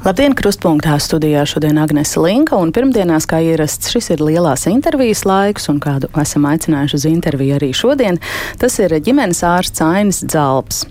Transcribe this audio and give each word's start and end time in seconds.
Labdien, 0.00 0.32
krustpunktā 0.32 0.94
studijā 0.96 1.42
šodien 1.44 1.76
Agnese 1.76 2.22
Linka, 2.24 2.56
un 2.56 2.70
pirmdienās, 2.72 3.26
kā 3.28 3.42
ierasts, 3.44 3.90
šis 3.92 4.06
ir 4.14 4.22
lielās 4.24 4.62
intervijas 4.70 5.26
laiks, 5.28 5.68
un 5.68 5.76
kādu 5.76 6.08
esam 6.22 6.46
aicinājuši 6.48 6.96
uz 6.96 7.04
interviju 7.10 7.58
arī 7.58 7.68
šodien. 7.76 8.16
Tas 8.56 8.78
ir 8.80 8.94
ģimenes 8.96 9.42
ārsts 9.44 9.84
Ainis 9.84 10.22
Dzalps. 10.24 10.86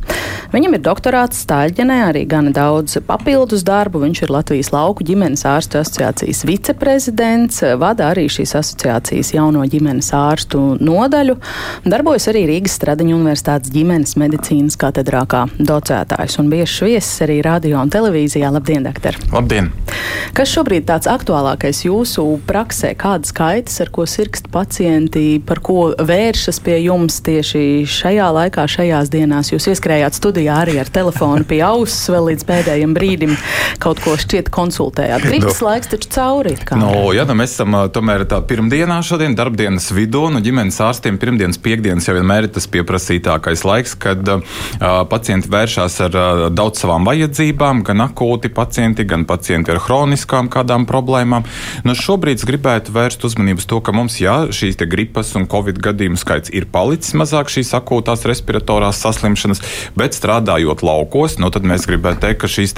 Viņam 0.53 0.77
ir 0.77 0.83
doktorāts 0.85 1.41
Stāļģenē, 1.41 1.97
arī 2.11 2.21
gana 2.29 2.53
daudz 2.53 2.99
papildus 3.07 3.65
darbu. 3.65 4.03
Viņš 4.05 4.21
ir 4.27 4.33
Latvijas 4.33 4.69
lauku 4.75 5.05
ģimenes 5.05 5.41
ārstu 5.45 5.81
asociācijas 5.81 6.43
viceprezidents, 6.45 7.63
vada 7.81 8.11
arī 8.13 8.27
šīs 8.29 8.53
asociācijas 8.61 9.33
jauno 9.33 9.65
ģimenes 9.69 10.11
ārstu 10.17 10.75
nodaļu, 10.77 11.39
darbojas 11.89 12.29
arī 12.29 12.45
Rīgas 12.49 12.77
Stradiņu 12.77 13.17
universitātes 13.17 13.73
ģimenes 13.73 14.13
medicīnas 14.21 14.77
katedrā 14.77 15.25
kā 15.29 15.47
docētājs 15.57 16.37
un 16.43 16.53
bieži 16.53 16.91
viesis 16.91 17.25
arī 17.25 17.41
radio 17.45 17.81
un 17.81 17.93
televīzijā. 17.93 18.53
Labdien, 18.53 18.85
doktor! 18.85 18.98
Doktor. 18.99 19.15
Labdien! 19.33 19.71
Kas 20.35 20.51
šobrīd 20.53 20.85
tāds 20.87 21.09
aktuālākais 21.09 21.81
jūsu 21.87 22.23
praksē? 22.47 22.93
Kādas 22.99 23.33
kaitas, 23.35 23.79
ar 23.81 23.89
ko 23.91 24.05
sirgst 24.07 24.49
pacienti, 24.53 25.41
par 25.45 25.59
ko 25.65 25.91
vēršas 25.97 26.61
pie 26.63 26.77
jums 26.83 27.19
tieši 27.25 27.83
šajā 27.89 28.29
laikā, 28.35 28.67
šajās 28.69 29.09
dienās? 29.11 29.51
Jūs 29.51 29.69
ieskrējāt 29.73 30.15
studijā 30.19 30.59
arī 30.63 30.77
ar 30.81 30.91
telefonu 30.93 31.47
pie 31.49 31.61
auss 31.65 32.07
vēl 32.11 32.31
līdz 32.31 32.45
pēdējiem 32.47 32.93
brīdim 32.95 33.35
kaut 33.81 34.01
ko 34.03 34.15
šķiet 34.19 34.51
konsultējāt. 34.53 35.25
Gripas 35.25 35.59
no. 35.59 35.69
laiks 35.69 35.91
taču 35.91 36.11
cauri. 36.13 36.55
No, 36.77 36.91
jā, 37.15 37.25
nu 37.27 37.37
mēs 37.39 37.57
esam 37.57 37.75
tomēr 37.93 38.25
tā 38.29 38.39
pirmdienā 38.45 38.99
šodien, 39.05 39.35
darbdienas 39.37 39.89
vidū, 39.95 40.27
nu 40.31 40.43
ģimenes 40.45 40.79
ārstiem 40.85 41.19
pirmdienas, 41.19 41.59
piekdienas 41.63 42.07
jau 42.07 42.15
vienmēr 42.17 42.47
ir 42.47 42.53
tas 42.55 42.69
pieprasītākais 42.71 43.65
laiks, 43.67 43.97
kad 43.99 44.33
uh, 44.35 44.45
pacienti 45.09 45.51
vēršas 45.51 45.99
ar 46.07 46.19
uh, 46.19 46.45
daudz 46.53 46.83
savām 46.83 47.07
vajadzībām, 47.09 47.83
gan 47.87 48.07
akūti 48.09 48.53
pacienti 48.53 48.88
pacienti, 48.89 49.03
gan 49.05 49.25
pacienti 49.25 49.71
ar 49.71 49.79
hroniskām 49.79 50.49
kādām 50.49 50.85
problēmām. 50.87 51.43
Nu, 51.83 51.93
šobrīd 51.93 52.39
es 52.39 52.45
gribētu 52.45 52.91
vērst 52.91 53.23
uzmanību 53.23 53.61
uz 53.61 53.67
to, 53.69 53.79
ka 53.81 53.91
mums, 53.91 54.19
jā, 54.19 54.49
šīs 54.49 54.77
gripas 54.89 55.35
un 55.35 55.45
covid 55.47 55.79
gadījumu 55.79 56.17
skaits 56.17 56.49
ir 56.51 56.65
palicis 56.71 57.13
mazāk 57.13 57.49
šīs 57.49 57.73
akūtās 57.77 58.25
respiratorās 58.25 59.01
saslimšanas, 59.03 59.61
bet 59.95 60.15
strādājot 60.17 60.81
laukos, 60.81 61.37
nu, 61.39 61.49
tad 61.51 61.63
mēs 61.63 61.85
gribētu 61.87 62.23
teikt, 62.25 62.41
ka 62.41 62.47
šīs 62.47 62.75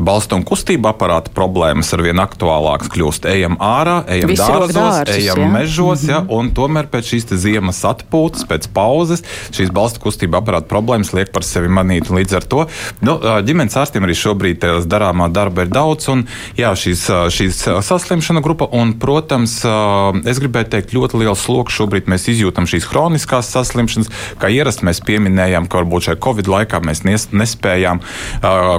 balstu 0.00 0.38
un 0.38 0.44
kustību 0.44 0.88
aparāta 0.90 1.30
problēmas 1.34 1.92
ar 1.94 2.04
vien 2.04 2.20
aktuālākas 2.20 2.90
kļūst. 2.92 3.28
Ejam 3.30 3.58
ārā, 3.60 4.00
ejam 4.08 4.32
Visi 4.32 4.42
dārzos, 4.42 4.74
dārzus, 4.76 5.16
ejam 5.16 5.42
jā. 5.44 5.50
mežos, 5.52 6.02
mm 6.02 6.08
-hmm. 6.08 6.24
Mhm. 6.24 6.32
un 6.38 6.50
tomēr 6.54 6.88
pēc 6.90 7.12
šīs 7.14 7.28
ziemas 7.36 7.82
atpūtas, 7.84 8.46
pēc 8.48 8.68
pauzes, 8.72 9.24
šīs 9.52 9.72
balstu 9.72 10.00
kustību 10.00 10.40
aparāta 10.40 10.68
problēmas 10.70 11.12
liek 11.12 11.32
par 11.32 11.44
sevi 11.44 11.68
manīt. 11.68 12.10
Līdz 12.10 12.36
ar 12.36 12.44
to 12.44 12.66
nu, 13.00 13.18
ģimenes 13.18 13.76
ārstiem 13.76 14.04
arī 14.06 14.14
šobrīd 14.14 14.64
darāmā 14.86 15.28
darba 15.32 15.49
darba 15.50 15.66
ir 15.66 15.72
daudz, 15.72 16.08
un 16.12 16.22
jā, 16.58 16.70
šīs, 16.78 17.02
šīs 17.34 17.58
saslimšana 17.82 18.40
grupa, 18.44 18.68
un, 18.70 18.94
protams, 19.00 19.58
es 20.28 20.38
gribētu 20.38 20.76
teikt, 20.76 20.94
ļoti 20.94 21.20
liels 21.24 21.42
sloks 21.42 21.74
šobrīd 21.74 22.06
mēs 22.10 22.28
izjūtam 22.30 22.68
šīs 22.70 22.86
hroniskās 22.92 23.50
saslimšanas, 23.50 24.10
kā 24.38 24.50
ierasti 24.52 24.86
mēs 24.86 25.02
pieminējām, 25.06 25.66
ka 25.66 25.82
varbūt 25.82 26.08
šajā 26.08 26.20
Covid 26.22 26.50
laikā 26.50 26.82
mēs 26.86 27.02
nespējām 27.34 28.02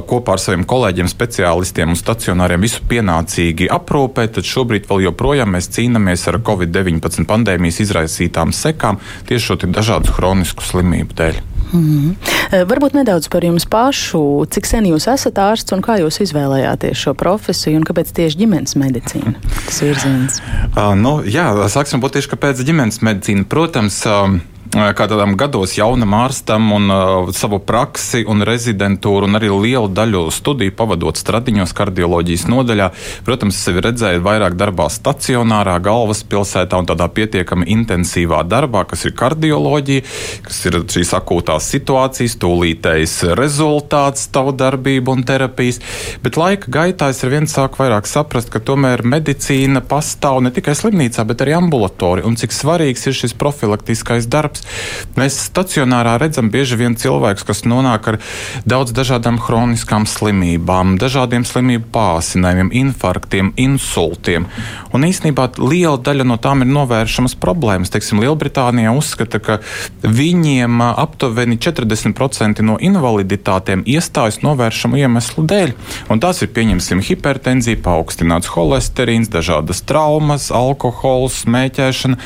kopā 0.08 0.38
ar 0.38 0.44
saviem 0.44 0.66
kolēģiem, 0.70 1.12
speciālistiem 1.12 1.92
un 1.92 2.00
stacionāriem 2.00 2.64
visu 2.64 2.84
pienācīgi 2.88 3.70
aprūpēt, 3.72 4.38
tad 4.40 4.48
šobrīd 4.48 4.88
vēl 4.90 5.08
joprojām 5.10 5.58
mēs 5.58 5.72
cīnāmies 5.76 6.28
ar 6.32 6.40
Covid-19 6.48 7.28
pandēmijas 7.28 7.84
izraisītām 7.84 8.56
sekām 8.56 9.02
tieši 9.28 9.52
šo 9.52 9.60
dažādu 9.68 10.16
hronisku 10.16 10.64
slimību 10.72 11.20
dēļ. 11.20 11.50
Mm 11.72 11.82
-hmm. 11.82 12.68
Varbūt 12.68 12.94
nedaudz 12.94 13.30
par 13.32 13.44
jums 13.44 13.66
pašu. 13.66 14.46
Cik 14.50 14.66
sen 14.66 14.86
jūs 14.86 15.08
esat 15.14 15.38
ārsts 15.40 15.74
un 15.74 15.82
kā 15.82 16.00
jūs 16.02 16.20
izvēlējāties 16.22 16.98
šo 16.98 17.14
profesiju 17.14 17.78
un 17.78 17.84
kāpēc 17.84 18.12
tieši 18.12 18.38
ģimenes 18.38 18.76
medicīna 18.76 19.34
tas 19.66 19.81
virziens? 19.81 20.42
Uh, 20.76 20.96
nu, 20.96 21.22
jā, 21.24 21.68
sāksim 21.68 22.02
būt 22.02 22.12
tieši 22.12 22.30
kāpēc 22.30 22.64
ģimenes 22.68 23.00
medicīna. 23.02 23.44
Protams, 23.48 24.06
uh, 24.06 24.40
kā 24.72 25.06
tādam 25.09 25.34
gados 25.36 25.74
jaunam 25.76 26.14
ārstam 26.16 26.70
un 26.72 26.92
uh, 26.92 27.30
savu 27.36 27.59
praksi 27.59 28.24
un 28.30 28.44
rezidentūru 28.48 29.28
un 29.28 29.36
arī 29.36 29.50
lielu 29.52 29.90
daļu 29.92 30.24
studiju 30.32 30.72
pavadot 30.80 31.18
Stradiņos 31.20 31.74
kardioloģijas 31.76 32.46
nodaļā. 32.52 32.88
Protams, 33.28 33.60
sevi 33.60 33.84
redzēju 33.84 34.24
vairāk 34.24 34.56
darbā 34.60 34.88
stacionārā, 34.92 35.76
galvaspilsētā 35.84 36.80
un 36.80 36.88
tādā 36.88 37.08
pietiekami 37.12 37.68
intensīvā 37.74 38.46
darbā, 38.48 38.86
kas 38.88 39.04
ir 39.10 39.16
kardioloģija, 39.20 40.06
kas 40.48 40.62
ir 40.70 40.80
šīs 40.96 41.12
akūtās 41.20 41.68
situācijas, 41.76 42.38
tūlītējs 42.40 43.18
rezultāts, 43.40 44.30
tavu 44.31 44.56
darbību 44.56 45.18
un 45.18 45.26
terapijas. 45.28 45.81
Bet 46.24 46.40
laika 46.40 46.72
gaitā 46.72 47.12
es 47.12 47.22
ar 47.26 47.34
vienu 47.36 47.52
sāku 47.52 47.84
vairāk 47.84 48.08
saprast, 48.08 48.54
ka 48.54 48.64
tomēr 48.64 49.04
medicīna 49.04 49.84
pastāv 49.84 50.40
ne 50.46 50.56
tikai 50.56 50.78
slimnīcā, 50.80 51.28
bet 51.28 51.44
arī 51.44 51.60
ambulatorija 51.60 52.30
un 52.30 52.40
cik 52.40 52.56
svarīgs 52.56 53.08
ir 53.12 53.20
šis 53.20 53.36
profilaktiskais 53.36 54.31
darbs 54.31 54.61
slimības. 54.62 55.16
Mēs 55.16 55.38
stacionārā 55.50 56.18
redzam 56.20 56.50
bieži 56.50 56.78
vien 56.78 56.96
cilvēkus, 56.96 57.44
kas 57.46 57.64
nonāk 57.66 58.08
ar 58.08 58.18
daudz 58.66 58.92
dažādām 58.92 59.40
chroniskām 59.40 60.06
slimībām, 60.06 60.98
dažādiem 60.98 61.44
slimību 61.44 61.90
pāsinājumiem, 61.92 62.72
infarktiem, 62.72 63.54
insultiem. 63.58 64.48
Un 64.94 65.04
īsnībā 65.04 65.50
liela 65.60 65.98
daļa 65.98 66.26
no 66.28 66.38
tām 66.38 66.64
ir 66.64 66.72
novēršamas 66.72 67.36
problēmas. 67.36 67.92
Teiksim, 67.92 68.22
Lielbritānija 68.24 68.94
uzskata, 68.96 69.40
ka 69.40 69.60
viņiem 70.04 70.82
aptuveni 70.82 71.58
40% 71.60 72.64
no 72.64 72.78
invaliditātēm 72.80 73.84
iestājas 73.86 74.42
novēršamu 74.46 75.02
iemeslu 75.02 75.46
dēļ. 75.48 75.76
Un 76.12 76.24
tās 76.24 76.42
ir, 76.42 76.52
pieņemsim, 76.56 77.04
hipertenzija, 77.04 77.82
paaugstināts 77.84 78.52
holesterīns, 78.56 79.32
dažādas 79.32 79.84
traumas, 79.88 80.52
alkohols, 80.56 81.44
smēķēšana. 81.46 82.20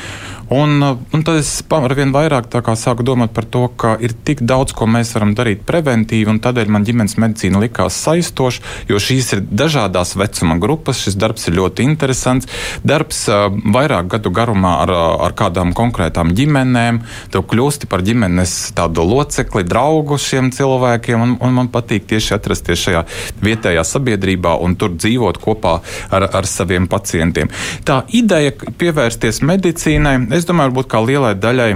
Un, 0.50 0.78
un 0.86 1.24
tad 1.26 1.40
es 1.40 1.50
ar 1.74 1.94
vien 1.98 2.12
vairāk 2.14 2.52
sāku 2.78 3.04
domāt 3.06 3.34
par 3.34 3.48
to, 3.50 3.66
ka 3.68 3.96
ir 4.00 4.14
tik 4.14 4.44
daudz, 4.46 4.76
ko 4.78 4.86
mēs 4.86 5.16
varam 5.16 5.34
darīt 5.34 5.64
preventīvi, 5.66 6.30
un 6.30 6.40
tādēļ 6.40 6.70
man 6.70 6.86
ģimenes 6.86 7.18
medicīna 7.18 7.62
likās 7.64 7.98
saistoša, 8.06 8.62
jo 8.90 9.00
šīs 9.02 9.32
ir 9.34 9.42
dažādās 9.42 10.16
vecuma 10.16 10.60
grupas. 10.62 11.02
Šis 11.02 11.18
darbs 11.18 11.48
ir 11.50 11.58
ļoti 11.58 11.86
interesants. 11.86 12.50
Darbs 12.86 13.26
vairāk 13.26 14.12
gadu 14.14 14.30
garumā 14.30 14.76
ar, 14.84 14.94
ar 15.26 15.34
kādām 15.38 15.74
konkrētām 15.78 16.36
ģimenēm. 16.38 17.02
Tu 17.34 17.42
kļūsti 17.42 17.90
par 17.90 18.06
ģimenes 18.06 18.54
tādu 18.78 19.06
locekli, 19.08 19.66
draugu 19.66 20.20
šiem 20.22 20.52
cilvēkiem, 20.54 21.26
un, 21.26 21.36
un 21.42 21.58
man 21.58 21.72
patīk 21.74 22.06
tieši 22.12 22.36
atrasties 22.38 22.86
šajā 22.86 23.04
vietējā 23.46 23.86
sabiedrībā 23.88 24.56
un 24.62 24.78
tur 24.78 24.94
dzīvot 24.94 25.42
kopā 25.42 25.80
ar, 26.14 26.30
ar 26.30 26.50
saviem 26.50 26.86
pacientiem. 26.92 27.50
Tā 27.86 28.04
ideja 28.14 28.54
pievērsties 28.54 29.42
medicīnai 29.46 30.35
es 30.36 30.48
domāju, 30.48 30.74
varbūt 30.74 30.92
kā 30.92 31.02
lielai 31.04 31.36
daļai 31.40 31.74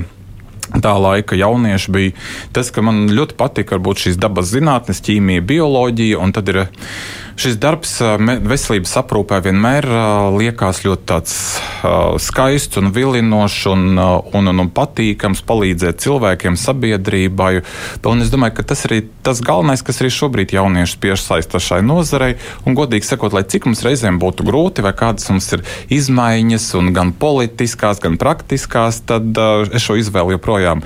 tā 0.84 0.94
laika 1.02 1.38
jaunieši 1.38 1.94
bija 1.94 2.12
tas, 2.54 2.70
ka 2.74 2.84
man 2.86 3.08
ļoti 3.14 3.38
patika 3.40 3.78
varbūt 3.78 4.06
šīs 4.06 4.20
dabas 4.22 4.52
zinātnes, 4.54 5.02
ķīmija, 5.06 5.46
bioloģija, 5.50 6.20
tad 6.36 6.52
ir 6.54 6.62
šis 7.40 7.56
darbs 7.62 7.94
veselības 8.20 8.92
aprūpē 9.00 9.40
vienmēr 9.46 9.86
liekas 10.36 10.82
ļoti 10.84 11.06
tāds 11.08 11.36
skaists 12.26 12.80
un 12.82 12.92
vilinošs 12.96 13.60
un, 13.72 13.86
un, 14.00 14.50
un, 14.52 14.64
un 14.66 14.72
patīkams 14.76 15.42
palīdzēt 15.48 16.02
cilvēkiem, 16.04 16.58
sabiedrībai. 16.60 17.52
Un 18.10 18.26
es 18.26 18.32
domāju, 18.34 18.58
ka 18.60 18.66
tas 18.74 18.84
ir 18.90 18.96
tas 19.24 19.40
galvenais, 19.46 19.84
kas 19.86 20.02
arī 20.02 20.12
šobrīd 20.14 20.56
jauniešus 20.58 21.00
piesaista 21.00 21.62
šai 21.64 21.80
nozarei. 21.86 22.36
Un, 22.66 22.76
godīgi 22.78 23.08
sakot, 23.08 23.36
lai 23.36 23.46
cik 23.48 23.70
mums 23.70 23.86
reizēm 23.88 24.20
būtu 24.20 24.44
grūti 24.48 24.84
vai 24.84 24.94
kādas 24.98 25.30
mums 25.32 25.48
ir 25.56 25.64
izmaiņas, 25.96 26.68
gan 26.96 27.14
politiskās, 27.16 28.04
gan 28.04 28.20
praktiskās, 28.20 29.04
tad 29.08 29.40
es 29.72 29.86
šo 29.86 29.96
izvēli 30.02 30.36
joprojām 30.36 30.84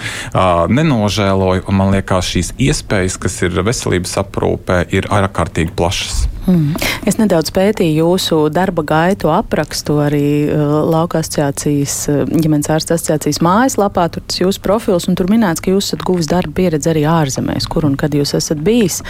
nenožēloju. 0.70 1.66
Man 1.74 1.96
liekas, 1.96 2.30
šīs 2.36 2.54
iespējas, 2.62 3.18
kas 3.22 3.42
ir 3.48 3.58
veselības 3.66 4.20
aprūpē, 4.22 4.84
ir 4.94 5.10
ārkārtīgi 5.14 5.74
plašas. 5.78 6.24
Mm. 6.44 6.74
Es 7.08 7.18
nedaudz 7.20 7.54
pētīju 7.56 8.04
jūsu 8.04 8.40
darba 8.54 8.84
gaitu 8.88 9.32
aprakstu 9.32 10.00
arī 10.04 10.28
uh, 10.50 10.82
Lauka 10.92 11.22
asociācijas, 11.24 11.96
uh, 12.12 12.24
ģimenes 12.28 12.72
ārsta 12.74 12.98
asociācijas 12.98 13.40
mājaslapā. 13.46 14.10
Tur 14.12 14.26
tas 14.28 14.42
jūsu 14.42 14.64
profils, 14.64 15.08
un 15.08 15.20
tur 15.20 15.32
minēts, 15.32 15.64
ka 15.64 15.72
jūs 15.72 15.92
esat 15.92 16.04
guvis 16.08 16.28
darba 16.32 16.56
pieredzi 16.60 16.92
arī 16.92 17.06
ārzemēs, 17.10 17.70
kur 17.72 17.88
un 17.88 17.96
kad 18.00 18.16
jūs 18.16 18.36
esat 18.40 18.64
bijis. 18.66 19.02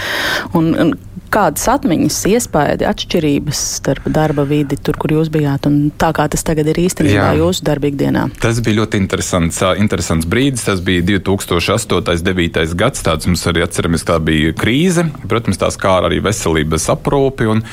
Un, 0.54 0.74
un 0.78 0.94
kādas 1.34 1.66
atmiņas, 1.72 2.20
iespēja, 2.30 2.78
atšķirības 2.92 3.62
starp 3.80 4.08
darba 4.14 4.46
vidi, 4.48 4.78
tur, 4.78 4.98
kur 5.02 5.16
jūs 5.16 5.32
bijāt, 5.34 5.68
un 5.70 5.90
tā 6.00 6.12
kā 6.16 6.28
tas 6.32 6.46
tagad 6.46 6.70
ir 6.70 6.80
īstenībā 6.84 7.32
Jā. 7.32 7.34
jūsu 7.40 7.66
darbīgdienā? 7.68 8.28
Tas 8.44 8.62
bija 8.64 8.82
ļoti 8.82 9.02
interesants, 9.02 9.62
interesants 9.82 10.28
brīdis. 10.30 10.66
Tas 10.68 10.84
bija 10.86 11.04
2008. 11.06 11.98
un 11.98 12.06
2009. 12.06 12.76
gads. 12.80 13.04
Tāds 13.06 13.30
mums 13.30 13.46
arī 13.50 13.64
atceramies, 13.66 14.06
tā 14.08 14.20
bija 14.24 14.54
krīze. 14.58 15.08
Protams, 15.30 15.60
tās 15.62 15.78
kā 15.82 15.98
arī 16.08 16.22
veselības 16.24 16.90
aprūpi. 16.94 17.50
Un, 17.52 17.64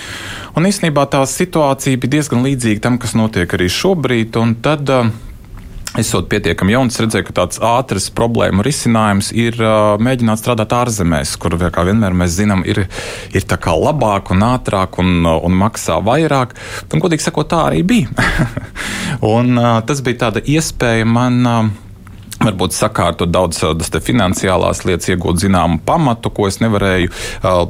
un 0.57 0.71
īstenībā 0.71 1.07
tā 1.13 1.23
situācija 1.29 2.01
bija 2.01 2.19
diezgan 2.19 2.47
līdzīga 2.47 2.87
tam, 2.87 3.01
kas 3.03 3.17
notiek 3.19 3.59
arī 3.59 3.69
šobrīd. 3.73 4.41
Un 4.41 4.57
tad, 4.65 4.91
Esot 5.99 6.29
pietiekami 6.31 6.77
jauns, 6.77 6.99
redzēju, 7.03 7.25
ka 7.27 7.35
tāds 7.41 7.59
ātrs 7.67 8.05
problēmu 8.15 8.63
risinājums 8.63 9.33
ir 9.35 9.57
uh, 9.59 9.97
mēģināt 9.99 10.39
strādāt 10.39 10.71
ārzemēs, 10.77 11.33
kur 11.43 11.57
kā 11.59 11.83
vienmēr 11.89 12.15
mēs 12.15 12.37
zinām, 12.37 12.63
ir, 12.63 12.85
ir 13.35 13.47
tā 13.51 13.59
kā 13.59 13.75
labāk 13.75 14.31
un 14.31 14.47
ātrāk 14.47 15.01
un, 15.03 15.27
un 15.27 15.59
maksā 15.59 15.99
vairāk. 16.07 16.55
Un, 16.93 17.03
godīgi 17.03 17.27
sakot, 17.27 17.51
tā 17.51 17.65
arī 17.73 17.83
bija. 17.83 18.31
un, 19.35 19.57
uh, 19.59 19.81
tas 19.87 20.03
bija 20.07 20.29
tāda 20.29 20.47
iespēja 20.47 21.11
man. 21.11 21.41
Uh, 21.43 21.90
varbūt 22.41 22.73
sakārtot 22.73 23.31
daudz 23.33 23.61
tādas 23.61 23.91
finansiālās 24.05 24.85
lietas, 24.89 25.11
iegūt 25.13 25.43
zināmu 25.43 25.81
pamatu, 25.85 26.33
ko 26.33 26.49
es 26.49 26.61
nevarēju 26.63 27.11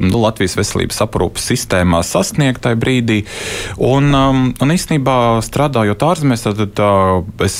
nu, 0.04 0.20
Latvijas 0.20 0.56
veselības 0.60 1.02
aprūpas 1.06 1.48
sistēmā 1.50 2.02
sasniegt 2.06 2.62
tajā 2.64 2.78
brīdī. 2.80 3.20
Un, 3.82 4.12
un 4.14 4.74
īstenībā 4.74 5.16
strādājot 5.46 6.06
ārzemēs, 6.06 6.46
tad, 6.46 6.62
tad 6.78 7.44
es 7.46 7.58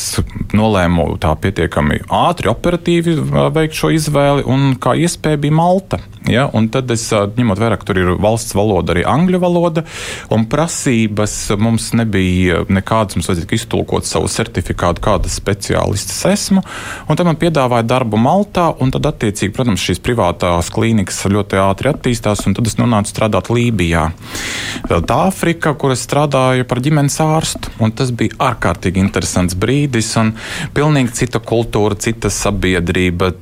nolēmu 0.54 1.08
tā 1.22 1.34
pietiekami 1.42 2.04
ātri, 2.20 2.50
operatīvi 2.52 3.16
veikt 3.56 3.78
šo 3.80 3.92
izvēli, 3.96 4.46
un 4.46 4.76
kā 4.80 4.94
iespēja 5.00 5.40
bija 5.42 5.58
Malta. 5.58 6.00
Ja, 6.30 6.44
un 6.54 6.68
tad 6.70 6.90
es 6.92 7.08
ņemot 7.10 7.58
vērā, 7.58 7.78
ka 7.80 7.86
tur 7.88 7.98
ir 7.98 8.10
valsts 8.20 8.54
valoda, 8.54 8.92
arī 8.92 9.02
angļu 9.08 9.40
valoda, 9.42 9.82
un 10.30 10.44
prasības 10.52 11.34
mums 11.58 11.88
nebija 11.96 12.60
nekādas, 12.70 13.16
mums 13.16 13.30
vajadzēja 13.30 13.56
iztulkot 13.56 14.06
savu 14.06 14.28
certifikātu, 14.30 15.02
kādas 15.02 15.38
speciālistas 15.40 16.20
esmu. 16.30 16.62
Un 17.10 17.18
tad 17.18 17.26
man 17.26 17.34
piedāvāja 17.34 17.82
darbu 17.90 18.18
Maltā, 18.22 18.68
un 18.78 18.92
tad, 18.94 19.02
attiecīgi, 19.08 19.50
protams, 19.50 19.82
šīs 19.82 19.98
privātās 20.04 20.68
klīnikas 20.70 21.16
ļoti 21.26 21.58
ātri 21.58 21.90
attīstās, 21.90 22.44
un 22.46 22.54
tad 22.54 22.68
es 22.70 22.76
nonācu 22.78 23.10
strādāt 23.10 23.48
Lībijā. 23.50 24.04
Tā 24.86 25.16
Āfrika, 25.26 25.72
kur 25.74 25.90
es 25.90 26.04
strādāju 26.06 26.68
par 26.70 26.78
ģimenes 26.84 27.16
ārstu, 27.24 27.72
un 27.82 27.90
tas 27.98 28.12
bija 28.14 28.36
ārkārtīgi 28.46 29.02
interesants 29.02 29.56
brīdis, 29.58 30.12
un 30.22 30.30
pilnīgi 30.76 31.16
cita 31.18 31.40
kultūra, 31.42 31.98
cita 31.98 32.30
sabiedrība, 32.30 33.32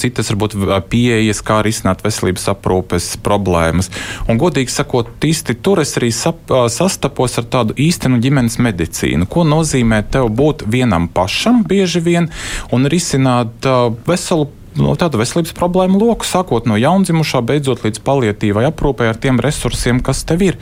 citas 0.00 0.32
varbūt 0.32 0.56
pieejas, 0.88 1.44
kā 1.44 1.60
risināt 1.66 2.00
veselības 2.06 2.48
aprūpes 2.54 3.10
problēmas. 3.20 3.92
Un, 4.30 4.40
godīgi 4.40 4.72
sakot, 4.72 5.12
īsti 5.20 5.58
tur 5.60 5.84
es 5.84 5.92
arī 6.00 6.08
sap, 6.16 6.40
sastapos 6.72 7.36
ar 7.36 7.50
tādu 7.52 7.76
īstenu 7.76 8.22
ģimenes 8.24 8.56
medicīnu. 8.64 9.28
Ko 9.28 9.44
nozīmē 9.44 10.00
tev 10.08 10.32
būt 10.40 10.64
vienam 10.72 11.12
pašam 11.12 11.60
bieži 11.68 12.00
vien 12.08 12.32
un 12.72 12.88
risināt 12.88 13.09
risināt 13.10 13.66
uh, 13.66 13.90
veselu 14.06 14.48
no 14.78 14.92
tādu 14.94 15.18
veselības 15.18 15.50
problēmu 15.58 15.98
loku, 15.98 16.24
sākot 16.24 16.68
no 16.70 16.76
jaundzimušā, 16.78 17.40
beidzot 17.42 17.82
līdz 17.82 18.00
palietīvai 18.06 18.68
aprūpē 18.68 19.08
ar 19.10 19.16
tiem 19.18 19.40
resursiem, 19.42 19.98
kas 19.98 20.22
tev 20.24 20.44
ir. 20.46 20.58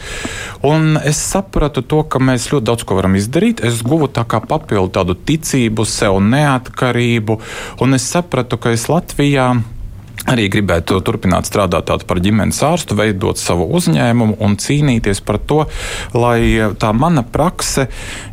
Un 0.64 0.96
es 0.96 1.20
sapratu 1.20 1.82
to, 1.84 2.00
ka 2.08 2.16
mēs 2.16 2.48
ļoti 2.48 2.64
daudz 2.70 2.86
ko 2.88 2.96
varam 2.96 3.18
izdarīt. 3.20 3.60
Es 3.60 3.82
guvu 3.84 4.08
tā 4.08 4.24
kā 4.24 4.40
papildu 4.40 4.94
tādu 4.96 5.12
ticību 5.28 5.84
sev, 5.84 6.22
neatkarību, 6.24 7.36
un 7.84 7.98
es 7.98 8.06
sapratu, 8.08 8.56
ka 8.56 8.72
es 8.72 8.86
Latvijā 8.88 9.50
arī 10.28 10.46
gribētu 10.56 11.02
turpināt 11.04 11.44
strādāt 11.48 12.06
par 12.08 12.22
ģimenes 12.24 12.62
ārstu, 12.64 12.96
veidot 12.96 13.36
savu 13.36 13.68
uzņēmumu 13.76 14.38
un 14.40 14.56
cīnīties 14.56 15.20
par 15.24 15.36
to, 15.44 15.66
lai 16.16 16.72
tā 16.80 16.94
mana 16.96 17.26
prakse 17.28 17.90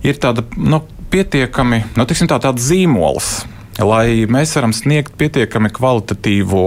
ir 0.08 0.24
tāda 0.24 0.48
nu, 0.56 0.82
pietiekami, 1.12 1.84
nu, 2.00 2.08
tiksim, 2.08 2.32
tā, 2.32 2.40
tāds 2.44 2.64
zīmols 2.72 3.36
lai 3.84 4.24
mēs 4.32 4.54
varam 4.56 4.72
sniegt 4.76 5.18
pietiekami 5.20 5.70
kvalitatīvu 5.76 6.62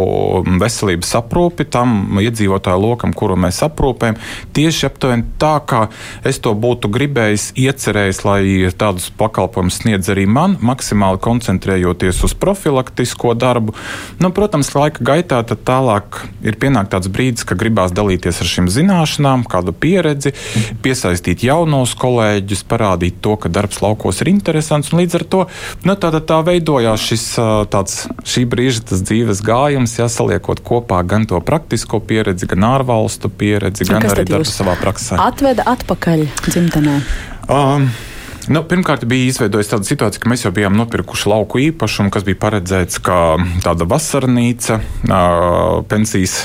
veselības 0.61 1.15
aprūpi 1.23 1.65
tam 1.73 2.19
iedzīvotāju 2.21 2.83
lokam, 2.83 3.15
kuru 3.17 3.39
mēs 3.41 3.63
aprūpējam. 3.65 4.19
Tieši 4.57 4.89
aptuveni 4.91 5.25
tā, 5.41 5.55
kā 5.65 5.87
es 6.29 6.41
to 6.45 6.53
būtu 6.53 6.91
gribējis, 6.93 7.51
iecerējis, 7.57 8.21
lai 8.29 8.43
tādus 8.77 9.09
pakalpojumus 9.17 9.81
sniedz 9.83 10.11
arī 10.13 10.27
man, 10.29 10.59
maksimāli 10.61 11.21
koncentrējoties 11.25 12.21
uz 12.29 12.37
profilaktisko 12.37 13.33
darbu. 13.39 13.77
Nu, 14.21 14.33
protams, 14.35 14.75
laika 14.77 15.05
gaitā 15.05 15.41
tālāk 15.49 16.23
ir 16.45 16.59
pienākts 16.61 16.93
tāds 16.93 17.13
brīdis, 17.13 17.47
ka 17.49 17.57
gribās 17.59 17.95
dalīties 17.97 18.43
ar 18.43 18.53
šīm 18.53 18.69
zināšanām, 18.73 19.47
kādu 19.49 19.73
pieredzi, 19.73 20.35
piesaistīt 20.85 21.47
jaunos 21.47 21.95
kolēģus, 21.99 22.67
parādīt 22.69 23.23
to, 23.25 23.39
ka 23.41 23.53
darbs 23.53 23.81
laukos 23.85 24.21
ir 24.23 24.33
interesants. 24.35 24.93
Līdz 24.93 25.19
ar 25.21 25.25
to 25.33 25.45
nu, 25.89 25.97
tā, 25.97 26.13
tā 26.13 26.41
veidojās 26.45 26.98
šis 27.01 27.25
tāds 27.73 28.03
šī 28.29 28.45
brīža 28.51 28.85
dzīves 28.91 29.43
gājums, 29.47 29.97
jāsaliekot 30.01 30.63
kopā 30.67 31.01
gan 31.09 31.27
to 31.31 31.41
praktisko 31.45 32.03
pieredzi, 32.05 32.49
gan 32.51 32.67
ārvalstu 32.73 33.31
pieredzi, 33.31 33.89
gan 33.89 34.07
arī 34.11 34.27
darbu 34.29 34.51
savā 34.51 34.77
praksē. 34.81 35.19
Atveda 35.23 35.67
atpakaļ 35.73 36.27
dzimtenē. 36.49 37.01
Um, 37.49 37.89
Nu, 38.49 38.63
pirmkārt, 38.65 39.03
bija 39.05 39.29
izveidojusies 39.29 39.69
tāda 39.75 39.85
situācija, 39.85 40.23
ka 40.23 40.31
mēs 40.33 40.47
jau 40.47 40.51
bijām 40.57 40.77
nopirkuši 40.79 41.29
lauku 41.29 41.61
īpašumu, 41.67 42.09
kas 42.13 42.25
bija 42.25 42.39
paredzēts 42.41 43.01
kā 43.05 43.19
tāda 43.61 43.85
vasarnīca 43.89 44.79
uh, 44.79 45.83
pensijas 45.89 46.39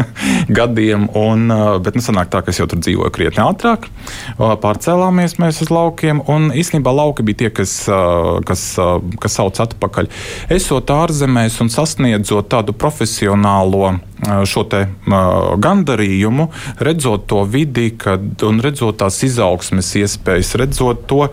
gadiem. 0.58 1.06
Un, 1.14 1.46
uh, 1.54 1.76
bet 1.84 1.94
nu, 1.94 2.02
sanāk 2.02 2.32
tā, 2.32 2.42
ka 2.42 2.50
es 2.50 2.58
jau 2.58 2.66
tur 2.70 2.82
dzīvoju 2.82 3.14
krietni 3.14 3.44
ātrāk. 3.44 3.86
Uh, 4.34 4.56
pārcēlāmies 4.58 5.38
mēs 5.38 5.62
uz 5.62 5.70
laukiem, 5.70 6.24
un 6.26 6.50
īstenībā 6.50 6.90
lauki 6.90 7.26
bija 7.28 7.44
tie, 7.44 7.52
kas, 7.54 7.76
uh, 7.86 8.40
kas, 8.48 8.66
uh, 8.82 8.98
kas 9.22 9.38
sauc 9.38 9.62
atpakaļ. 9.62 10.10
Esot 10.58 10.90
ārzemēs 10.90 11.60
un 11.62 11.70
sasniedzot 11.70 12.50
tādu 12.50 12.74
profesionālo 12.74 13.94
šo 14.48 14.64
te 14.70 14.86
gandarījumu, 15.66 16.48
redzot 16.84 17.28
to 17.30 17.44
vidi 17.48 17.90
kad, 17.98 18.24
un 18.46 18.60
redzot 18.64 19.00
tās 19.02 19.20
izaugsmes 19.26 19.94
iespējas, 20.00 20.54
redzot 20.60 21.06
to, 21.10 21.28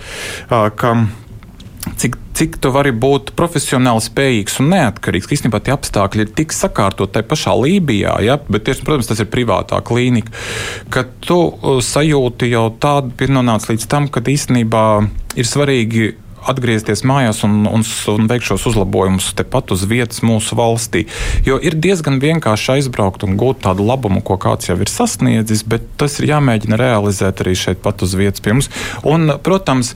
ka 0.50 0.94
cik, 1.98 2.18
cik 2.38 2.58
tu 2.62 2.72
vari 2.74 2.92
būt 2.94 3.34
profesionāli 3.38 4.04
spējīgs 4.06 4.60
un 4.62 4.72
neatkarīgs. 4.74 5.30
Īstenībā 5.36 5.62
tie 5.64 5.74
apstākļi 5.76 6.26
ir 6.26 6.34
tik 6.38 6.56
sakārtot 6.56 7.14
tajā 7.14 7.28
pašā 7.30 7.56
Lībijā, 7.58 8.18
ja? 8.26 8.38
bet, 8.48 8.66
tieši, 8.68 8.86
protams, 8.88 9.10
tas 9.12 9.24
ir 9.24 9.32
privātā 9.34 9.82
klīnika, 9.86 10.34
ka 10.94 11.06
tu 11.26 11.40
sajūti 11.86 12.52
jau 12.54 12.68
tādu, 12.82 13.16
ir 13.22 13.34
nonācis 13.34 13.74
līdz 13.74 13.88
tam, 13.92 14.10
ka 14.12 14.24
īstenībā 14.24 14.86
ir 15.40 15.48
svarīgi 15.48 16.12
atgriezties 16.50 17.04
mājās 17.08 17.44
un, 17.46 17.62
un, 17.70 17.84
un 17.86 18.30
veikt 18.30 18.48
šos 18.48 18.66
uzlabojumus 18.72 19.32
tepat 19.38 19.74
uz 19.76 19.86
vietas 19.90 20.24
mūsu 20.26 20.58
valstī. 20.58 21.06
Jo 21.46 21.60
ir 21.62 21.78
diezgan 21.82 22.20
vienkārši 22.22 22.78
aizbraukt 22.78 23.26
un 23.28 23.38
gūt 23.40 23.62
tādu 23.66 23.86
labumu, 23.86 24.24
ko 24.26 24.38
kāds 24.42 24.70
jau 24.70 24.78
ir 24.82 24.90
sasniedzis, 24.92 25.64
bet 25.68 25.86
tas 26.02 26.18
ir 26.20 26.32
jāmēģina 26.32 26.80
realizēt 26.80 27.44
arī 27.44 27.56
šeit 27.58 27.82
pat 27.84 28.02
uz 28.06 28.16
vietas 28.18 28.44
pie 28.44 28.56
mums. 28.56 28.72
Un, 29.08 29.36
protams, 29.44 29.94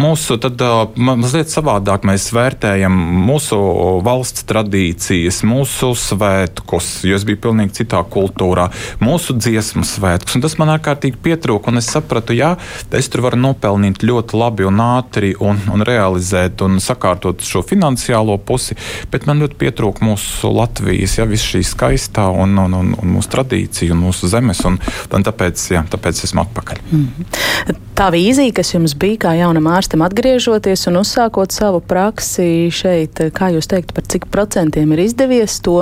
mūsu 0.00 0.38
tad 0.42 0.62
mazliet 0.96 1.52
savādāk 1.52 2.06
mēs 2.08 2.28
vērtējam 2.34 2.96
mūsu 3.26 3.60
valsts 4.06 4.46
tradīcijas, 4.50 5.42
mūsu 5.46 5.92
svētkus, 5.98 6.90
jo 7.06 7.18
es 7.18 7.26
biju 7.28 7.42
pilnīgi 7.48 7.82
citā 7.82 8.02
kultūrā, 8.10 8.68
mūsu 9.02 9.36
dziesmu 9.38 9.86
svētkus, 9.86 10.36
un 10.38 10.44
tas 10.44 10.58
man 10.60 10.74
ārkārtīgi 10.76 11.20
pietrūka, 11.22 11.70
un 11.70 11.80
es 11.82 11.90
sapratu, 11.92 12.34
jā, 12.36 12.54
es 12.96 13.10
tur 13.12 13.24
varu 13.26 13.40
nopelnīt 13.40 14.04
ļoti 14.06 14.38
labi 14.40 14.66
un 14.68 14.82
ātri 14.82 15.35
un, 15.40 15.60
un 15.72 15.84
realizēt 15.86 16.62
un 16.66 16.80
sakārtot 16.82 17.44
šo 17.46 17.62
finansiālo 17.66 18.36
pusi, 18.46 18.76
bet 19.12 19.26
man 19.28 19.42
ļoti 19.42 19.58
pietrūka 19.60 20.04
mūsu 20.06 20.52
Latvijas, 20.54 21.18
ja 21.20 21.26
viss 21.28 21.46
šī 21.54 21.62
skaistā 21.66 22.28
un, 22.30 22.56
un, 22.62 22.76
un, 22.76 22.94
un 22.96 23.14
mūsu 23.16 23.32
tradīcija 23.34 23.94
un 23.94 24.04
mūsu 24.06 24.30
zemes, 24.32 24.62
un, 24.68 24.78
un 24.78 25.26
tāpēc, 25.26 25.66
jā, 25.74 25.84
tāpēc 25.92 26.24
esmu 26.28 26.44
atpakaļ. 26.46 26.82
Mm. 26.90 27.82
Tā 27.96 28.10
vīzija, 28.12 28.52
kas 28.58 28.74
jums 28.74 28.92
bija 28.98 29.22
kā 29.24 29.30
jaunam 29.38 29.70
ārstam 29.72 30.02
atgriežoties 30.04 30.84
un 30.90 31.00
uzsākot 31.00 31.54
savu 31.54 31.80
praksi 31.80 32.68
šeit, 32.74 33.22
kā 33.36 33.48
jūs 33.54 33.70
teiktu, 33.72 33.96
par 33.96 34.04
cik 34.12 34.28
procentiem 34.32 34.92
ir 34.92 35.06
izdevies 35.06 35.60
to 35.64 35.78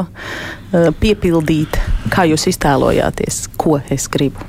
piepildīt, 0.75 1.78
kā 2.11 2.26
jūs 2.28 2.49
iztēlojāties, 2.50 3.47
ko 3.61 3.78
es 3.93 4.09
gribu? 4.11 4.43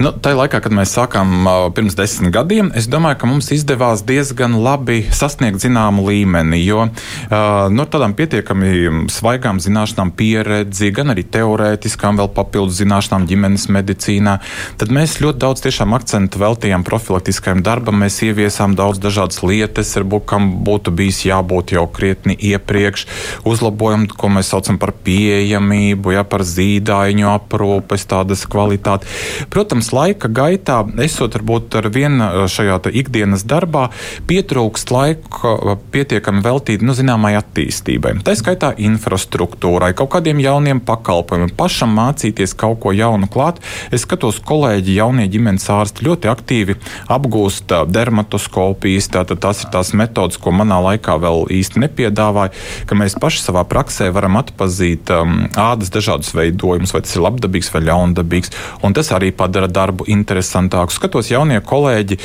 Nu, 0.00 0.10
Tajā 0.12 0.36
laikā, 0.36 0.60
kad 0.64 0.72
mēs 0.74 0.92
sākām 0.96 1.46
uh, 1.46 1.54
pirms 1.74 1.96
desmit 1.98 2.32
gadiem, 2.34 2.70
es 2.78 2.86
domāju, 2.90 3.18
ka 3.20 3.28
mums 3.28 3.50
izdevās 3.54 4.02
diezgan 4.06 4.54
labi 4.62 5.02
sasniegt 5.12 5.60
zināmu 5.62 6.04
līmeni. 6.06 6.60
Jo 6.62 6.86
uh, 6.86 7.68
no 7.72 7.86
tādām 7.90 8.14
pietiekami 8.16 9.08
svaigām 9.12 9.60
zināšanām, 9.62 10.12
pieredzi, 10.16 10.92
gan 10.94 11.12
arī 11.12 11.24
teorētiskām, 11.34 12.20
vēl 12.20 12.30
papildus 12.36 12.78
zināšanām 12.80 13.26
ģimenes 13.30 13.68
medicīnā, 13.74 14.38
tad 14.80 14.94
mēs 14.94 15.18
ļoti 15.24 15.42
daudz 15.44 15.64
tiešām 15.66 15.96
akcentu 15.98 16.40
veltījām 16.42 16.86
profilaktiskajam 16.88 17.64
darbam. 17.66 18.00
Mēs 18.02 18.20
ieviesām 18.24 18.76
daudz 18.78 19.02
dažādas 19.02 19.42
lietas, 19.44 19.92
varbūt 19.98 20.28
kam 20.32 20.50
būtu 20.66 20.94
bijis 21.02 21.24
jābūt 21.28 21.76
jau 21.76 21.84
krietni 21.92 22.38
iepriekš, 22.52 23.06
uzlabojumi, 23.48 24.10
ko 24.16 24.32
mēs 24.38 24.54
saucam 24.54 24.80
par 24.82 24.94
pieejamību 25.04 25.71
pieejamību, 25.72 26.12
ja, 26.12 26.24
par 26.24 26.44
zīdaiņu 26.44 27.28
aprūpes 27.32 28.06
tādas 28.08 28.44
kvalitāti. 28.46 29.06
Protams, 29.50 29.92
laika 29.92 30.28
gaitā, 30.28 30.82
esot 31.02 31.36
varbūt 31.36 31.76
ar 31.80 31.88
vienu 31.92 32.46
šajā 32.48 32.80
ikdienas 32.92 33.44
darbā, 33.44 33.90
pietrūkst 34.26 34.90
laika 34.92 35.76
pietiekami 35.92 36.42
veltīt, 36.42 36.82
nu, 36.82 36.94
zināmai 36.94 37.34
attīstībai. 37.38 38.18
Tā 38.24 38.34
skaitā 38.36 38.72
infrastruktūrai, 38.76 39.92
kaut 39.94 40.12
kādiem 40.16 40.40
jauniem 40.42 40.80
pakalpojumiem, 40.80 41.54
pašam 41.56 41.94
mācīties 41.96 42.54
kaut 42.58 42.80
ko 42.82 42.92
jaunu 42.92 43.28
klāt. 43.30 43.60
Es 43.92 44.04
skatos, 44.06 44.40
kolēģi, 44.44 44.96
jaunie 44.98 45.28
ģimenes 45.30 45.68
ārsti 45.72 46.06
ļoti 46.06 46.30
aktīvi 46.32 46.78
apgūst 47.12 47.72
dermatoskopijas. 47.92 49.10
Tātad 49.12 49.42
tās 49.42 49.62
ir 49.64 49.72
tās 49.72 49.92
metodas, 49.96 50.40
ko 50.40 50.52
manā 50.54 50.80
laikā 50.82 51.18
vēl 51.22 51.46
īsti 51.52 51.84
nepiedāvāja, 51.84 52.54
ka 52.88 52.98
mēs 52.98 53.16
paši 53.20 53.44
savā 53.44 53.64
praksē 53.68 54.10
varam 54.14 54.38
atpazīt 54.40 55.12
um, 55.14 55.46
ādas 55.62 55.92
dažādus 55.94 56.32
veidojumus, 56.36 56.92
vai 56.94 57.02
tas 57.04 57.14
ir 57.16 57.24
labdabīgs 57.24 57.70
vai 57.74 57.84
ļaundabīgs. 57.88 58.52
Un 58.86 58.96
tas 58.96 59.12
arī 59.14 59.30
padara 59.36 59.70
darbu 59.70 60.06
interesantāku. 60.10 60.94
Skatos, 60.94 61.30
jaunie 61.32 61.60
kolēģi 61.64 62.18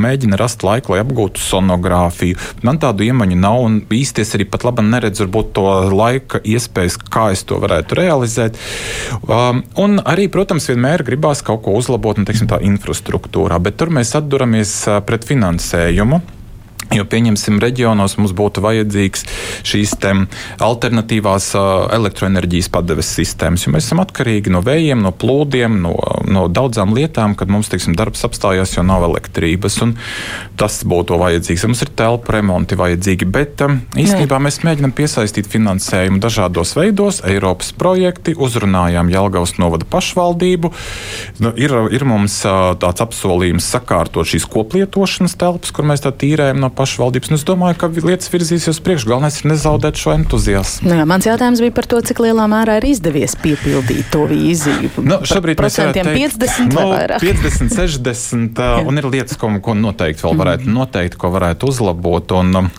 mēģina 0.00 0.38
rast 0.40 0.64
laiku, 0.66 0.94
lai 0.94 1.02
apgūtu 1.04 1.42
sonogrāfiju. 1.42 2.38
Man 2.66 2.80
tādu 2.82 3.06
iemaņu 3.08 3.38
nav, 3.40 3.60
un 3.66 3.78
īsties 3.94 4.34
arī 4.38 4.46
pat 4.50 4.66
labi 4.68 4.86
neredzu 4.86 5.26
varbūt 5.26 5.52
to 5.58 5.66
laika 5.94 6.42
iespējas, 6.44 6.98
kā 7.10 7.30
es 7.34 7.44
to 7.48 7.60
varētu 7.62 7.98
realizēt. 7.98 8.58
Um, 9.26 9.64
un 9.80 10.00
arī, 10.00 10.28
protams, 10.32 10.68
vienmēr 10.70 11.04
gribās 11.06 11.44
kaut 11.46 11.64
ko 11.66 11.76
uzlabot, 11.78 12.20
un, 12.20 12.28
teiksim, 12.28 12.50
tā 12.50 12.60
infrastruktūrā, 12.66 13.60
bet 13.62 13.80
tur 13.80 13.92
mēs 13.94 14.14
atduramies 14.18 14.76
pret 15.06 15.26
finansējumu. 15.28 16.22
Jo, 16.90 17.04
pieņemsim, 17.06 17.60
reģionos 17.62 18.16
mums 18.18 18.32
būtu 18.34 18.64
vajadzīgs 18.64 19.22
šīs 19.70 19.92
alternatīvās 20.66 21.52
elektroenerģijas 21.94 22.68
padeves 22.74 23.12
sistēmas, 23.14 23.62
jo 23.62 23.70
mēs 23.74 23.86
esam 23.86 24.00
atkarīgi 24.02 24.50
no 24.50 24.58
vējiem, 24.66 24.98
no 25.04 25.12
plūdiem, 25.14 25.76
no, 25.84 25.92
no 26.26 26.48
daudzām 26.50 26.90
lietām, 26.96 27.36
kad 27.38 27.52
mums, 27.52 27.70
teiksim, 27.70 27.94
darbs 27.98 28.26
apstājās, 28.26 28.74
jo 28.74 28.82
nav 28.86 29.06
elektrības. 29.06 29.78
Tas 30.58 30.80
būtu 30.82 31.18
vajadzīgs. 31.20 31.68
Mums 31.70 31.84
ir 31.86 31.92
telpu 31.94 32.34
remonti 32.34 32.78
vajadzīgi, 32.80 33.28
bet 33.30 33.62
īstenībā 33.94 34.40
mēs 34.42 34.58
mēģinam 34.66 34.94
piesaistīt 34.96 35.46
finansējumu 35.52 36.18
dažādos 36.22 36.74
veidos. 36.74 37.22
Eiropas 37.28 37.70
projekti, 37.70 38.34
uzrunājām 38.34 39.14
Jelgavas 39.14 39.54
novada 39.62 39.86
pašvaldību. 39.94 40.72
Nu, 41.38 41.54
ir, 41.54 41.76
ir 41.94 42.06
mums 42.08 42.40
tāds 42.82 43.06
apsolījums 43.06 43.70
sakārtot 43.76 44.26
šīs 44.34 44.50
koplietošanas 44.50 45.38
telpas, 45.38 45.70
kur 45.74 45.86
mēs 45.86 46.02
tā 46.02 46.10
tīrējam 46.10 46.58
no 46.66 46.74
pašvaldības. 46.80 47.30
Un 47.30 47.38
es 47.38 47.46
domāju, 47.46 47.78
ka 47.80 47.90
lietas 48.00 48.32
virzīsies 48.32 48.80
priekšu. 48.84 49.10
Galvenais 49.12 49.38
ir 49.42 49.50
nezaudēt 49.52 50.00
šo 50.00 50.14
entuziasmu. 50.16 50.88
Nu 50.90 50.98
jā, 51.00 51.06
mans 51.08 51.28
jautājums 51.28 51.62
bija 51.64 51.76
par 51.76 51.88
to, 51.90 52.00
cik 52.10 52.22
lielā 52.24 52.46
mērā 52.50 52.80
ir 52.80 52.88
izdevies 52.90 53.36
piepildīt 53.40 54.10
to 54.14 54.26
vīziju. 54.30 54.92
Nu, 55.04 55.20
šobrīd 55.28 55.60
mēs 55.60 55.80
varam 55.80 55.96
teikt, 55.96 56.36
50 56.40 56.76
no, 56.76 56.86
50, 57.22 57.74
60, 57.76 58.62
un 58.88 59.02
ir 59.02 59.10
lietas, 59.12 59.38
ko, 59.40 59.52
ko 59.64 59.76
noteikti 59.78 60.26
vēl 60.26 60.38
varētu 60.40 60.68
mm. 60.68 60.78
noteikt, 60.80 61.18
ko 61.20 61.32
varētu 61.36 61.70
uzlabot. 61.70 62.36
Un, 62.40 62.70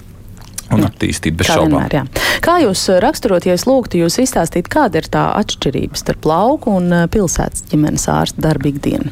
un 0.71 0.85
attīstīt 0.87 1.35
bez 1.39 1.49
šaubām. 1.51 1.89
Vienmēr, 1.91 2.29
Kā 2.41 2.57
jūs 2.63 2.87
raksturot, 3.03 3.45
ja 3.45 3.57
es 3.57 3.67
lūgtu 3.69 3.99
jūs 4.01 4.17
izstāstīt, 4.23 4.69
kāda 4.71 5.01
ir 5.01 5.09
tā 5.11 5.27
atšķirība 5.41 5.99
starp 5.99 6.25
lauku 6.29 6.77
un 6.79 7.03
pilsētas 7.11 7.67
ģimenes 7.69 8.07
ārsta 8.09 8.47
darbu 8.47 8.71
ikdienu? 8.71 9.11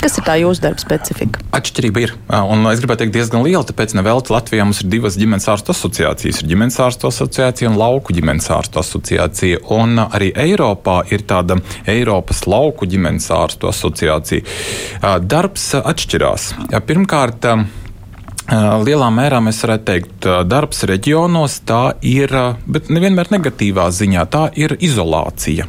Kas 0.00 0.16
ir 0.16 0.24
tā 0.24 0.34
jūsu 0.40 0.62
darba 0.64 0.80
specifika? 0.80 1.42
Atšķirība 1.52 2.00
ir, 2.00 2.12
un 2.32 2.64
es 2.70 2.80
gribētu 2.80 3.02
teikt, 3.04 3.12
diezgan 3.18 3.42
liela. 3.44 3.60
Tāpēc 3.68 3.92
nevelti 3.98 4.32
Latvijā 4.32 4.64
mums 4.64 4.80
ir 4.80 4.88
divas 4.94 5.18
ģimenes 5.20 5.44
ārstu 5.52 5.74
asociācijas. 5.74 6.38
Ir 6.40 6.48
ģimenes 6.54 6.78
ārstu 6.80 7.10
asociācija 7.10 7.68
un 7.68 7.76
lauku 7.76 8.14
ģimenes 8.16 8.48
ārstu 8.56 8.80
asociācija. 8.80 9.60
Un 9.76 10.00
arī 10.06 10.30
Eiropā 10.32 11.02
ir 11.12 11.26
tāda 11.28 11.58
Eiropas 11.84 12.46
lauku 12.48 12.88
ģimenes 12.88 13.28
ārstu 13.36 13.68
asociācija. 13.68 14.40
Darbs 15.20 15.68
atšķirās. 15.82 16.48
Pirmkārt, 16.88 17.50
Lielā 18.50 19.10
mērā 19.14 19.38
mēs 19.44 19.60
varētu 19.62 19.84
teikt, 19.86 20.30
darbs 20.50 20.80
reģionos 20.90 21.60
tā 21.68 21.82
ir, 22.02 22.32
bet 22.66 22.88
nevienmēr 22.90 23.30
negatīvā 23.36 23.84
ziņā, 23.94 24.24
tā 24.32 24.48
ir 24.58 24.74
izolācija. 24.80 25.68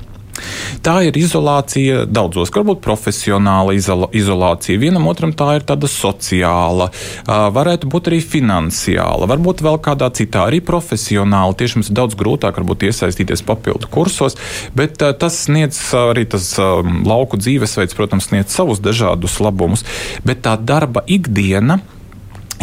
Tā 0.86 0.96
ir 1.04 1.18
izolācija 1.20 2.06
daudzos, 2.08 2.52
varbūt 2.56 2.80
profesionāla 2.84 3.76
izolācija. 3.76 4.80
Vienam 4.82 5.10
otram 5.12 5.36
tā 5.36 5.58
ir 5.60 5.66
tāda 5.68 5.90
sociāla, 5.92 6.88
varētu 7.28 7.90
būt 7.92 8.10
arī 8.12 8.22
finansiāla, 8.24 9.28
varbūt 9.30 9.64
vēl 9.66 9.80
kādā 9.84 10.12
citā, 10.16 10.48
arī 10.48 10.62
profesionāla. 10.66 11.58
Tieši 11.60 11.80
mums 11.80 11.92
ir 11.92 12.00
daudz 12.00 12.18
grūtāk 12.20 12.60
varbūt 12.62 12.88
iesaistīties 12.90 13.44
papildu 13.48 13.92
kursos, 13.92 14.40
bet 14.78 14.98
tas 15.02 15.44
sniedz 15.46 15.80
arī 16.08 16.28
tas 16.32 16.54
lauku 16.58 17.40
dzīvesveids, 17.42 17.98
protams, 17.98 18.32
sniedz 18.32 18.56
savus 18.56 18.80
dažādus 18.84 19.42
labumus, 19.44 19.84
bet 20.24 20.46
tā 20.48 20.56
darba 20.58 21.04
ikdiena 21.08 21.82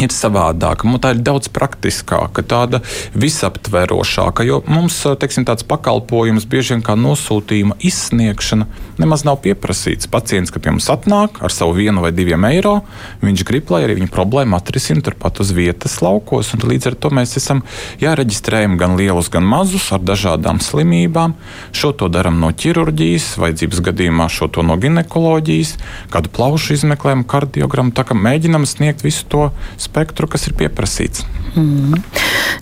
ir 0.03 0.13
savādāka. 0.15 0.87
Mums 0.87 1.03
tā 1.03 1.13
ir 1.15 1.21
daudz 1.25 1.49
praktiskāka, 1.53 2.43
tāda 2.43 2.81
visaptverošāka. 3.17 4.45
Jo 4.47 4.61
mums 4.67 4.97
teiksim, 5.19 5.45
tāds 5.47 5.65
pakalpojums, 5.67 6.47
bieži 6.49 6.75
vien 6.75 6.83
kā 6.85 6.95
nosūtījuma 6.99 7.77
izsniegšana, 7.85 8.67
nemaz 9.01 9.25
nav 9.27 9.41
pieprasīts. 9.43 10.09
Pacients, 10.11 10.53
kad 10.53 10.63
pie 10.63 10.73
mums 10.75 10.89
atnāk 10.91 11.41
ar 11.43 11.53
savu 11.53 11.77
vienu 11.79 12.03
vai 12.03 12.11
diviem 12.15 12.47
eiro, 12.49 12.79
viņš 13.23 13.45
grib, 13.47 13.71
lai 13.73 13.83
arī 13.87 13.99
viņa 13.99 14.11
problēma 14.13 14.59
atrisina 14.59 15.03
turpat 15.05 15.41
uz 15.43 15.53
vietas 15.55 15.99
laukos. 16.05 16.53
Līdz 16.59 16.91
ar 16.91 16.97
to 16.99 17.11
mēs 17.15 17.37
esam 17.39 17.63
jāreģistrējam 18.01 18.77
gan 18.79 18.97
lielus, 18.99 19.31
gan 19.33 19.47
mazus 19.47 19.89
ar 19.95 20.03
dažādām 20.05 20.61
slimībām. 20.63 21.35
Šo 21.75 21.93
to 21.97 22.09
darām 22.11 22.39
no 22.41 22.51
ķirurģijas, 22.51 23.31
vajadzības 23.41 23.83
gadījumā 23.89 24.29
šo 24.31 24.49
to 24.53 24.63
no 24.65 24.77
ginekoloģijas, 24.79 25.75
kādu 26.13 26.31
plaušu 26.35 26.75
izmeklējumu, 26.77 27.27
kardiogramu. 27.29 27.93
Tā 27.95 28.05
kā 28.07 28.17
mēģinam 28.17 28.67
sniegt 28.69 29.03
visu 29.05 29.25
to 29.31 29.49
spektru, 29.89 30.29
kas 30.31 30.47
ir 30.47 30.57
pieprasīts. 30.59 31.25
Mm. 31.57 31.97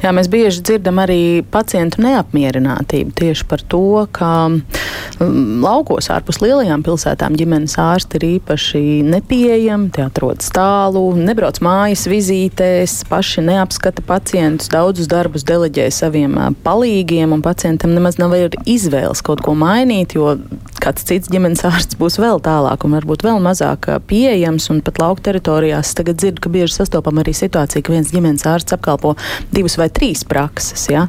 Jā, 0.04 0.12
mēs 0.16 0.30
bieži 0.32 0.62
dzirdam 0.64 1.00
arī 1.02 1.44
pacientu 1.52 2.02
neapmierinātību 2.06 3.12
tieši 3.18 3.48
par 3.50 3.64
to, 3.68 4.06
ka 4.16 4.30
mm, 4.48 5.60
laukos 5.64 6.10
ārpus 6.14 6.40
lielajām 6.44 6.86
pilsētām 6.86 7.36
ģimenes 7.40 7.76
ārsti 7.82 8.20
ir 8.20 8.28
īpaši 8.30 8.84
nepieejami, 9.08 9.90
tie 9.96 10.06
atrodas 10.06 10.52
tālu, 10.56 11.04
nebrauc 11.20 11.60
mājas 11.66 12.06
vizītēs, 12.10 13.00
paši 13.10 13.44
neapskata 13.50 14.06
pacientus, 14.08 14.72
daudzus 14.72 15.10
darbus 15.12 15.46
deleģē 15.48 15.90
saviem 15.94 16.38
palīgiem, 16.64 17.36
un 17.36 17.44
pacientam 17.46 17.96
nemaz 17.98 18.22
nav 18.22 18.36
izvēles 18.38 19.24
kaut 19.26 19.44
ko 19.44 19.56
mainīt, 19.58 20.16
jo 20.18 20.38
kāds 20.84 21.06
cits 21.08 21.32
ģimenes 21.34 21.66
ārsts 21.68 21.98
būs 22.00 22.20
vēl 22.22 22.40
tālāk 22.46 22.86
un 22.86 22.96
varbūt 22.98 23.26
vēl 23.26 23.42
mazāk 23.44 23.90
pieejams, 24.08 24.70
un 24.72 24.84
pat 24.86 25.02
lauku 25.02 25.26
teritorijās 25.26 25.96
tagad 25.98 26.22
dzirdu, 26.22 26.44
ka 26.44 26.54
bieži 26.54 26.78
sastopam 26.78 27.17
arī 27.22 27.34
situāciju, 27.38 27.84
ka 27.86 27.94
viens 27.94 28.12
ģimenes 28.14 28.46
ārsts 28.48 28.76
apkalpo 28.76 29.14
divas 29.54 29.78
vai 29.80 29.90
trīs 29.94 30.24
prakses. 30.28 30.88
Ja? 30.92 31.08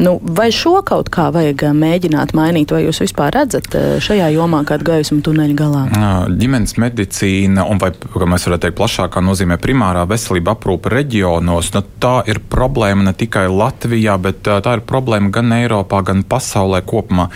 Nu, 0.00 0.16
vai 0.22 0.50
šo 0.54 0.80
kaut 0.86 1.10
kā 1.12 1.28
vajag 1.34 1.66
mēģināt 1.76 2.34
mainīt, 2.36 2.74
vai 2.74 2.84
jūs 2.86 3.02
vispār 3.04 3.34
redzat 3.36 3.76
šajā 4.02 4.30
jomā 4.34 4.62
kādu 4.68 4.88
gaismu 4.90 5.20
tuneļa 5.24 5.58
galā? 5.58 5.84
Ģimenes 6.32 6.76
medicīna, 6.82 7.66
un 7.68 7.80
vai, 7.82 7.92
kā 7.92 8.28
mēs 8.28 8.48
varētu 8.48 8.66
teikt, 8.66 8.78
plašākā 8.80 9.24
nozīmē 9.24 9.58
primārā 9.62 10.04
veselība 10.10 10.56
aprūpe 10.56 10.92
reģionos, 10.92 11.72
nu, 11.76 11.84
tā 12.02 12.14
ir 12.30 12.42
problēma 12.52 13.06
ne 13.08 13.14
tikai 13.16 13.46
Latvijā, 13.52 14.18
bet 14.22 14.42
tā 14.44 14.76
ir 14.78 14.84
problēma 14.88 15.32
gan 15.34 15.52
Eiropā, 15.56 16.02
gan 16.06 16.24
pasaulē 16.26 16.82
kopumā. 16.86 17.28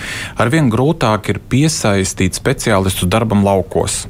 Arvien 0.42 0.70
grūtāk 0.72 1.30
ir 1.32 1.42
piesaistīt 1.42 1.86
iesaistīt 1.86 2.36
speciālistus 2.36 3.08
darbam 3.10 3.44
laukos. 3.44 4.06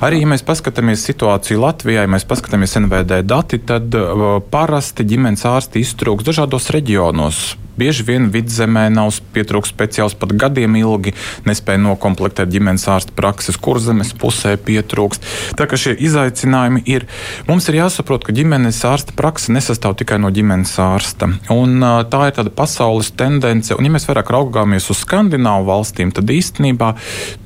Arī, 0.00 0.22
ja 0.22 0.30
mēs 0.30 0.44
paskatāmies 0.46 1.04
situāciju 1.06 1.62
Latvijā, 1.62 2.04
ja 2.04 2.10
mēs 2.10 2.26
paskatāmies 2.28 2.76
NVD 2.80 3.23
dati, 3.24 3.58
tad 3.58 3.94
uh, 3.98 4.38
parasti 4.50 5.06
ģimenes 5.08 5.44
ārsti 5.48 5.82
iztrūks 5.84 6.26
dažādos 6.26 6.70
reģionos. 6.74 7.44
Bieži 7.80 8.06
vien 8.06 8.30
vidzemē 8.34 8.86
nav 8.94 9.12
pietrūkts 9.34 9.72
speciāls 9.74 10.16
pat 10.18 10.32
gadiem 10.38 10.76
ilgi, 10.78 11.14
nespēja 11.48 11.82
nokomplektēt 11.82 12.52
ģimenes 12.52 12.86
ārsta 12.90 13.14
prakses, 13.16 13.58
kur 13.60 13.80
zemes 13.82 14.14
pusē 14.18 14.54
pietrūkst. 14.56 15.26
Tā 15.58 15.66
kā 15.70 15.78
šie 15.80 15.94
izaicinājumi 16.06 16.84
ir, 16.90 17.06
mums 17.48 17.68
ir 17.70 17.80
jāsaprot, 17.80 18.24
ka 18.26 18.34
ģimenes 18.36 18.80
ārsta 18.88 19.14
praksa 19.16 19.54
nesastāv 19.54 19.96
tikai 20.00 20.20
no 20.22 20.30
ģimenes 20.34 20.72
ārsta. 20.82 21.30
Un, 21.54 21.76
tā 22.10 22.22
ir 22.28 22.36
tāda 22.38 22.52
pasaules 22.54 23.12
tendence, 23.18 23.74
un 23.76 23.86
ja 23.86 23.92
mēs 23.94 24.08
vairāk 24.08 24.32
raugāmies 24.34 24.88
uz 24.92 25.02
skandināvu 25.04 25.68
valstīm, 25.68 26.14
tad 26.14 26.30
īstenībā 26.30 26.94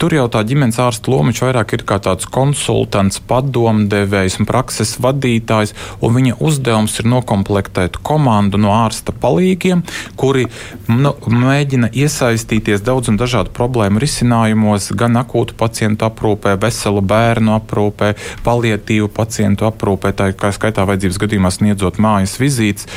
tur 0.01 0.15
jau 0.17 0.29
tā 0.33 0.45
ģimenes 0.49 0.81
ārsta 0.83 1.13
loma 1.13 1.35
vairāk 1.39 1.75
ir 1.77 1.85
kā 1.89 1.99
tāds 2.03 2.29
konsultants, 2.31 3.21
padomdevējs 3.29 4.39
un 4.43 4.49
prakses 4.49 4.97
vadītājs, 5.03 5.75
un 6.05 6.15
viņa 6.17 6.39
uzdevums 6.45 6.99
ir 7.01 7.09
nokomplektēt 7.11 8.01
komandu 8.07 8.61
no 8.61 8.75
ārsta 8.77 9.15
palīgiem, 9.17 9.85
kuri 10.19 10.47
nu, 10.91 11.15
mēģina 11.15 11.93
iesaistīties 11.95 12.85
daudz 12.87 13.13
un 13.13 13.19
dažādu 13.21 13.55
problēmu 13.57 14.03
risinājumos, 14.03 14.91
gan 14.99 15.21
akūtu 15.23 15.57
pacientu 15.59 16.09
aprūpē, 16.09 16.57
veselu 16.61 17.03
bērnu 17.15 17.55
aprūpē, 17.57 18.13
palietīvu 18.47 19.11
pacientu 19.15 19.69
aprūpē, 19.71 20.15
tā 20.19 20.31
kā 20.39 20.53
skaitā 20.55 20.87
vajadzības 20.89 21.23
gadījumā 21.25 21.55
sniedzot 21.55 22.03
mājas 22.03 22.39
vizītes. 22.43 22.89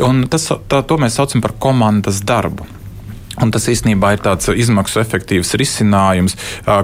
Un 0.00 0.26
tas, 0.30 0.50
tā, 0.70 0.82
to 0.82 1.00
mēs 1.00 1.20
saucam 1.20 1.44
par 1.44 1.56
komandas 1.60 2.24
darbu. 2.26 2.79
Un 3.38 3.52
tas 3.54 3.68
īstenībā 3.70 4.16
ir 4.16 4.22
tāds 4.24 4.50
izmaksu 4.50 4.98
efektīvs 5.04 5.54
risinājums, 5.60 6.34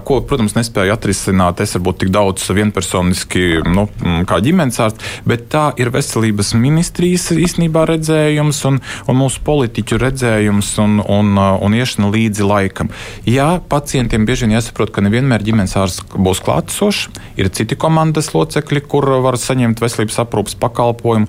ko, 0.06 0.20
protams, 0.28 0.54
nespēja 0.54 0.94
atrisināt. 0.94 1.58
Es 1.64 1.74
varbūt 1.74 2.04
tik 2.04 2.12
daudz 2.14 2.44
vienpersoniski, 2.54 3.64
nu, 3.66 3.88
kā 4.30 4.38
ģimenes 4.44 4.78
ārsts, 4.84 5.10
bet 5.26 5.48
tā 5.52 5.64
ir 5.82 5.90
veselības 5.94 6.54
ministrijas 6.54 7.32
īstenībā 7.34 7.82
redzējums 7.90 8.62
un, 8.70 8.78
un 9.10 9.18
mūsu 9.18 9.42
politiķu 9.46 9.98
redzējums 10.04 10.70
un, 10.84 11.00
un, 11.02 11.34
un 11.34 11.76
iešana 11.76 12.12
līdzi 12.14 12.46
laikam. 12.46 12.92
Jā, 13.26 13.56
pacientiem 13.72 14.28
bieži 14.28 14.46
vien 14.46 14.56
jāsaprot, 14.56 14.94
ka 14.94 15.02
nevienmēr 15.02 15.44
ģimenes 15.46 15.74
ārsts 15.82 16.06
būs 16.14 16.44
klātesošs. 16.46 17.10
Ir 17.42 17.50
citi 17.52 17.76
komandas 17.76 18.30
locekļi, 18.36 18.86
kur 18.86 19.10
var 19.26 19.40
saņemt 19.40 19.82
veselības 19.82 20.22
aprūpas 20.22 20.56
pakalpojumu 20.62 21.26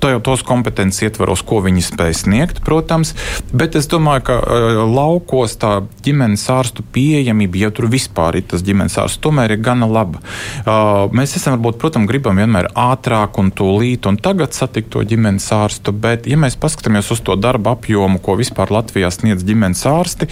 tos 0.00 0.42
kompetences 0.46 1.04
ietvaros, 1.04 1.42
ko 1.46 1.60
viņi 1.64 1.84
spēj 1.84 2.14
sniegt, 2.22 2.60
protams. 2.64 3.12
Bet 3.52 3.76
es 3.78 3.88
domāju, 3.90 4.24
ka 4.30 4.36
uh, 4.40 4.80
laukos 4.88 5.56
tā 5.60 5.72
ģimenes 6.04 6.46
ārstu 6.52 6.84
pieejamība, 6.94 7.60
ja 7.64 7.70
tur 7.74 7.90
vispār 7.92 8.40
ir 8.40 8.46
tas 8.50 8.64
ģimenes 8.66 8.96
ārsts, 9.00 9.20
tomēr 9.22 9.54
ir 9.56 9.62
gana 9.64 9.88
laba. 9.90 10.22
Uh, 10.64 11.06
mēs 11.16 11.36
esam, 11.38 11.58
varbūt, 11.58 11.80
protams, 11.82 12.08
gribam 12.10 12.40
vienmēr 12.40 12.70
ātrāk 12.78 13.38
un 13.42 13.52
tūlīt 13.52 14.08
un 14.08 14.18
tagad 14.20 14.56
satikt 14.56 14.92
to 14.94 15.04
ģimenes 15.04 15.50
ārstu, 15.54 15.92
bet, 15.92 16.28
ja 16.30 16.40
mēs 16.40 16.58
paskatāmies 16.60 17.12
uz 17.12 17.22
to 17.26 17.36
darba 17.36 17.76
apjomu, 17.76 18.22
ko 18.22 18.38
vispār 18.40 18.72
Latvijā 18.72 19.12
sniedz 19.14 19.44
ģimenes 19.46 19.84
ārsti, 19.90 20.30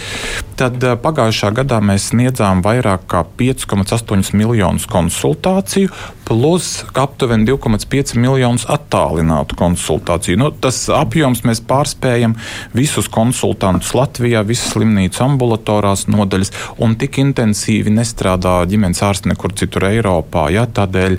tad 0.58 0.80
uh, 0.82 0.96
pagājušā 1.00 1.52
gadā 1.60 1.82
mēs 1.84 2.10
sniedzām 2.12 2.64
vairāk 2.64 3.08
kā 3.10 3.24
5,8 3.38 4.32
miljonus 4.38 4.88
konsultāciju, 4.90 5.92
plus 6.28 6.84
aptuveni 6.92 7.46
2,5 7.48 8.18
miljonus 8.20 8.66
attālinātu 8.68 9.57
konsultāciju. 9.58 10.38
Nu, 10.40 10.50
tas 10.54 10.80
apjoms 10.94 11.44
mēs 11.48 11.62
pārspējam 11.68 12.36
visus 12.76 13.08
konsultantus 13.12 13.94
Latvijā, 13.96 14.44
visas 14.46 14.72
slimnīcu 14.74 15.24
ambulatorās 15.24 16.06
nodaļas, 16.10 16.52
un 16.84 16.96
tik 17.00 17.20
intensīvi 17.22 17.92
nestrādā 17.94 18.60
ģimenes 18.70 19.02
ārsts 19.04 19.28
nekur 19.30 19.54
citur 19.58 19.88
Eiropā. 19.90 20.48
Ja? 20.54 20.66
Tādēļ 20.78 21.18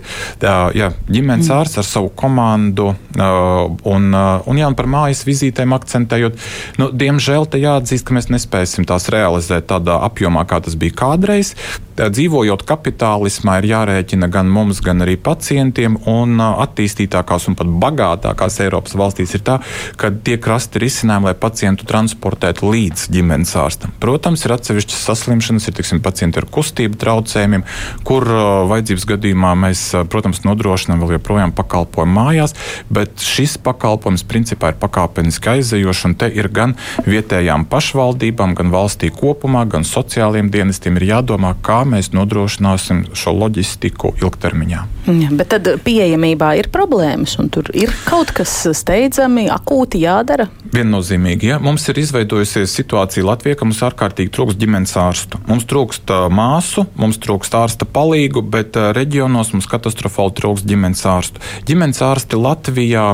ja, 0.77 0.91
ģimenes 1.09 1.49
mm. 1.49 1.55
ārsts 1.57 1.81
ar 1.81 1.87
savu 1.87 2.13
komandu 2.15 2.93
un, 3.19 4.09
un, 4.13 4.59
jā, 4.59 4.69
un 4.69 4.77
par 4.77 4.89
mājas 4.89 5.25
vizītēm 5.27 5.75
akcentējot, 5.75 6.39
nu, 6.81 6.89
diemžēl 6.95 7.49
te 7.51 7.61
jāatzīst, 7.61 8.05
ka 8.07 8.15
mēs 8.17 8.29
nespēsim 8.33 8.87
tās 8.89 9.09
realizēt 9.13 9.69
tādā 9.69 9.99
apjomā, 10.07 10.45
kā 10.49 10.61
tas 10.63 10.77
bija 10.79 10.95
kādreiz. 11.03 11.55
Dzīvojot 11.99 12.63
kapitālismā, 12.63 13.57
ir 13.59 13.73
jārēķina 13.73 14.29
gan 14.31 14.47
mums, 14.51 14.79
gan 14.83 15.03
arī 15.03 15.17
pacientiem, 15.19 15.97
un 16.07 16.39
attīstītākās 16.39 17.49
un 17.51 17.57
pat 17.59 17.73
bagātākās 17.83 18.28
bagātākās 18.29 18.59
Eiropas 18.63 18.95
valstīs 18.97 19.33
ir 19.35 19.43
tā, 19.45 19.59
ka 19.97 20.11
tiek 20.11 20.45
rasti 20.45 20.79
risinājumi, 20.79 21.29
lai 21.29 21.35
pacientu 21.37 21.85
transportētu 21.89 22.69
līdz 22.69 23.09
ģimenes 23.13 23.55
ārstam. 23.57 23.93
Protams, 23.99 24.45
ir 24.45 24.53
atsevišķas 24.55 25.05
saslimšanas, 25.09 25.67
ir 25.67 25.77
tiksim, 25.77 26.01
pacienti 26.01 26.39
ar 26.39 26.47
kustību 26.49 26.99
traucējumiem, 26.99 27.65
kur 28.07 28.25
uh, 28.27 28.65
vajadzības 28.69 29.07
gadījumā 29.13 29.53
mēs, 29.65 29.83
uh, 29.95 30.05
protams, 30.09 30.43
nodrošinām 30.45 31.01
vēl 31.03 31.17
joprojām 31.17 31.53
pakalpojumu 31.57 32.15
mājās, 32.19 32.55
bet 32.89 33.19
šis 33.23 33.57
pakalpojums 33.63 34.25
principā 34.29 34.73
ir 34.73 34.79
pakāpeniski 34.81 35.55
aizejošs, 35.55 36.05
un 36.09 36.17
te 36.19 36.29
ir 36.29 36.49
gan 36.53 36.75
vietējām 37.07 37.65
pašvaldībām, 37.69 38.55
gan 38.57 38.73
valstī 38.73 39.11
kopumā, 39.13 39.65
gan 39.69 39.87
sociālajiem 39.87 40.51
dienestiem 40.53 40.99
ir 40.99 41.09
jādomā, 41.13 41.55
kā 41.65 41.81
mēs 41.87 42.11
nodrošināsim 42.15 43.07
šo 43.17 43.35
loģistiku 43.39 44.13
ilgtermiņā. 44.19 44.85
Ja, 45.09 45.31
bet 45.33 45.53
tad 45.53 45.69
pieejamībā 45.85 46.53
ir 46.59 46.69
problēmas, 46.73 47.37
un 47.41 47.49
tur 47.53 47.69
ir 47.79 47.93
kaut 48.05 48.18
kas 48.35 48.51
steidzami, 48.75 49.45
akūti 49.47 50.01
jādara? 50.03 50.49
Viennozīmīgi, 50.69 51.47
ja 51.53 51.57
mums 51.63 51.87
ir 51.89 51.97
izveidojusies 52.01 52.73
situācija 52.75 53.23
Latvijā, 53.25 53.55
ka 53.57 53.65
mums 53.65 53.79
ārkārtīgi 53.87 54.29
trūkst 54.35 54.59
ģimenes 54.59 54.91
ārstu. 54.99 55.39
Mums 55.47 55.63
trūkst 55.69 56.11
māsu, 56.35 56.83
mums 56.99 57.17
trūkst 57.23 57.55
ārsta 57.57 57.87
palīgu, 57.89 58.43
bet 58.43 58.75
reģionos 58.75 59.53
mums 59.55 59.69
katastrofāli 59.71 60.35
trūkst 60.37 60.67
ģimenes 60.69 61.05
ārstu. 61.09 61.41
Ģimenes 61.69 62.01
ārsti 62.05 62.37
Latvijā 62.37 63.05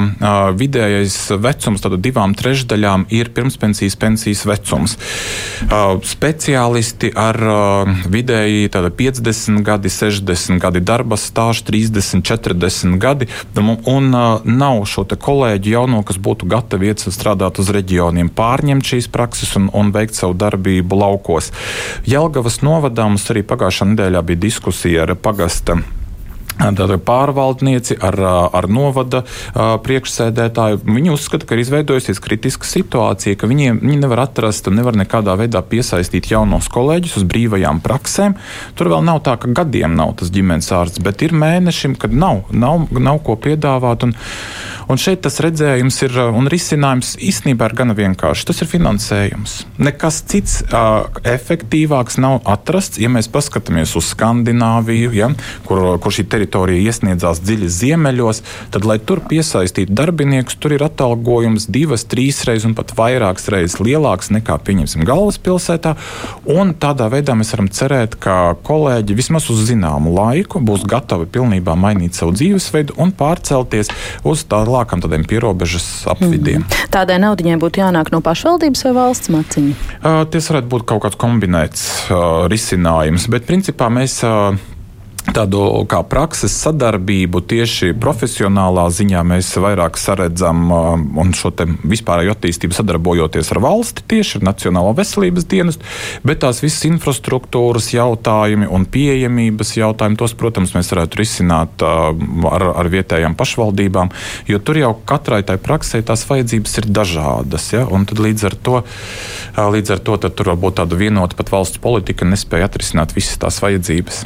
vidējais 0.58 1.20
vecums, 1.46 1.86
tātad 1.86 2.02
divām 2.04 2.34
trešdaļām, 2.36 3.06
ir 3.14 3.30
pirmspensijas 3.38 3.96
pensijas 4.02 4.44
vecums. 4.50 4.98
Speciālisti 6.16 7.14
ar 7.14 7.40
vidēji 8.12 8.74
50 8.74 9.64
gadi, 9.66 9.94
60 9.94 10.60
gadi 10.66 10.84
darba 10.84 11.20
stāžu, 11.20 11.68
30, 11.70 12.26
40 12.26 13.00
gadi, 13.00 13.30
un 13.62 14.12
nav 14.12 14.84
šo 14.96 15.06
kolēģu 15.06 15.74
jauno, 15.76 16.02
kas 16.08 16.20
būtu 16.22 16.48
gatavi 16.52 16.92
iet 16.92 17.04
strādāt 17.04 17.60
uz 17.60 17.72
reģioniem, 17.76 18.32
pārņemt 18.36 18.94
šīs 18.94 19.12
prakses 19.12 19.56
un, 19.60 19.70
un 19.76 19.92
veikt 19.96 20.18
savu 20.18 20.38
darbību 20.40 21.02
laukos. 21.02 21.52
Jelgavas 22.08 22.62
novadā 22.66 23.10
mums 23.10 23.28
arī 23.34 23.46
pagājušā 23.48 23.92
nedēļā 23.92 24.26
bija 24.32 24.44
diskusija 24.48 25.06
ar 25.06 25.16
pagasta 25.20 25.80
pārvaldnieci 26.56 27.98
ar, 28.00 28.16
ar 28.54 28.68
novada 28.70 29.24
priekšsēdētāju. 29.56 30.80
Viņi 30.86 31.12
uzskata, 31.12 31.46
ka 31.46 31.56
ir 31.56 31.64
izveidojusies 31.64 32.22
kritiska 32.24 32.66
situācija, 32.66 33.36
ka 33.36 33.48
viņiem, 33.48 33.82
viņi 33.84 34.00
nevar 34.00 34.24
atrast 34.26 34.68
un 34.68 34.76
nevar 34.80 34.96
nekādā 34.96 35.36
veidā 35.36 35.62
piesaistīt 35.62 36.32
jaunos 36.32 36.70
kolēģus 36.72 37.18
uz 37.20 37.28
brīvajām 37.28 37.82
praksēm. 37.84 38.38
Tur 38.76 38.92
vēl 38.94 39.04
nav 39.04 39.22
tā, 39.26 39.36
ka 39.38 39.52
gadiem 39.52 39.96
nav 39.96 40.16
tas 40.20 40.32
ģimenes 40.32 40.72
ārsts, 40.72 41.04
bet 41.04 41.22
ir 41.22 41.36
mēnešim, 41.36 41.98
kad 42.00 42.14
nav, 42.14 42.46
nav, 42.52 42.88
nav 42.92 43.20
ko 43.26 43.36
piedāvāt. 43.36 44.08
Un, 44.08 44.16
un 44.90 45.00
šeit 45.02 45.24
tas 45.26 45.40
redzējums 45.44 45.98
ir 46.06 46.18
un 46.26 46.50
risinājums 46.52 47.16
īstenībā 47.24 47.70
ir 47.70 47.76
gana 47.78 47.96
vienkāršs. 47.98 48.46
Tas 48.50 48.62
ir 48.64 48.70
finansējums. 48.70 49.56
Nekas 49.82 50.22
cits 50.30 50.60
uh, 50.66 51.08
efektīvāks 51.26 52.20
nav 52.22 52.42
atrasts, 52.50 53.00
ja 53.02 53.10
mēs 53.12 53.30
paskatāmies 53.32 53.96
uz 53.98 54.12
Skandināviju, 54.14 55.12
ja, 55.16 55.32
kur, 55.68 55.84
kur 56.02 56.16
šī 56.16 56.28
teritorija 56.32 56.92
iesniedzās 56.92 57.42
dziļi 57.44 57.72
ziemeļos, 57.80 58.42
tad, 58.76 58.88
lai 58.88 58.98
tur 59.02 59.24
piesaistītu 59.30 59.96
darbiniekus, 59.96 60.60
tur 60.62 60.76
ir 60.76 60.86
atalgojums 60.86 61.68
divas, 61.74 62.06
trīs 62.10 62.44
reizes 62.48 62.70
un 62.70 62.76
pat 62.78 62.94
vairākas 62.98 63.50
reizes 63.54 63.80
lielāks 63.82 64.32
nekā, 64.36 64.58
pieņemsim, 64.66 65.06
galvaspilsētā. 65.08 65.96
Un 66.56 66.76
tādā 66.82 67.10
veidā 67.14 67.36
mēs 67.38 67.54
varam 67.56 67.70
cerēt, 67.74 68.18
ka 68.22 68.56
kolēģi 68.66 69.18
vismaz 69.18 69.50
uz 69.54 69.66
zināmu 69.70 70.14
laiku 70.16 70.62
būs 70.66 70.86
gatavi 70.90 71.28
pilnībā 71.32 71.76
mainīt 71.80 72.18
savu 72.18 72.36
dzīvesveidu 72.38 72.98
un 73.02 73.14
pārcelties 73.16 73.92
uz 74.26 74.46
tālākam 74.76 75.04
tādiem 75.04 75.24
pierobežas 75.28 76.06
apvidiem. 76.12 76.64
Mm. 76.66 76.92
Tādai 76.92 77.18
naudai 77.24 77.56
būtu 77.60 77.82
jānāk 77.84 78.12
no 78.12 78.22
pašvaldības 78.26 78.86
vai 78.88 78.94
valsts 79.00 79.32
maciņa? 79.32 79.76
Uh, 80.02 80.24
tas 80.32 80.52
varētu 80.52 80.72
būt 80.72 80.88
kaut 80.90 81.06
kāds 81.06 81.20
kombinēts 81.20 81.86
uh, 82.10 82.46
risinājums, 82.52 83.30
bet 83.32 83.48
principā 83.48 83.90
mēs 83.94 84.20
uh, 84.28 84.56
tādu 85.34 85.62
kā 85.90 86.02
prakses 86.08 86.54
sadarbību 86.64 87.42
tieši 87.50 87.94
profesionālā 88.02 88.86
ziņā 88.94 89.24
mēs 89.28 89.50
vairāk 89.62 89.98
saredzam 90.00 90.70
un 90.72 91.34
šo 91.38 91.52
vispārējo 91.56 92.36
attīstību 92.36 92.76
sadarbojoties 92.78 93.52
ar 93.56 93.62
valsti, 93.64 94.06
tieši 94.12 94.40
ar 94.40 94.48
Nacionālo 94.50 94.94
veselības 94.98 95.48
dienestu, 95.50 95.88
bet 96.28 96.44
tās 96.44 96.62
visas 96.64 96.86
infrastruktūras 96.90 97.90
jautājumi 97.96 98.70
un 98.70 98.86
pieejamības 98.92 99.76
jautājumi, 99.80 100.20
tos, 100.20 100.36
protams, 100.38 100.76
mēs 100.78 100.92
varētu 100.94 101.22
risināt 101.22 101.86
ar, 101.86 102.68
ar 102.76 102.92
vietējām 102.94 103.38
pašvaldībām, 103.40 104.14
jo 104.52 104.62
tur 104.62 104.82
jau 104.82 104.94
katrai 105.08 105.42
tai 105.48 105.58
praksē 105.62 106.04
tās 106.06 106.26
vajadzības 106.30 106.80
ir 106.82 106.90
dažādas, 107.00 107.72
ja, 107.74 107.86
tad 108.06 108.22
līdz 108.22 108.48
ar 108.52 108.60
to, 108.62 108.80
līdz 109.78 109.98
ar 109.98 110.06
to 110.06 110.20
tur 110.28 110.54
varbūt 110.54 110.80
tāda 110.82 111.00
vienota 111.00 111.38
pat 111.40 111.52
valsts 111.54 111.82
politika 111.82 112.28
nespēja 112.28 112.70
atrisināt 112.70 113.16
visas 113.18 113.40
tās 113.42 113.62
vajadzības. 113.64 114.26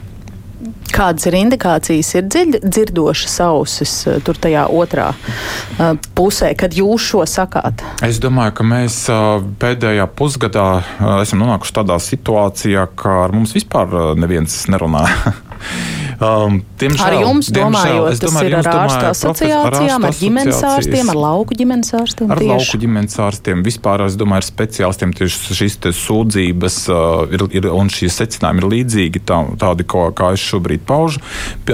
Kādas 0.94 1.28
ir 1.30 1.38
indikācijas, 1.40 2.10
ir 2.18 2.28
dziļ, 2.32 2.58
dzirdošas 2.64 3.36
ausis 3.46 3.94
eh, 4.10 4.18
tur 4.26 4.40
tajā 4.42 4.66
otrā 4.74 5.12
uh, 5.14 5.94
pusē, 6.18 6.52
kad 6.58 6.76
jūs 6.78 7.12
šo 7.12 7.26
sakāt? 7.30 7.84
Es 8.06 8.22
domāju, 8.24 8.56
ka 8.60 8.68
mēs 8.68 9.02
uh, 9.14 9.44
pēdējā 9.62 10.10
pusgadā 10.18 10.68
uh, 10.80 11.14
esam 11.22 11.44
nonākuši 11.44 11.78
tādā 11.82 12.00
situācijā, 12.04 12.90
ka 13.00 13.24
ar 13.28 13.36
mums 13.36 13.56
vispār 13.58 14.16
neviens 14.20 14.64
nerunā. 14.72 15.06
Um, 16.20 16.58
diemžēl, 16.76 17.06
ar 17.06 17.14
jums 17.16 17.48
domājot, 17.56 18.10
tas 18.12 18.20
domāju, 18.26 18.50
ir 18.50 18.56
ar 18.60 18.68
ārstu 18.74 19.06
asociācijām, 19.08 20.04
ar, 20.04 20.16
ģimenes 20.20 20.58
ārstiem, 20.68 21.12
ar 21.14 21.20
lauku 21.20 21.56
ģimenes 21.56 21.94
ārstiem? 21.96 22.34
Ar 22.36 22.42
tieši? 22.42 22.50
lauku 22.52 22.80
ģimenes 22.82 23.16
ārstiem. 23.24 23.62
Vispār, 23.64 24.04
es 24.04 24.18
domāju, 24.20 24.44
ar 24.44 24.48
speciālistiem 24.50 25.14
tieši 25.16 25.56
šīs 25.62 25.78
sūdzības 25.96 26.80
uh, 26.92 27.24
ir, 27.32 27.46
ir, 27.56 27.70
un 27.72 27.92
šie 27.94 28.10
secinājumi 28.12 28.60
ir 28.60 28.68
līdzīgi 28.74 29.22
tā, 29.32 29.38
tādi, 29.64 29.86
ko, 29.88 30.10
kā 30.12 30.34
es 30.36 30.44
šobrīd 30.44 30.84
paužu. 30.90 31.24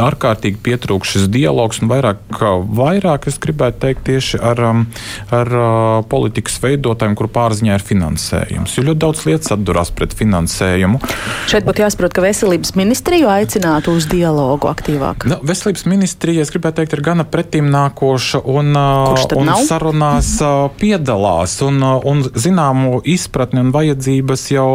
Ārkārtīgi 0.05 0.62
pietrūkst 0.62 1.17
šis 1.17 1.25
dialogs 1.34 1.81
un 1.81 1.89
vairāk, 1.89 2.21
vairāk 2.38 3.25
es 3.31 3.41
gribētu 3.41 3.81
teikt 3.88 4.05
tieši 4.12 4.43
ar, 4.45 4.62
um, 4.62 4.86
ar 5.34 5.53
uh, 5.58 6.05
politikas 6.12 6.60
veidotājiem, 6.62 7.17
kur 7.17 7.31
pārziņā 7.34 7.79
ir 7.79 7.88
finansējums. 7.89 8.77
Jo 8.77 8.86
ļoti 8.91 9.03
daudz 9.08 9.25
lietas 9.25 9.58
atdurās 9.58 9.89
pret 9.95 10.13
finansējumu. 10.13 11.01
Šeit 11.49 11.65
būtu 11.65 11.88
jāsaprot, 11.88 12.13
ka 12.13 12.27
veselības 12.27 12.75
ministriju 12.77 13.34
aicinātu 13.34 13.97
uz 13.97 14.05
dialogu 14.12 14.35
dialogu 14.36 14.69
aktīvāk? 14.69 15.26
Nu, 15.30 15.39
veselības 15.45 15.86
ministrija, 15.89 16.43
es 16.43 16.52
gribētu 16.54 16.82
teikt, 16.82 16.95
ir 16.98 17.04
gana 17.06 17.26
pretim 17.28 17.69
nākoša 17.74 18.41
un, 18.43 18.74
un 18.76 19.48
nav? 19.48 19.63
sarunās 19.67 20.32
piedalās. 20.80 21.58
Un, 21.65 21.82
un 21.82 22.24
zināmu 22.36 23.02
izpratni 23.08 23.63
un 23.63 23.71
vajadzības 23.76 24.48
jau 24.54 24.69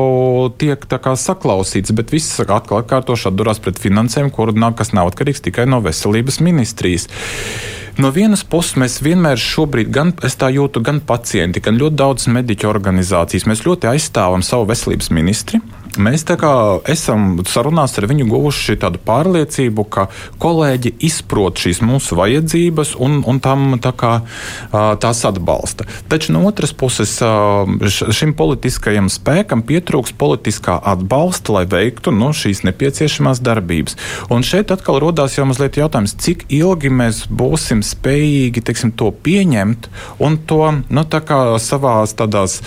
tiek 0.61 0.87
saklausīts, 0.91 1.95
bet 1.97 2.13
viss 2.15 2.41
atkal 2.41 2.81
atkārtoši 2.83 3.31
atdurās 3.31 3.61
pret 3.63 3.79
finansēm, 3.81 4.31
kur, 4.35 4.53
kas 4.77 4.95
nav 4.97 5.13
atkarīgs 5.13 5.45
tikai 5.45 5.69
no 5.71 5.83
veselības 5.85 6.41
ministrijas. 6.45 7.09
No 8.01 8.09
vienas 8.15 8.45
puses, 8.47 8.79
mēs 8.81 9.01
vienmēr 9.05 9.37
šobrīd, 9.41 9.91
gan 9.93 10.15
es 10.25 10.39
tā 10.41 10.49
jūtu, 10.55 10.81
gan 10.87 11.03
pacienti, 11.05 11.61
gan 11.61 11.77
ļoti 11.77 11.99
daudz 11.99 12.29
mediķu 12.33 12.71
organizācijas, 12.71 13.49
mēs 13.51 13.67
ļoti 13.67 13.91
aizstāvam 13.91 14.45
savu 14.47 14.71
veselības 14.71 15.11
ministri. 15.13 15.61
Mēs 15.99 16.23
esam 16.91 17.41
sarunās 17.49 17.97
ar 17.99 18.07
viņu 18.11 18.29
guvuši 18.31 18.77
tādu 18.79 19.01
pārliecību, 19.03 19.85
ka 19.91 20.07
kolēģi 20.39 20.93
izprot 21.09 21.59
šīs 21.59 21.81
mūsu 21.83 22.15
vajadzības 22.19 22.95
un, 23.03 23.21
un 23.27 23.41
tam 23.43 23.75
tā 23.83 23.91
kā, 23.99 24.13
tās 24.71 25.23
atbalsta. 25.27 25.87
Taču 26.11 26.35
no 26.37 26.45
otras 26.47 26.73
puses 26.77 27.17
šim 28.15 28.35
politiskajam 28.39 29.11
spēkam 29.11 29.65
pietrūks 29.67 30.15
politiskā 30.21 30.77
atbalsta, 30.93 31.57
lai 31.59 31.65
veiktu 31.71 32.15
nu, 32.15 32.31
šīs 32.37 32.63
nepieciešamās 32.69 33.43
darbības. 33.43 33.99
Un 34.31 34.47
šeit 34.47 34.71
atkal 34.71 35.01
rodās 35.03 35.39
jau 35.39 35.49
mazliet 35.51 35.81
jautājums, 35.81 36.15
cik 36.23 36.47
ilgi 36.55 36.93
mēs 36.95 37.25
būsim 37.27 37.83
spējīgi 37.87 38.63
teiksim, 38.69 38.95
to 38.95 39.11
pieņemt 39.11 39.91
un 40.23 40.39
to 40.47 40.63
nu, 40.87 41.07
savā 41.61 41.97
tādās 42.15 42.61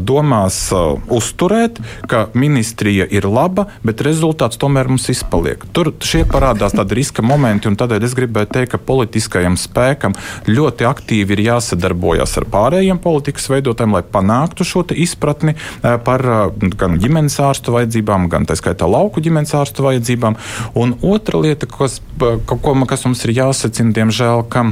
domās 0.00 0.64
uzturēt, 1.12 1.82
ka 2.08 2.26
ministrs 2.32 2.61
ministrija 2.62 3.08
ir 3.10 3.26
laba, 3.26 3.64
bet 3.82 4.00
rezultāts 4.06 4.58
tomēr 4.60 4.86
mums 4.86 5.08
izpaliek. 5.10 5.64
Tur 5.74 5.90
šie 5.98 6.22
parādās 6.30 6.76
tādi 6.76 6.94
riska 7.00 7.22
momenti, 7.26 7.66
un 7.66 7.74
tādēļ 7.74 8.04
es 8.06 8.14
gribēju 8.14 8.50
teikt, 8.54 8.70
ka 8.72 8.78
politiskajam 8.78 9.56
spēkam 9.58 10.14
ļoti 10.46 10.86
aktīvi 10.86 11.34
ir 11.34 11.42
jāsadarbojas 11.48 12.36
ar 12.38 12.46
pārējiem 12.52 13.00
politikas 13.02 13.50
veidotājiem, 13.50 13.96
lai 13.98 14.04
panāktu 14.14 14.66
šo 14.68 14.84
izpratni 14.94 15.56
eh, 15.56 15.98
par 16.06 16.22
eh, 16.22 16.70
gan 16.78 16.94
ģimenes 17.02 17.40
ārstu 17.42 17.74
vajadzībām, 17.74 18.30
gan 18.30 18.46
tā 18.46 18.54
skaitā 18.58 18.86
lauku 18.86 19.24
ģimenes 19.24 19.56
ārstu 19.58 19.88
vajadzībām. 19.88 20.38
Un 20.78 20.94
otra 21.02 21.42
lieta, 21.42 21.66
kas, 21.66 21.98
ko, 22.46 22.78
kas 22.86 23.06
mums 23.08 23.26
ir 23.26 23.34
jāsacina, 23.40 23.90
diemžēl, 23.98 24.46
ka 24.52 24.68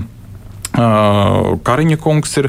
Kariņa 0.70 1.96
kungs 1.98 2.36
ir. 2.38 2.46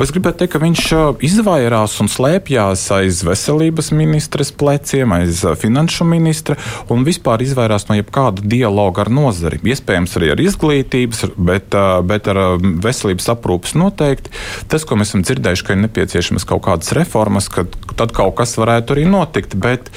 Es 0.00 0.12
gribētu 0.14 0.40
teikt, 0.40 0.54
ka 0.54 0.60
viņš 0.62 0.82
izvairās 1.26 1.98
un 2.00 2.08
slēpjas 2.08 2.86
aiz 2.96 3.20
veselības 3.26 3.90
ministres 3.92 4.50
pleciem, 4.56 5.12
aiz 5.12 5.42
finanšu 5.60 6.06
ministra 6.08 6.56
un 6.92 7.04
vispār 7.04 7.44
izvairās 7.44 7.88
no 7.90 7.98
jebkāda 7.98 8.44
dialoga 8.48 9.04
ar 9.04 9.12
nozari. 9.12 9.60
Iespējams, 9.68 10.16
arī 10.16 10.32
ar 10.32 10.42
izglītības, 10.42 11.26
bet, 11.36 11.76
bet 12.08 12.30
ar 12.32 12.40
veselības 12.58 13.28
aprūpes 13.34 13.76
noteikti. 13.76 14.32
Tas, 14.72 14.88
ko 14.88 14.96
mēs 14.96 15.12
esam 15.12 15.26
dzirdējuši, 15.26 15.66
ka 15.66 15.76
ir 15.76 15.82
nepieciešamas 15.84 16.48
kaut 16.48 16.64
kādas 16.70 16.94
reformas, 16.96 17.50
ka 17.52 17.66
tad 17.98 18.16
kaut 18.16 18.38
kas 18.40 18.56
varētu 18.60 18.96
arī 18.96 19.04
notikt, 19.10 19.58
bet, 19.60 19.92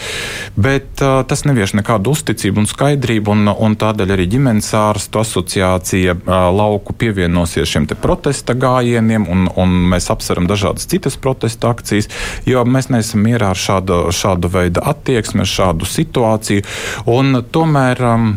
bet 0.60 1.00
tas 1.00 1.48
nevieš 1.48 1.78
nekādu 1.80 2.12
uzticību 2.18 2.66
un 2.66 2.70
skaidrību, 2.70 3.32
un, 3.32 3.48
un 3.56 3.80
tādēļ 3.80 4.16
arī 4.18 4.28
ģimenes 4.36 4.74
ārstu 4.76 5.24
asociācija 5.24 6.18
lauku 6.52 6.96
pievienosies 7.00 7.61
pie 7.62 7.70
šiem 7.70 7.86
protesta 8.02 8.56
gājieniem, 8.58 9.28
un, 9.30 9.46
un 9.60 9.74
mēs 9.92 10.10
apsveram 10.14 10.48
dažādas 10.50 10.88
citas 10.90 11.18
protesta 11.22 11.70
akcijas, 11.70 12.10
jo 12.50 12.64
mēs 12.66 12.90
neesam 12.90 13.22
mierā 13.26 13.52
ar 13.54 13.60
šādu, 13.60 14.04
šādu 14.16 14.50
veidu 14.52 14.82
attieksmi, 14.82 15.44
ar 15.44 15.52
šādu 15.52 15.90
situāciju. 15.90 16.66
Un 17.12 17.44
tomēr 17.54 18.02
um, 18.08 18.32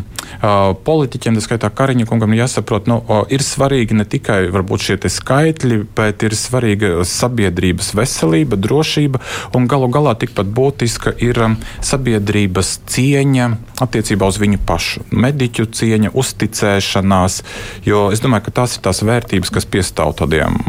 politiķiem, 0.85 1.37
tas 1.37 1.47
skaitā 1.47 1.69
Kariņa 1.73 2.07
kungam, 2.09 2.35
jāsaprot, 2.37 2.89
nu, 2.89 2.99
ir 3.33 3.43
svarīgi 3.45 3.97
ne 3.97 4.05
tikai 4.05 4.45
šie 4.85 4.97
skaitļi, 5.09 5.79
bet 5.95 6.23
ir 6.25 6.35
svarīga 6.37 7.03
sabiedrības 7.07 7.93
veselība, 7.97 8.59
drošība 8.59 9.21
un 9.55 9.67
galu 9.71 9.89
galā 9.93 10.15
tikpat 10.19 10.49
būtiska 10.53 11.15
ir 11.23 11.39
sabiedrības 11.81 12.79
cieņa 12.91 13.49
attiecībā 13.81 14.27
uz 14.27 14.39
viņu 14.41 14.61
pašu, 14.67 15.05
mediķu 15.11 15.67
cieņa, 15.75 16.13
uzticēšanās, 16.15 17.41
jo 17.87 18.09
es 18.13 18.23
domāju, 18.23 18.47
ka 18.47 18.55
tās 18.61 18.77
ir 18.77 18.85
tās 18.85 19.01
vērtības, 19.03 19.14
kas 19.53 19.65
piestāv 19.69 20.15
tādiem 20.19 20.59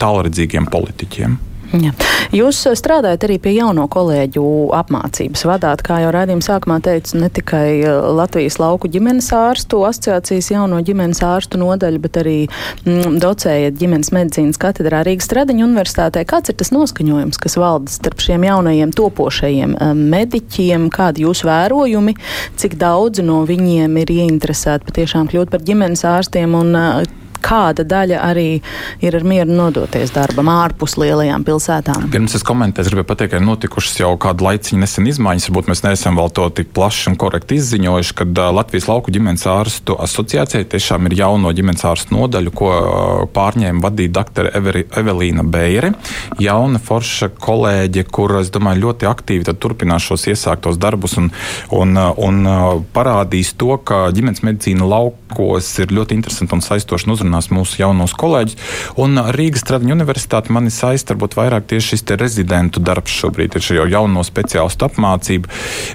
tālredzīgiem 0.00 0.66
politiķiem. 0.70 1.38
Ja. 1.70 1.92
Jūs 2.34 2.64
strādājat 2.78 3.24
arī 3.28 3.36
pie 3.42 3.52
jauno 3.54 3.84
kolēģu 3.90 4.42
apmācības. 4.74 5.44
Vadāt, 5.46 5.84
kā 5.86 6.00
jau 6.02 6.10
rādījuma 6.14 6.42
sākumā 6.42 6.80
teicu, 6.82 7.20
ne 7.22 7.28
tikai 7.30 7.82
Latvijas 8.18 8.58
lauku 8.58 8.90
ģimenes 8.90 9.30
ārstu 9.36 9.84
asociācijas 9.86 10.50
jauno 10.50 10.80
ģimenes 10.86 11.22
ārstu 11.26 11.60
nodaļu, 11.62 12.02
bet 12.02 12.18
arī 12.24 12.36
mm, 12.48 13.20
docējat 13.22 13.78
ģimenes 13.78 14.10
medicīnas 14.16 14.58
katedrā 14.62 15.04
Rīgas 15.06 15.30
Stradiņa 15.30 15.66
universitātē. 15.68 16.24
Kāds 16.26 16.50
ir 16.50 16.58
tas 16.58 16.72
noskaņojums, 16.74 17.38
kas 17.38 17.58
valda 17.60 17.94
starp 17.94 18.24
šiem 18.24 18.48
jaunajiem 18.50 18.94
topošajiem 18.98 19.78
mediķiem? 20.00 20.90
Kādi 20.94 21.26
jūs 21.28 21.44
vērojumi, 21.46 22.18
cik 22.58 22.78
daudzi 22.82 23.26
no 23.26 23.44
viņiem 23.46 23.94
ir 24.02 24.14
ieinteresēti 24.18 24.90
patiešām 24.90 25.30
kļūt 25.30 25.54
par 25.54 25.62
ģimenes 25.70 26.06
ārstiem 26.16 26.58
un 26.58 26.74
kāda 27.42 27.84
daļa 27.88 28.20
arī 28.30 28.48
ir 29.04 29.16
ar 29.16 29.26
mieru 29.26 29.56
nodoties 29.56 30.12
darbam 30.14 30.50
ārpus 30.52 30.96
lielajām 31.00 31.44
pilsētām. 31.46 32.08
Pirms 32.12 32.36
es 32.38 32.44
komentēju, 32.46 32.86
es 32.86 32.92
gribēju 32.92 33.08
pateikt, 33.08 33.32
ka 33.34 33.40
ir 33.40 33.46
notikušas 33.46 34.00
jau 34.02 34.12
kādu 34.20 34.46
laiciņu 34.46 34.80
nesen 34.82 35.08
izmaiņas. 35.10 35.48
Varbūt 35.50 35.70
mēs 35.72 35.84
neesam 35.86 36.18
vēl 36.20 36.32
to 36.36 36.48
tik 36.60 36.72
plaši 36.76 37.10
un 37.12 37.18
korekti 37.20 37.58
izziņojuši, 37.60 38.16
kad 38.20 38.42
Latvijas 38.56 38.88
lauku 38.90 39.14
ģimenes 39.14 39.46
ārstu 39.50 39.96
asociācijai 40.00 40.68
tiešām 40.70 41.08
ir 41.10 41.18
jauno 41.20 41.52
ģimenes 41.56 41.86
ārstu 41.90 42.16
nodaļu, 42.16 42.54
ko 42.56 42.72
pārņēma 43.34 43.84
vadīt 43.84 44.14
dr. 44.16 44.50
Evelīna 45.00 45.44
Beire. 45.46 45.94
Jauna 46.40 46.80
forša 46.82 47.30
kolēģe, 47.40 48.06
kur, 48.12 48.38
es 48.40 48.52
domāju, 48.54 48.86
ļoti 48.86 49.08
aktīvi 49.10 49.56
turpinās 49.60 50.06
šos 50.06 50.28
iesāktos 50.32 50.78
darbus 50.80 51.16
un, 51.20 51.30
un, 51.74 51.96
un 51.98 52.40
parādīs 52.94 53.54
to, 53.60 53.76
ka 53.84 54.08
ģimenes 54.14 54.44
medicīna 54.46 54.86
laukos 55.30 55.78
ir 55.78 55.92
ļoti 55.94 56.16
interesanti 56.18 56.54
un 56.56 56.62
saistoši 56.64 57.10
uzrunāt 57.10 57.30
uzrunās 57.30 57.50
mūsu 57.50 57.80
jaunos 57.80 58.14
kolēģus. 58.18 58.56
Un 59.00 59.18
Rīgas 59.34 59.64
Tradiņu 59.66 59.94
universitāte 59.94 60.52
mani 60.52 60.70
saista 60.70 61.14
varbūt 61.14 61.36
vairāk 61.38 61.66
tieši 61.70 61.94
šis 61.94 62.04
rezidentu 62.18 62.80
darbs 62.80 63.12
šobrīd 63.12 63.56
ir 63.56 63.66
jau 63.76 63.86
jauno 63.86 64.22
speciālistu 64.26 64.86
apmācība. 64.88 65.48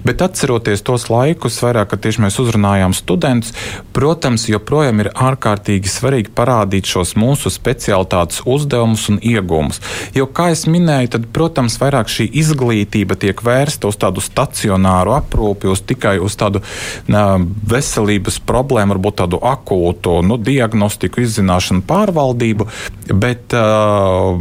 Bet 0.05 0.21
atceroties 0.21 0.83
tos 0.85 1.09
laikus, 1.09 1.59
vairāk, 1.63 1.91
kad 1.91 2.03
tieši 2.05 2.23
mēs 2.25 2.39
uzrunājām 2.39 2.93
studentus, 2.95 3.53
protams, 3.93 4.47
joprojām 4.49 5.03
ir 5.03 5.11
ārkārtīgi 5.11 5.91
svarīgi 5.91 6.33
parādīt 6.35 6.87
šos 6.87 7.15
mūsu 7.19 7.51
specialitātes 7.51 8.43
uzdevumus 8.45 9.09
un 9.11 9.19
iegūmus. 9.21 9.81
Jo, 10.15 10.27
kā 10.27 10.51
jau 10.53 10.71
minēju, 10.71 11.11
tad, 11.17 11.27
protams, 11.35 11.77
vairāk 11.81 12.09
šī 12.11 12.29
izglītība 12.41 13.17
tiek 13.19 13.41
vērsta 13.43 13.89
uz 13.89 13.99
tādu 13.99 14.23
stacionāru 14.23 15.15
aprūpi, 15.17 15.69
uz 15.71 15.83
tikai 15.85 16.15
uz 16.23 16.37
tādu 16.39 16.61
uh, 16.61 17.35
veselības 17.75 18.39
problēmu, 18.47 18.95
varbūt 18.95 19.19
tādu 19.23 19.24
akūtu 19.27 20.19
nu, 20.25 20.37
diagnostiku, 20.37 21.23
izzināšanu, 21.25 21.83
pārvaldību, 21.89 22.67
bet 23.13 23.55
uh, 23.57 24.37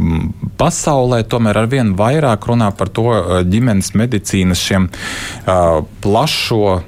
pasaulē 0.59 1.23
tomēr 1.29 1.63
ar 1.63 1.69
vien 1.71 1.93
vairāk 1.97 2.47
runā 2.49 2.71
par 2.77 2.93
to 2.93 3.07
uh, 3.11 3.39
ģimenes 3.43 3.93
medicīnas 3.97 4.61
šiem 4.61 4.89
uh, 4.89 5.81
plašo 6.05 6.81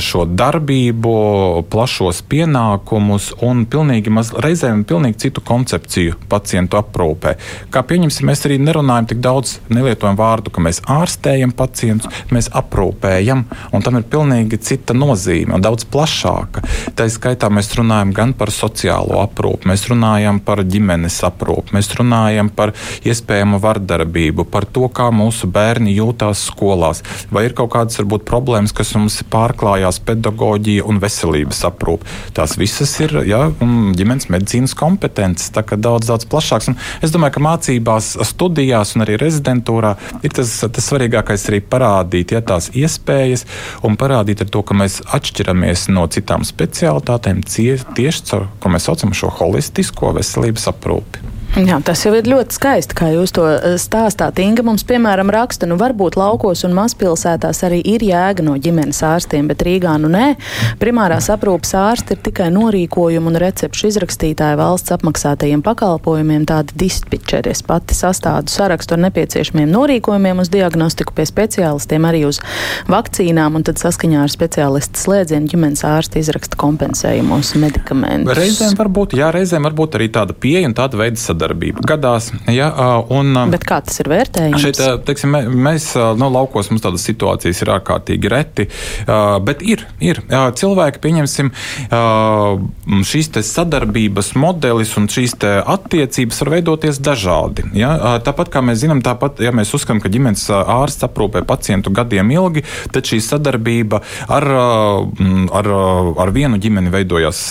šo 0.00 0.24
darbību, 0.24 1.12
plašos 1.70 2.22
pienākumus 2.30 3.32
un 3.44 3.64
pilnīgi 3.70 4.12
maz, 4.12 4.32
reizēm 4.44 4.84
pilnīgi 4.88 5.26
citu 5.26 5.42
koncepciju 5.44 6.16
pacientu 6.30 6.78
aprūpē. 6.80 7.34
Kā 7.72 7.82
pieņemsim, 7.86 8.28
mēs 8.28 8.46
arī 8.48 8.58
nerunājam 8.62 9.10
tik 9.12 9.20
daudz, 9.24 9.58
nelietojam 9.72 10.16
vārdu, 10.18 10.52
ka 10.54 10.64
mēs 10.64 10.82
ārstējam 10.90 11.52
pacientus, 11.56 12.22
mēs 12.32 12.48
aprūpējam, 12.56 13.44
un 13.72 13.84
tam 13.84 14.00
ir 14.00 14.08
pilnīgi 14.08 14.60
cita 14.62 14.96
nozīme 14.96 15.56
un 15.56 15.64
daudz 15.64 15.86
plašāka. 15.92 16.64
Tā 16.96 17.08
skaitā 17.12 17.50
mēs 17.52 17.72
runājam 17.78 18.14
gan 18.16 18.34
par 18.38 18.52
sociālo 18.54 19.20
aprūpi, 19.22 19.68
mēs 19.70 19.86
runājam 19.92 20.40
par 20.44 20.64
ģimenes 20.64 21.20
aprūpi, 21.28 21.76
mēs 21.76 21.92
runājam 21.98 22.50
par 22.52 22.74
iespējamu 23.04 23.60
vardarbību, 23.62 24.48
par 24.48 24.66
to, 24.66 24.88
kā 24.92 25.10
mūsu 25.14 25.50
bērni 25.52 25.94
jūtās 25.96 26.46
skolās, 26.48 27.02
vai 27.32 27.46
ir 27.48 27.56
kaut 27.58 27.74
kādas 27.76 28.00
varbūt 28.00 28.26
problēmas, 28.28 28.74
kas 28.76 28.94
mums 28.96 29.20
ir 29.20 29.28
pārāk 29.32 29.41
pārklājās 29.42 30.00
pedagoģija 30.06 30.86
un 30.88 31.00
veselības 31.02 31.64
aprūpe. 31.68 32.06
Tās 32.36 32.56
visas 32.60 32.94
ir 33.02 33.16
ja, 33.28 33.44
ģimenes 33.98 34.30
medicīnas 34.32 34.76
kompetences, 34.78 35.50
tā 35.54 35.64
kā 35.66 35.78
daudz, 35.80 36.08
daudz 36.10 36.28
plašāks. 36.30 36.70
Un 36.72 36.78
es 37.02 37.14
domāju, 37.14 37.36
ka 37.36 37.44
mācībās, 37.48 38.12
studijās 38.30 38.94
un 38.96 39.06
arī 39.06 39.18
rezidentūrā 39.20 39.94
ir 40.22 40.36
tas, 40.36 40.54
tas 40.62 40.90
svarīgākais 40.90 41.48
arī 41.50 41.62
parādīt 41.74 42.36
ja, 42.36 42.42
tās 42.52 42.70
iespējas 42.76 43.46
un 43.86 43.98
parādīt 44.00 44.44
to, 44.52 44.62
ka 44.66 44.76
mēs 44.78 45.00
atšķiramies 45.18 45.88
no 45.92 46.06
citām 46.12 46.46
specialitātēm 46.46 47.42
tieši 47.46 48.26
caur, 48.30 48.48
ko 48.62 48.72
mēs 48.72 48.88
saucam 48.88 49.14
šo 49.16 49.32
holistisko 49.40 50.14
veselības 50.18 50.68
aprūpi. 50.72 51.41
Jā, 51.52 51.76
tas 51.84 52.00
jau 52.00 52.14
ir 52.16 52.24
ļoti 52.24 52.56
skaisti, 52.56 52.94
kā 52.96 53.10
jūs 53.12 53.34
to 53.36 53.42
eh, 53.44 53.74
stāstāt. 53.76 54.38
Inga 54.40 54.62
mums, 54.64 54.86
piemēram, 54.88 55.28
raksta, 55.28 55.66
nu 55.68 55.76
varbūt 55.76 56.14
laukos 56.16 56.62
un 56.64 56.72
mazpilsētās 56.72 57.58
arī 57.66 57.82
ir 57.92 58.00
jēga 58.06 58.40
no 58.46 58.54
ģimenes 58.56 59.02
ārstiem, 59.04 59.50
bet 59.50 59.60
Rīgā 59.66 59.98
nu 60.00 60.08
nē. 60.08 60.30
Primārās 60.80 61.28
aprūpas 61.34 61.74
ārsti 61.76 62.16
ir 62.16 62.22
tikai 62.24 62.46
norīkojumu 62.54 63.28
un 63.28 63.36
recepšu 63.42 63.90
izrakstītāji 63.90 64.56
valsts 64.56 64.94
apmaksātajiem 64.96 65.60
pakalpojumiem, 65.66 66.46
tādi 66.48 66.72
dispečeri. 66.86 67.52
Es 67.52 67.60
pati 67.68 67.98
sastādu 68.00 68.48
sarakstu 68.48 68.96
ar 68.96 69.04
nepieciešamiem 69.04 69.68
norīkojumiem 69.76 70.40
uz 70.40 70.48
diagnostiku 70.56 71.12
pie 71.20 71.28
speciālistiem, 71.28 72.08
arī 72.08 72.24
uz 72.30 72.40
vakcīnām, 72.88 73.60
un 73.60 73.68
tad 73.68 73.76
saskaņā 73.82 74.24
ar 74.24 74.32
speciālistu 74.32 75.04
slēdzienu 75.04 75.52
ģimenes 75.52 75.84
ārsti 75.84 76.24
izraksta 76.24 76.56
kompensējumos 76.64 77.52
medikamentus. 77.60 78.40
Reizēm 78.40 78.80
varbūt, 78.80 79.20
jā, 79.20 79.28
reizēm 79.36 79.68
varbūt 79.68 80.00
arī 80.00 80.08
tāda 80.16 80.32
pieeja 80.32 80.72
un 80.72 80.80
tāda 80.80 81.04
veida 81.04 81.20
sadarbība 81.20 81.41
sadarbība 81.42 81.82
gadās. 81.86 82.30
Ja, 82.50 82.70
un, 83.10 83.34
Bet 83.52 83.66
kā 83.66 83.80
tas 83.84 83.98
ir 84.02 84.10
vērtējams? 84.12 84.62
Šeit, 84.62 84.80
teiksim, 85.06 85.34
mēs 85.50 85.92
no 86.18 86.28
laukos 86.32 86.70
mums 86.70 86.84
tādas 86.84 87.04
situācijas 87.08 87.62
ir 87.64 87.72
ārkārtīgi 87.74 88.30
reti, 88.30 88.68
bet 89.46 89.62
ir, 89.66 89.84
ir. 90.02 90.22
Cilvēki, 90.30 91.02
pieņemsim, 91.02 91.50
šīs 93.10 93.30
sadarbības 93.48 94.32
modelis 94.38 94.94
un 95.00 95.08
šīs 95.10 95.34
attiecības 95.42 96.42
var 96.44 96.52
veidoties 96.56 97.00
dažādi. 97.02 97.66
Ja? 97.78 97.94
Tāpat 98.24 98.52
kā 98.52 98.62
mēs 98.64 98.82
zinām, 98.84 99.02
tāpat, 99.04 99.40
ja 99.42 99.54
mēs 99.54 99.72
uzskatām, 99.74 100.02
ka 100.02 100.12
ģimenes 100.12 100.44
ārsts 100.52 101.06
aprūpē 101.08 101.44
pacientu 101.48 101.92
gadiem 101.94 102.30
ilgi, 102.34 102.64
tad 102.92 103.08
šī 103.08 103.20
sadarbība 103.24 104.02
ar, 104.30 104.48
ar, 105.58 105.72
ar 106.22 106.34
vienu 106.34 106.60
ģimeni 106.62 106.92
veidojas 106.92 107.42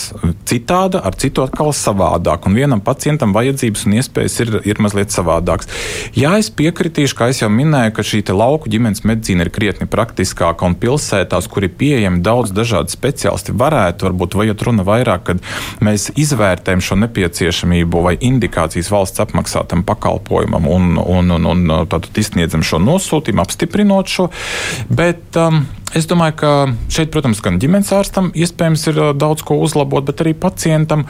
citāda, 0.47 1.01
ar 1.03 1.17
citu 1.19 1.43
atkal 1.45 1.73
savādāk. 1.75 2.47
Un 2.47 2.57
vienam 2.57 2.83
pacientam 2.85 3.33
vajadzības 3.35 3.80
vajadzības 3.81 3.85
un 3.85 3.97
iespējas 3.97 4.39
ir, 4.41 4.51
ir 4.65 4.81
mazliet 4.81 5.11
savādākas. 5.11 5.67
Jā, 6.15 6.37
es 6.39 6.49
piekritīšu, 6.49 7.15
kā 7.15 7.29
jau 7.31 7.49
minēju, 7.49 7.93
ka 7.95 8.03
šī 8.03 8.21
lauku 8.31 8.69
ģimenes 8.69 9.03
medicīna 9.03 9.45
ir 9.45 9.51
krietni 9.51 9.87
praktiskāka 9.87 10.65
un 10.65 10.75
pilsētās, 10.75 11.47
kur 11.49 11.63
ir 11.63 11.73
pieejami 11.77 12.21
daudz 12.21 12.51
dažādu 12.51 12.91
speciālistu, 12.91 13.55
varētu 13.57 14.07
varbūt 14.07 14.35
vajag 14.35 14.63
runa 14.65 14.83
vairāk, 14.83 15.23
kad 15.25 15.41
mēs 15.81 16.11
izvērtējam 16.15 16.81
šo 16.81 16.99
nepieciešamību 17.01 18.03
vai 18.05 18.15
indikācijas 18.19 18.91
valsts 18.91 19.23
apmaksātam 19.23 19.83
pakalpojumam 19.83 20.67
un, 20.67 20.97
un, 21.01 21.31
un, 21.37 21.51
un 21.51 21.87
tātad 21.89 22.17
izsniedzam 22.17 22.63
šo 22.63 22.81
nosūtījumu, 22.81 23.43
apstiprinot 23.43 24.11
šo. 24.11 24.29
Bet, 24.89 25.23
um, 25.39 25.65
Es 25.97 26.07
domāju, 26.07 26.35
ka 26.39 26.51
šeit, 26.87 27.09
protams, 27.11 27.41
gan 27.43 27.57
ģimenes 27.59 27.89
ārstam 27.91 28.29
iespējams 28.31 28.85
ir 28.87 28.99
daudz 29.19 29.43
ko 29.43 29.57
uzlabot, 29.59 30.05
bet 30.07 30.21
arī 30.23 30.31
pacientam 30.37 31.03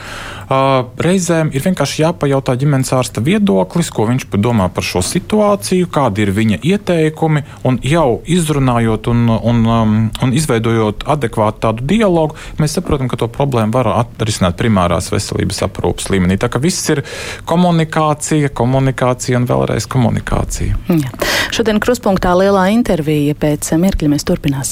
reizēm 0.50 1.52
ir 1.54 1.65
vienkārši 1.65 2.02
jāpajautā 2.02 2.56
ģimenes 2.58 2.89
ārsta 2.98 3.22
viedoklis, 3.22 3.91
ko 3.94 4.08
viņš 4.10 4.26
domā 4.41 4.72
par 4.74 4.86
šo 4.88 5.04
situāciju, 5.06 5.89
kādi 5.94 6.26
ir 6.26 6.34
viņa 6.34 6.62
ieteikumi, 6.65 7.44
un 7.67 7.78
jau 7.86 8.22
izrunājot 8.26 9.12
un, 9.12 9.30
un, 9.30 9.62
un 10.10 10.34
izveidojot 10.34 11.06
adekvātu 11.13 11.62
tādu 11.67 11.86
dialogu, 11.94 12.39
mēs 12.58 12.80
saprotam, 12.80 13.12
ka 13.12 13.22
to 13.22 13.30
problēmu 13.30 13.78
var 13.78 13.91
atrisināt 14.00 14.58
primārās 14.58 15.12
veselības 15.13 15.62
aprūpas 15.67 16.10
līmenī. 16.10 16.39
Tā 16.41 16.50
kā 16.50 16.62
viss 16.63 16.89
ir 16.89 17.04
komunikācija, 17.46 18.50
komunikācija 18.58 19.38
un 19.38 19.46
vēlreiz 19.50 19.86
komunikācija. 19.91 20.82
Jā. 20.89 21.13
Šodien 21.52 21.82
kruspunktā 21.84 22.34
lielā 22.39 22.70
intervija 22.74 23.36
pēc 23.38 23.74
mirkļa 23.82 24.13
mēs 24.13 24.26
turpināsim. 24.28 24.71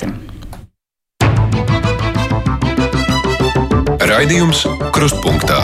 Raidījums 4.09 4.65
Krustpunktā. 4.95 5.59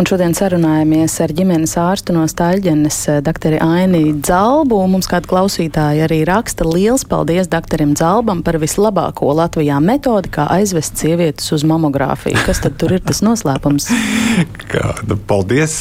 Un 0.00 0.06
šodien 0.08 0.32
sarunājamies 0.32 1.18
ar 1.20 1.32
ģimenes 1.36 1.74
ārstu 1.76 2.14
no 2.16 2.22
Staļģenes, 2.26 2.96
doktoru 3.26 3.58
Aini 3.60 4.14
Dzalbu. 4.24 4.78
Mums 4.88 5.06
kāda 5.10 5.28
klausītāja 5.28 6.06
arī 6.06 6.22
raksta 6.26 6.64
liels 6.64 7.04
paldies 7.06 7.50
doktoram 7.52 7.92
Dzalbam 7.94 8.40
par 8.46 8.56
vislabāko 8.62 9.34
Latvijā 9.36 9.76
metodi, 9.84 10.32
kā 10.32 10.48
aizvest 10.56 10.96
sievietes 11.02 11.52
uz 11.52 11.66
mamogrāfiju. 11.68 12.40
Kas 12.46 12.64
tad 12.64 12.80
tur 12.80 12.96
ir 12.96 13.04
tas 13.04 13.20
noslēpums? 13.22 13.90
Kāda, 14.72 15.18
paldies! 15.28 15.76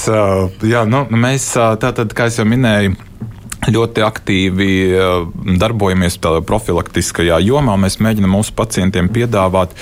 Jā, 0.68 0.84
nu, 0.86 1.06
mēs 1.08 1.54
tātad, 1.56 2.12
kā 2.18 2.28
jau 2.36 2.46
minēju, 2.52 2.98
ļoti 3.70 4.02
aktīvi 4.06 4.70
darbojamies 5.62 6.18
profilaktiskajā 6.48 7.38
jomā. 7.46 7.78
Mēs 7.82 8.00
mēģinām 8.02 8.34
mūsu 8.40 8.56
pacientiem 8.58 9.10
piedāvāt 9.14 9.76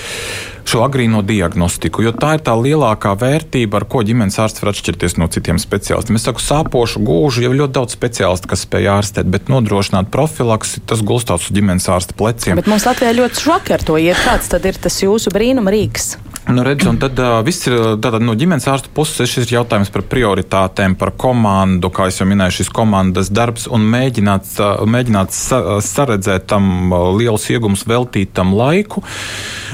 šo 0.70 0.84
agrīno 0.84 1.22
diagnostiku, 1.26 2.04
jo 2.04 2.12
tā 2.14 2.36
ir 2.36 2.44
tā 2.46 2.52
lielākā 2.54 3.14
vērtība, 3.18 3.80
ar 3.80 3.86
ko 3.90 4.04
ģimenes 4.06 4.38
ārsts 4.42 4.62
var 4.62 4.70
atšķirties 4.74 5.16
no 5.18 5.26
citiem 5.32 5.58
speciālistiem. 5.58 6.18
Es 6.20 6.26
saku, 6.28 6.44
sāpošu 6.44 7.02
gūžu 7.06 7.46
jau 7.46 7.52
ļoti 7.56 7.76
daudz 7.78 7.96
speciālistu, 7.96 8.52
kas 8.52 8.66
spēj 8.68 8.90
ārstēt, 8.92 9.30
bet 9.32 9.50
nodrošināt 9.50 10.12
profilaksi, 10.14 10.84
tas 10.86 11.02
gulstās 11.02 11.48
uz 11.48 11.56
ģimenes 11.56 11.88
ārsta 11.90 12.14
pleciem. 12.14 12.60
Bet 12.60 12.70
mums 12.70 12.86
Latvijā 12.86 13.16
ļoti 13.18 13.46
švaki 13.46 13.74
ar 13.74 13.86
to 13.88 13.98
iet. 13.98 14.20
Kāds 14.22 14.52
tad 14.52 14.68
ir 14.68 14.78
tas 14.78 15.00
jūsu 15.02 15.32
brīnuma 15.34 15.74
rīks? 15.74 16.14
Nu, 16.50 16.62
redz, 16.62 16.86
un 16.86 16.96
tad 16.98 17.18
uh, 17.22 17.36
viss 17.46 17.68
ir 17.68 17.76
tātad, 18.02 18.24
no 18.26 18.32
ģimenes 18.34 18.64
ārsta 18.72 18.90
puses 18.94 19.30
šis 19.30 19.44
ir 19.46 19.60
jautājums 19.60 19.92
par 19.94 20.02
prioritātēm, 20.10 20.96
par 20.98 21.12
komandu, 21.14 21.92
kā 21.94 22.08
jau 22.10 22.26
minēju, 22.26 22.56
šis 22.56 22.70
komandas 22.74 23.30
darbs 23.30 23.68
un 23.70 23.84
mēģināt, 23.92 24.48
uh, 24.58 24.82
mēģināt 24.90 25.30
sa, 25.36 25.60
saredzēt 25.84 26.48
tam 26.50 26.90
uh, 26.90 27.12
liels 27.14 27.46
iegums, 27.54 27.86
veltīt 27.86 28.34
tam 28.34 28.50
laiku. 28.58 29.04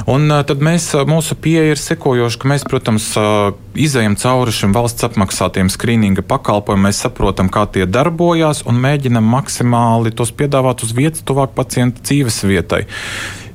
Un 0.05 0.29
uh, 0.29 0.43
tad 0.45 0.61
mēs, 0.61 0.91
mūsu 1.09 1.39
pieeja 1.41 1.73
ir 1.73 1.81
sekojoša, 1.81 2.43
ka 2.45 2.53
mēs, 2.53 2.69
protams, 2.69 3.09
uh, 3.17 3.57
izējam 3.73 4.19
cauri 4.21 4.53
šim 4.53 4.77
valsts 4.77 5.09
apmaksātiem 5.09 5.73
skrīninga 5.73 6.27
pakalpojumiem, 6.29 6.91
mēs 6.91 7.01
saprotam, 7.09 7.49
kā 7.49 7.65
tie 7.73 7.89
darbojās 7.89 8.67
un 8.69 8.85
mēģinam 8.85 9.25
maksimāli 9.33 10.13
tos 10.13 10.37
piedāvāt 10.37 10.85
uz 10.85 10.93
vietas 10.99 11.25
tuvāk 11.25 11.57
pacienta 11.57 12.05
dzīves 12.05 12.43
vietai. 12.45 12.85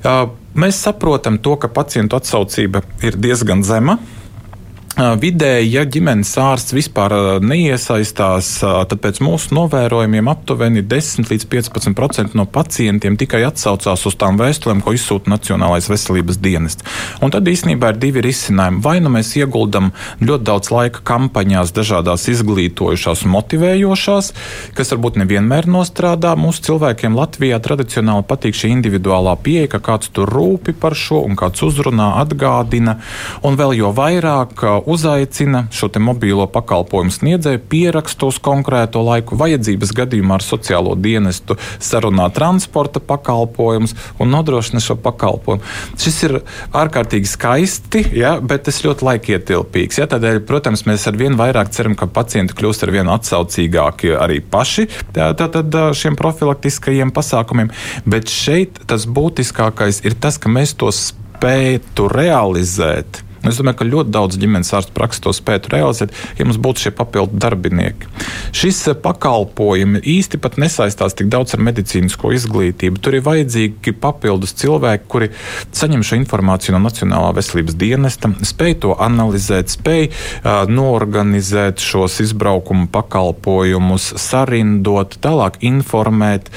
Uh, 0.02 0.32
Mēs 0.52 0.82
saprotam 0.84 1.38
to, 1.40 1.56
ka 1.56 1.70
pacientu 1.72 2.18
atsaucība 2.20 2.82
ir 3.08 3.16
diezgan 3.16 3.64
zema. 3.64 3.96
Vidēji, 4.92 5.70
ja 5.72 5.86
ģimenes 5.88 6.34
ārsts 6.36 6.74
vispār 6.76 7.14
neiesaistās, 7.40 8.48
tad 8.60 9.00
pēc 9.00 9.22
mūsu 9.24 9.56
novērojumiem 9.56 10.28
aptuveni 10.28 10.82
10 10.84 11.30
līdz 11.32 11.46
15% 11.48 12.36
no 12.36 12.44
pacientiem 12.44 13.16
tikai 13.16 13.40
atsaucās 13.48 14.04
uz 14.10 14.18
tām 14.20 14.36
vēstulēm, 14.42 14.82
ko 14.84 14.92
izsūta 14.92 15.32
Nacionālais 15.32 15.88
veselības 15.88 16.42
dienests. 16.44 16.84
Un 17.24 17.32
tad 17.32 17.48
īstenībā 17.48 17.94
ir 17.94 18.02
divi 18.04 18.24
risinājumi. 18.26 18.82
Vai 18.84 18.98
nu 19.00 19.14
mēs 19.14 19.32
ieguldam 19.40 19.94
ļoti 20.20 20.48
daudz 20.50 20.74
laika 20.76 21.06
kampaņās, 21.08 21.72
dažādās 21.78 22.28
izglītojušās 22.36 23.24
motivējošās, 23.32 24.34
kas 24.76 24.92
varbūt 24.92 25.22
nevienmēr 25.24 25.72
nostrādā. 25.72 26.36
Mūsu 26.36 26.68
cilvēkiem 26.68 27.16
Latvijā 27.16 27.62
tradicionāli 27.64 28.28
patīk 28.28 28.60
šī 28.60 28.74
individuālā 28.76 29.38
pieeja, 29.40 29.72
ka 29.78 29.84
kāds 29.88 30.12
tur 30.12 30.28
rūpi 30.36 30.76
par 30.76 31.00
šo 31.00 31.24
un 31.24 31.40
kāds 31.40 31.64
uzrunā, 31.64 32.12
atgādina. 32.26 33.00
Un 33.48 33.56
vēl 33.56 33.80
jo 33.80 33.96
vairāk 33.96 34.68
uzaicina 34.86 35.66
šo 35.76 35.90
mobīlo 36.02 36.48
pakalpojumu 36.52 37.12
sniedzēju, 37.14 37.62
pierakstu 37.70 38.30
uz 38.32 38.40
konkrēto 38.44 39.04
laiku, 39.06 39.38
vajadzības 39.40 39.94
gadījumā 39.98 40.38
ar 40.40 40.46
sociālo 40.46 40.96
dienestu 40.96 41.58
sarunā 41.80 42.30
transporta 42.34 43.02
pakalpojumus 43.04 43.96
un 44.20 44.32
nodrošina 44.34 44.82
šo 44.84 44.98
pakalpojumu. 45.04 45.64
Šis 46.02 46.20
ir 46.28 46.38
ārkārtīgi 46.78 47.30
skaisti, 47.30 48.04
ja, 48.18 48.36
bet 48.40 48.66
tas 48.68 48.82
ļoti 48.86 49.08
laikietilpīgs. 49.08 50.02
Ja, 50.02 50.10
tādēļ, 50.12 50.42
protams, 50.48 50.86
mēs 50.90 51.08
ar 51.10 51.20
vien 51.20 51.38
vairāk 51.40 51.74
ceram, 51.76 51.96
ka 52.00 52.10
pacienti 52.12 52.58
kļūst 52.58 52.86
ar 52.88 52.94
vien 52.96 53.12
atsaucīgāki 53.12 54.16
arī 54.18 54.42
paši 54.42 54.88
tā, 55.16 55.32
tā, 55.38 55.50
tā, 55.52 55.88
šiem 55.98 56.18
profilaktiskajiem 56.20 57.14
pasākumiem. 57.16 57.72
Bet 58.06 58.32
šeit 58.32 58.84
tas 58.90 59.08
būtiskākais 59.10 60.04
ir 60.08 60.18
tas, 60.22 60.40
ka 60.42 60.52
mēs 60.52 60.76
to 60.80 60.92
spētu 60.96 62.08
realizēt 62.12 63.24
Es 63.48 63.58
domāju, 63.58 63.80
ka 63.80 63.88
ļoti 63.90 64.14
daudz 64.14 64.38
ģimenes 64.38 64.70
ārstu 64.78 64.94
praksi 64.94 65.24
to 65.26 65.32
spētu 65.34 65.72
realizēt, 65.74 66.14
ja 66.38 66.46
mums 66.46 66.60
būtu 66.62 66.86
šie 66.86 66.92
papildu 66.94 67.40
darbinieki. 67.42 68.10
Šis 68.54 68.82
eh, 68.92 68.98
pakalpojumi 69.02 70.04
īsti 70.14 70.38
pat 70.42 70.60
nesaistās 70.62 71.18
tik 71.18 71.32
daudz 71.34 71.56
ar 71.58 71.64
medicīnisko 71.66 72.34
izglītību. 72.38 73.02
Tur 73.02 73.18
ir 73.18 73.26
vajadzīgi 73.26 73.96
papildus 74.02 74.54
cilvēki, 74.62 75.10
kuri 75.10 75.32
saņem 75.74 76.06
šo 76.06 76.22
informāciju 76.22 76.78
no 76.78 76.84
Nacionālā 76.86 77.34
veselības 77.40 77.78
dienesta, 77.82 78.30
spēj 78.46 78.78
to 78.86 78.96
analizēt, 79.02 79.74
spēj 79.74 80.10
uh, 80.12 80.64
norganizēt 80.70 81.82
šos 81.82 82.20
izbraukumu 82.22 82.92
pakalpojumus, 82.94 84.12
sarindot, 84.22 85.18
tālāk 85.24 85.58
informēt. 85.66 86.54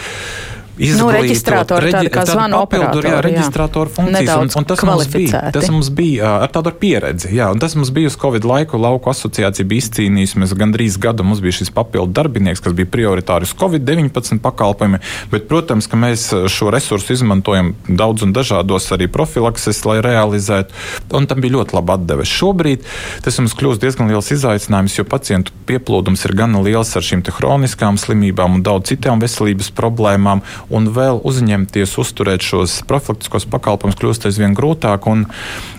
Izglītot. 0.74 1.00
Nu, 1.00 1.10
reģistrātori 1.14 1.90
reģi, 1.90 2.10
tāda 2.14 2.34
zvanu 2.34 2.58
operatori. 2.64 3.10
Jā, 3.10 3.20
reģistrātoru 3.24 3.92
funkcijas. 3.94 4.20
Nedaudz 4.20 4.56
un, 4.56 4.62
un 4.62 4.68
tas 4.70 4.82
mums 4.88 5.10
bija, 5.12 5.42
tas 5.54 5.68
mums 5.70 5.90
bija 5.94 6.32
ar 6.44 6.52
tādu 6.54 6.72
pieredzi. 6.80 7.30
Jā, 7.36 7.50
un 7.54 7.62
tas 7.62 7.76
mums 7.78 7.92
bija 7.94 8.10
uz 8.10 8.18
Covid 8.20 8.46
laiku. 8.48 8.80
Lauku 8.82 9.12
asociācija 9.12 9.66
bija 9.70 9.84
izcīnījusi. 9.84 10.40
Mēs 10.42 10.54
gandrīz 10.58 10.98
gadu 11.02 11.26
mums 11.26 11.42
bija 11.44 11.58
šis 11.60 11.72
papildu 11.74 12.14
darbinieks, 12.16 12.62
kas 12.64 12.76
bija 12.76 12.90
prioritāri 12.90 13.48
uz 13.48 13.54
Covid-19 13.60 14.42
pakalpojumi. 14.44 15.00
Bet, 15.32 15.46
protams, 15.50 15.88
ka 15.90 16.00
mēs 16.00 16.26
šo 16.50 16.72
resursu 16.74 17.14
izmantojam 17.14 17.74
daudz 17.88 18.26
un 18.26 18.34
dažādos 18.34 18.90
arī 18.96 19.08
profilakses, 19.12 19.84
lai 19.88 20.00
realizētu. 20.04 20.74
Un 21.14 21.28
tam 21.30 21.42
bija 21.44 21.58
ļoti 21.58 21.78
laba 21.78 21.98
atdeve. 21.98 22.26
Šobrīd 22.28 22.82
tas 23.24 23.38
mums 23.40 23.54
kļūst 23.58 23.82
diezgan 23.84 24.10
liels 24.10 24.32
izaicinājums, 24.34 24.98
jo 24.98 25.06
pacientu 25.08 25.54
pieplūdums 25.68 26.26
ir 26.26 26.34
gana 26.36 26.62
liels 26.64 26.90
ar 26.98 27.04
šīm 27.04 27.22
hroniskām 27.34 27.98
slimībām 28.00 28.58
un 28.58 28.64
daudz 28.66 28.92
citām 28.92 29.22
veselības 29.22 29.70
problēmām 29.76 30.42
un 30.72 30.88
vēl 30.94 31.20
uzņemties, 31.26 31.96
uzturēt 32.00 32.44
šos 32.44 32.78
profilaktiskos 32.88 33.48
pakalpojumus 33.52 33.98
kļūst 34.00 34.28
aizvien 34.30 34.56
grūtāk. 34.56 35.08
Un, 35.10 35.26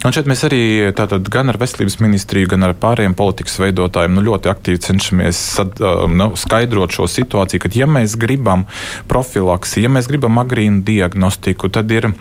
un 0.06 0.15
šeit 0.15 0.30
mēs 0.30 0.45
arī 0.48 0.62
tātad, 0.98 1.28
gan 1.32 1.52
ar 1.54 1.60
veselības 1.62 2.00
ministriju, 2.04 2.52
gan 2.54 2.67
ar 2.67 2.76
pārējiem 2.80 3.17
politikas 3.17 3.58
veidotājiem 3.63 4.17
nu, 4.17 4.26
ļoti 4.30 4.52
aktīvi 4.52 4.84
cenšamies 4.86 5.41
sad, 5.58 5.82
nu, 6.12 6.32
skaidrot 6.39 6.95
šo 6.95 7.10
situāciju, 7.12 7.65
ka 7.65 7.74
ja 7.76 7.89
mēs 7.89 8.17
gribam 8.19 8.67
profilaksi, 9.12 9.84
ja 9.86 9.91
mēs 9.91 10.10
gribam 10.12 10.41
agrīnu 10.41 10.86
diagnostiku, 10.88 11.71
tad 11.74 11.91
ir 11.95 12.12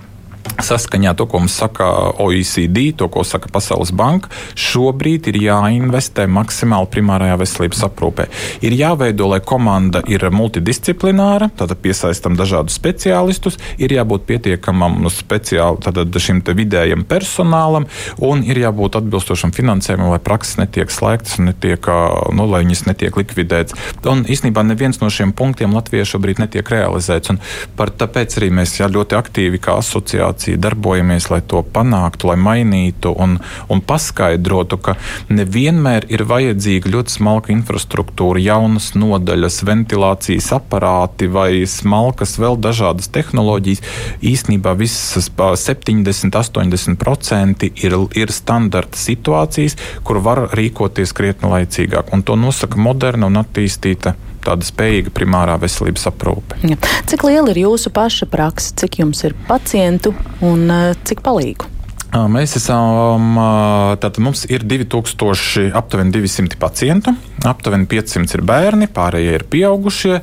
Saskaņā 0.65 1.15
to, 1.19 1.27
ko 1.27 1.41
mums 1.43 1.57
saka 1.59 1.87
OECD, 2.23 2.93
to, 2.97 3.09
ko 3.13 3.25
saka 3.27 3.51
Pasaules 3.53 3.91
banka, 3.97 4.31
šobrīd 4.55 5.27
ir 5.33 5.39
jāinvestē 5.43 6.27
maksimāli 6.31 6.89
primārajā 6.93 7.39
veselības 7.41 7.83
aprūpē. 7.89 8.27
Ir 8.65 8.77
jāveido, 8.79 9.27
lai 9.33 9.41
komanda 9.45 10.03
ir 10.09 10.25
multidisciplināra, 10.31 11.51
tātad 11.59 11.81
piesaistam 11.83 12.37
dažādus 12.39 12.77
speciālistus, 12.79 13.59
ir 13.83 13.97
jābūt 13.97 14.29
pietiekamam 14.29 15.03
speciāli 15.13 16.21
šim 16.25 16.41
vidējam 16.55 17.03
personālam 17.09 17.89
un 18.23 18.45
ir 18.47 18.63
jābūt 18.63 19.01
atbilstošam 19.01 19.53
finansējumam, 19.57 20.13
lai 20.15 20.21
prakses 20.23 20.61
netiek 20.61 20.93
slēgtas 20.93 21.41
un 21.41 21.51
netiek, 21.51 21.91
nu, 22.37 22.47
lai 22.49 22.63
viņas 22.63 22.87
netiek 22.89 23.17
likvidētas. 23.21 23.77
Un 24.09 24.25
īstenībā 24.31 24.65
neviens 24.65 25.01
no 25.03 25.11
šiem 25.13 25.35
punktiem 25.37 25.75
Latvijā 25.77 26.07
šobrīd 26.15 26.41
netiek 26.45 26.71
realizēts. 26.73 27.35
Par, 27.77 27.91
tāpēc 27.91 28.39
arī 28.39 28.53
mēs 28.55 28.79
jā, 28.79 28.89
ļoti 28.93 29.19
aktīvi 29.19 29.61
kā 29.63 29.79
asociācija 29.83 30.34
asociācija 30.35 30.59
darbojamies, 30.59 31.31
lai 31.31 31.41
to 31.47 31.63
panāktu, 31.63 32.29
lai 32.29 32.37
mainītu 32.37 33.15
un, 33.17 33.39
un 33.69 33.81
paskaidrotu, 33.81 34.79
ka 34.79 34.97
nevienmēr 35.29 36.07
ir 36.11 36.25
vajadzīga 36.25 36.91
ļoti 36.91 37.15
smalka 37.19 37.53
infrastruktūra, 37.53 38.41
jaunas 38.41 38.95
nodaļas, 38.95 39.63
ventilācijas 39.65 40.53
aparāti 40.53 41.29
vai 41.29 41.65
smalkas 41.67 42.39
vēl 42.39 42.59
dažādas 42.59 43.09
tehnoloģijas. 43.09 43.83
Īsnībā 44.23 44.75
visas 44.77 45.31
70, 45.31 46.35
80% 46.35 47.71
ir, 47.85 47.99
ir 48.15 48.33
standarta 48.33 48.99
situācijas, 48.99 49.77
kur 50.05 50.21
var 50.21 50.49
rīkoties 50.53 51.15
krietni 51.15 51.51
laicīgāk. 51.51 52.13
Un 52.13 52.23
to 52.23 52.37
nosaka 52.37 52.79
moderna 52.79 53.31
un 53.31 53.39
attīstīta 53.41 54.17
tāda 54.47 54.67
spējīga 54.67 55.13
primārā 55.15 55.59
veselības 55.63 56.09
aprūpe. 56.11 56.59
Ja. 56.69 56.79
Cik 57.11 57.27
liela 57.29 57.53
ir 57.53 57.65
jūsu 57.65 57.93
paša 57.95 58.29
praksa, 58.33 58.75
cik 58.85 59.01
jums 59.03 59.25
ir 59.27 59.37
pacientu 59.49 60.15
un 60.45 60.69
eh, 60.71 60.91
cik 61.05 61.25
palīgu? 61.25 61.71
Mēs 62.15 62.53
esam, 62.61 63.35
tātad 63.99 64.21
mums 64.23 64.45
ir 64.47 64.63
2000, 64.71 65.73
aptuveni 65.75 66.15
200 66.15 66.59
pacientu, 66.63 67.11
aptuveni 67.49 67.87
500 67.91 68.39
ir 68.39 68.43
bērni, 68.47 68.89
pārējie 68.93 69.37
ir 69.39 69.45
pieaugušie. 69.53 70.19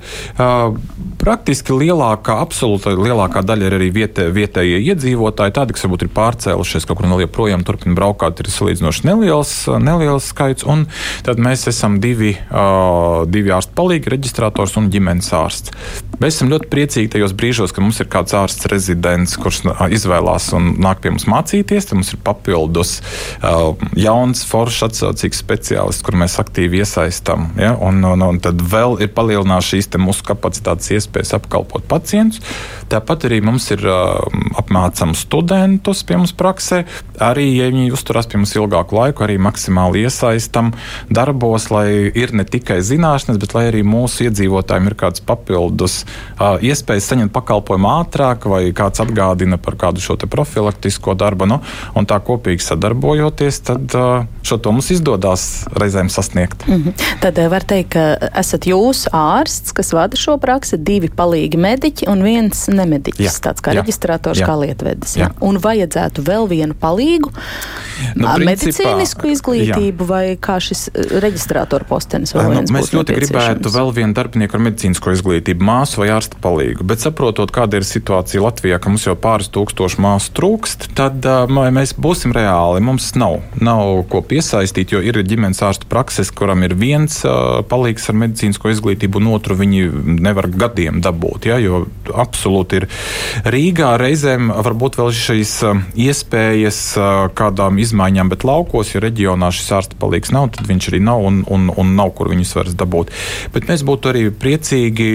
Praktiski 1.22 1.76
lielākā, 1.78 2.38
absolūti 2.42 2.96
lielākā 2.98 3.44
daļa 3.46 3.68
ir 3.68 3.78
arī 3.78 3.90
vietē, 3.94 4.28
vietējie 4.34 4.82
iedzīvotāji, 4.92 5.56
tādi, 5.58 5.76
kas 5.78 5.86
varbūt 5.86 6.06
ir 6.08 6.12
pārcēlušies 6.16 6.88
kaut 6.90 7.02
kur 7.02 7.10
no 7.10 7.20
joprojām 7.22 7.66
turpina 7.68 7.98
braukāt, 7.98 8.42
ir 8.42 8.52
salīdzinoši 8.52 9.08
neliels, 9.10 9.54
neliels 9.82 10.32
skaits. 10.34 10.66
Un 10.66 10.88
tad 11.26 11.42
mēs 11.42 11.68
esam 11.72 12.00
divi, 12.04 12.34
divi 13.32 13.54
ārstu 13.54 13.78
palīgi, 13.78 14.12
reģistrators 14.16 14.78
un 14.82 14.90
ģimenes 14.94 15.32
ārsts. 15.38 15.76
Mēs 16.22 16.38
esam 16.38 16.52
ļoti 16.52 16.70
priecīgi 16.70 17.14
tajos 17.16 17.34
brīžos, 17.38 17.74
ka 17.74 17.82
mums 17.82 18.02
ir 18.02 18.10
kāds 18.12 18.36
ārsts 18.38 18.68
rezidents, 18.70 19.38
kurš 19.42 19.64
izvēlās 19.94 20.52
un 20.58 20.76
nāk 20.82 21.02
pie 21.02 21.14
mums 21.14 21.26
mācīties 21.30 21.62
iesaistīties. 21.62 21.94
Mums 21.96 22.14
ir 22.14 22.22
papildus 22.26 22.92
jauns, 23.98 24.44
foršs, 24.48 24.84
atsaucīgs 24.88 25.42
speciālists, 25.42 26.04
kur 26.06 26.18
mēs 26.20 26.38
aktīvi 26.42 26.82
iesaistām. 27.12 27.52
Ja? 27.60 27.76
Un, 27.76 28.04
un, 28.04 28.22
un 28.22 28.40
tad 28.40 28.62
vēl 28.62 29.02
ir 29.04 29.12
palielināts 29.14 29.72
šīs 29.72 29.90
mūsu 30.00 30.24
kapacitātes 30.26 30.92
iespējas 30.96 31.36
apkalpot 31.36 31.84
pacientus. 31.88 32.40
Tāpat 32.92 33.28
arī 33.28 33.42
mums 33.44 33.70
ir 33.72 33.84
uh, 33.88 34.20
apmācām 34.60 35.14
studentus 35.16 36.04
pie 36.04 36.18
mums 36.18 36.34
praksē. 36.34 36.86
Arī, 37.20 37.48
ja 37.58 37.70
viņi 37.70 37.92
uzturās 37.92 38.28
pie 38.28 38.40
mums 38.40 38.56
ilgāku 38.56 38.96
laiku, 38.98 39.24
arī 39.24 39.38
maksimāli 39.40 40.04
iesaistam 40.06 40.74
darbos, 41.10 41.70
lai 41.72 42.12
ir 42.12 42.34
ne 42.36 42.44
tikai 42.44 42.82
zināšanas, 42.84 43.40
bet 43.40 43.56
arī 43.56 43.84
mūsu 43.84 44.28
iedzīvotājiem 44.28 44.90
ir 44.92 44.98
kāds 45.00 45.24
papildus 45.24 46.02
uh, 46.04 46.60
iespējas 46.60 47.12
saņemt 47.12 47.36
pakalpojumu 47.36 47.92
ātrāk, 48.02 48.48
vai 48.52 48.64
kāds 48.76 49.04
atgādina 49.04 49.60
par 49.62 49.80
kādu 49.80 50.04
šo 50.04 50.20
profilaktisko 50.22 51.16
darbu. 51.18 51.48
Nu, 51.50 51.62
un 51.98 52.08
tā 52.08 52.20
kopīgi 52.24 52.64
sadarbojoties, 52.64 53.64
tad 53.72 53.96
uh, 53.98 54.28
šo 54.48 54.60
to 54.62 54.76
mums 54.76 54.92
izdodas 54.94 55.66
reizēm 55.76 56.12
sasniegt. 56.12 56.68
Mm 56.68 56.84
-hmm. 56.84 57.01
Tad 57.22 57.38
var 57.52 57.66
teikt, 57.68 57.94
ka 57.94 58.32
esat 58.40 58.66
jūs 58.70 59.04
ārsts, 59.14 59.74
kas 59.78 59.92
vada 59.94 60.18
šo 60.18 60.38
praksi, 60.42 60.80
divi 60.82 61.10
palīgi 61.14 61.60
mediķi 61.62 62.08
un 62.10 62.24
viens 62.26 62.64
nemediķis, 62.72 63.28
jā, 63.28 63.34
tāds 63.46 63.64
kā 63.64 63.76
jā, 63.76 63.84
reģistrators, 63.84 64.42
jā, 64.42 64.48
kā 64.50 64.56
lietvedis. 64.64 65.16
Jā. 65.20 65.28
Jā. 65.28 65.36
Un 65.46 65.60
vajadzētu 65.62 66.24
vēl 66.26 66.48
vienu 66.50 66.78
palīgu, 66.82 67.32
nu, 68.18 68.32
medicīnisku 68.46 69.30
izglītību 69.36 70.08
jā. 70.08 70.10
vai 70.10 70.24
kā 70.42 70.58
šis 70.64 70.88
reģistrātora 70.96 71.86
postenis 71.90 72.34
vēl 72.36 72.48
nu, 72.48 72.56
viens 72.58 72.74
Mēs 72.74 72.92
ļoti 72.96 73.18
gribētu 73.20 73.74
vēl 73.74 73.94
vienu 73.96 74.18
darbinieku 74.18 74.58
ar 74.58 74.66
medicīnisko 74.70 75.14
izglītību, 75.18 75.66
māsu 75.68 76.02
vai 76.02 76.10
ārsta 76.16 76.40
palīgu, 76.42 76.86
bet 76.88 77.04
saprotot, 77.04 77.54
kāda 77.54 77.82
ir 77.82 77.88
situācija 77.88 78.44
Latvijā, 78.44 78.80
ka 78.82 78.92
mums 78.92 79.06
jau 79.06 79.16
pāris 79.20 79.52
tūkstoši 79.54 80.02
māsu 80.02 80.34
trūkst, 80.38 80.90
tad 80.98 81.26
mēs 81.52 81.94
būsim 82.02 82.34
reāli. 82.36 82.82
Mums 82.84 83.12
nav, 83.20 83.40
nav 83.62 84.02
ko 84.12 84.24
piesaistīt, 84.26 84.96
jo 84.96 85.04
ir 85.04 85.22
ģimenes 85.22 85.62
ārsta 85.66 85.90
prakses, 85.92 86.32
kuram 86.34 86.66
ir 86.66 86.76
viens 86.82 87.22
palīgs 87.72 88.10
ar 88.12 88.18
medicīnisko 88.22 88.72
izglītību, 88.74 89.22
un 89.22 89.32
otru 89.36 89.58
viņi 89.60 89.88
nevar 90.22 90.50
gadiem 90.52 91.02
dabūt. 91.04 91.48
Ja, 91.52 91.60
jo 91.62 91.86
absolūti 92.12 92.82
ir 92.82 92.88
Rīgā 93.52 93.94
reizēm 94.02 94.52
varbūt 94.52 95.00
vēl 95.00 95.12
šīs 95.16 95.54
iespējas 96.08 96.82
kādām 97.38 97.80
izmaiņām, 97.82 98.32
bet 98.34 98.46
laukos, 98.48 98.94
ja 98.96 99.04
reģionā 99.04 99.52
šis 99.56 99.72
ārsta 99.78 100.00
palīgs 100.02 100.34
nav, 100.36 100.52
tad 100.56 100.70
viņš 100.70 100.90
arī 100.92 101.02
nav 101.06 101.24
un, 101.28 101.42
un, 101.52 101.70
un 101.72 101.96
nav, 101.98 102.14
kur 102.18 102.32
viņus 102.32 102.56
vairs 102.58 102.78
dabūt. 102.80 103.14
Bet 103.56 103.70
mēs 103.70 103.86
būtu 103.88 104.12
arī 104.12 104.26
priecīgi 104.34 105.10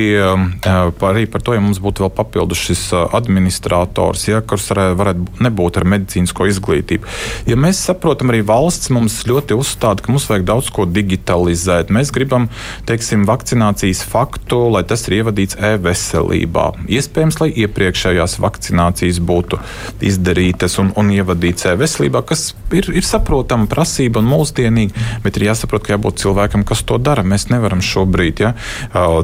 arī 0.67 1.27
par 1.31 1.45
to, 1.45 1.57
ja 1.57 1.63
mums 1.63 1.81
būtu 1.83 2.07
vēl 2.07 2.13
papildus 2.17 2.65
šis 2.69 2.85
administrators, 3.17 4.27
ja, 4.31 4.43
kurš 4.43 4.71
varētu 4.99 5.43
nebūt 5.47 5.81
ar 5.81 5.89
medicīnisko 5.97 6.49
izglītību. 6.51 7.11
Ja 7.51 7.59
mēs 7.61 7.83
saprotam, 7.89 8.33
arī 8.33 8.43
valsts 8.47 8.91
mums 8.95 9.19
ļoti 9.29 9.57
uzstāda, 9.59 10.05
ka 10.05 10.13
mums 10.13 10.29
vajag 10.31 10.47
daudz 10.49 10.71
ko 10.75 10.87
digitalizēt. 10.89 11.56
Mēs 11.95 12.13
gribam, 12.15 12.49
teiksim, 12.89 13.25
vakcinācijas 13.29 14.03
faktu, 14.07 14.59
lai 14.75 14.83
tas 14.89 15.07
ir 15.09 15.19
ievadīts 15.21 15.59
e-veselībā. 15.59 16.67
Iespējams, 16.93 17.41
lai 17.43 17.51
iepriekšējās 17.65 18.39
vakcinācijas 18.43 19.21
būtu 19.25 19.59
izdarītas 20.05 20.79
un, 20.83 20.93
un 20.99 21.13
ievadītas 21.15 21.71
e-veselībā, 21.73 22.23
kas 22.29 22.51
ir, 22.77 22.91
ir 22.95 23.07
saprotama 23.07 23.69
prasība 23.71 24.23
un 24.23 24.31
mūsdienīga, 24.31 25.07
bet 25.25 25.39
ir 25.39 25.49
jāsaprot, 25.51 25.87
ka 25.87 25.97
jābūt 25.97 26.23
cilvēkam, 26.25 26.67
kas 26.69 26.85
to 26.87 27.01
dara. 27.03 27.25
Mēs 27.27 27.49
nevaram 27.53 27.83
šobrīd 27.85 28.45
ja, 28.45 28.53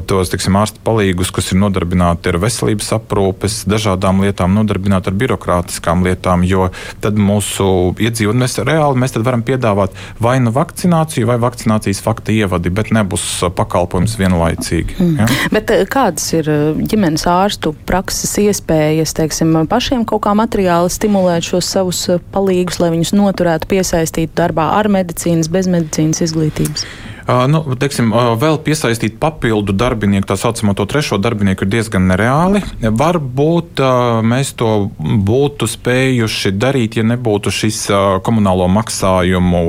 tos, 0.09 0.33
teiksim, 0.33 0.59
ārsta 0.61 0.83
palīgus, 0.85 1.33
kas 1.35 1.53
ir 1.53 1.61
nodarbināti 1.62 2.33
ar 2.33 2.40
veselības 2.42 2.92
aprūpes, 2.99 3.62
dažādām 3.71 4.25
lietām, 4.25 4.55
nodarbināti 4.59 5.12
ar 5.12 5.18
birokrātiskām 5.25 6.05
lietām, 6.07 6.47
jo 6.49 6.71
tad 7.05 7.18
mūsu 7.21 7.92
iedzīvotājiem 7.97 8.42
mēs 8.42 8.59
reāli 8.66 9.03
mēs 9.03 9.16
varam 9.18 9.42
piedāvāt 9.47 9.97
vai 10.23 10.38
nu 10.42 10.53
vakcināciju, 10.55 11.29
vai 11.29 11.38
vakcinācijas 11.42 12.03
fakta 12.23 12.33
ievadi, 12.33 12.71
bet 12.71 12.93
nebūs 12.93 13.43
uh, 13.43 13.51
pakalpojums 13.51 14.17
vienlaicīgi. 14.19 14.97
Mm. 14.99 15.19
Ja? 15.19 15.27
Bet 15.53 15.71
uh, 15.71 15.85
kādas 15.87 16.33
ir 16.33 16.49
uh, 16.49 16.79
ģimenes 16.79 17.27
ārstu 17.27 17.75
prakses 17.87 18.37
iespējas, 18.39 19.15
teiksim, 19.15 19.67
pašiem 19.69 20.05
kaut 20.05 20.23
kā 20.23 20.35
materiāli 20.35 20.91
stimulēt 20.91 21.43
šos 21.43 21.67
savus 21.67 22.05
palīgus, 22.33 22.81
lai 22.81 22.93
viņus 22.95 23.15
noturētu, 23.15 23.69
piesaistītu 23.69 24.35
darbā 24.37 24.73
ar 24.79 24.89
medicīnas, 24.89 25.51
bez 25.51 25.69
medicīnas 25.69 26.23
izglītības? 26.23 26.87
Nu, 27.23 27.63
teiksim, 27.79 28.11
vēl 28.41 28.59
piesaistīt 28.65 29.19
papildu 29.23 29.75
darbinieku, 29.77 30.27
tā 30.27 30.37
saucamo 30.41 30.75
to 30.75 30.87
trešo 30.91 31.21
darbinieku, 31.23 31.65
ir 31.65 31.71
diezgan 31.77 32.09
nereāli. 32.11 32.63
Varbūt 32.83 33.83
mēs 34.27 34.53
to 34.59 34.91
būtu 34.99 35.69
spējuši 35.71 36.55
darīt, 36.57 36.99
ja 36.99 37.05
nebūtu 37.07 37.53
šis 37.55 37.85
komunālo 38.27 38.67
maksājumu 38.73 39.63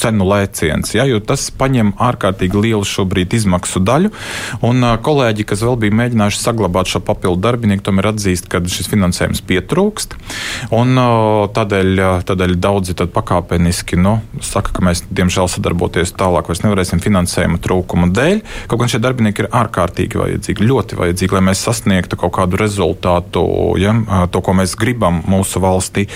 cenu 0.00 0.28
lēciens. 0.30 0.94
Ja, 0.96 1.04
jo 1.08 1.20
tas 1.20 1.50
paņem 1.52 1.94
ārkārtīgi 2.00 2.64
lielu 2.64 2.86
šobrīd 2.88 3.36
izmaksu 3.36 3.82
daļu. 3.84 4.12
Un 4.66 4.88
kolēģi, 5.04 5.46
kas 5.48 5.64
vēl 5.66 5.76
bija 5.84 5.98
mēģinājuši 6.00 6.42
saglabāt 6.42 6.90
šo 6.90 7.02
papildu 7.04 7.44
darbinieku, 7.44 7.84
tomēr 7.90 8.12
atzīst, 8.14 8.48
ka 8.48 8.62
šis 8.64 8.88
finansējums 8.92 9.44
pietrūkst. 9.46 10.16
Un, 10.76 10.96
tādēļ, 11.56 12.04
tādēļ 12.26 12.56
daudzi 12.56 12.96
pakāpeniski 12.96 13.98
nu, 14.00 14.18
saka, 14.40 14.72
ka 14.76 14.84
mēs 14.84 15.04
diemžēl 15.12 15.50
sadarboties 15.52 16.14
tālāk 16.16 16.48
vairs 16.48 16.64
nevarēsim 16.64 16.85
finansējuma 16.94 17.58
trūkuma 17.62 18.08
dēļ. 18.14 18.42
Kaut 18.70 18.80
gan 18.80 18.90
šie 18.92 19.00
darbinieki 19.02 19.44
ir 19.44 19.50
ārkārtīgi 19.54 20.20
vajadzīgi, 20.20 20.66
ļoti 20.66 20.98
vajadzīgi, 21.00 21.34
lai 21.36 21.42
mēs 21.48 21.64
sasniegtu 21.66 22.18
kaut 22.20 22.34
kādu 22.38 22.60
rezultātu, 22.60 23.42
ja, 23.80 23.94
to, 24.30 24.42
ko 24.44 24.54
mēs 24.56 24.76
gribam 24.78 25.22
mūsu 25.26 25.62
valstī. 25.62 26.06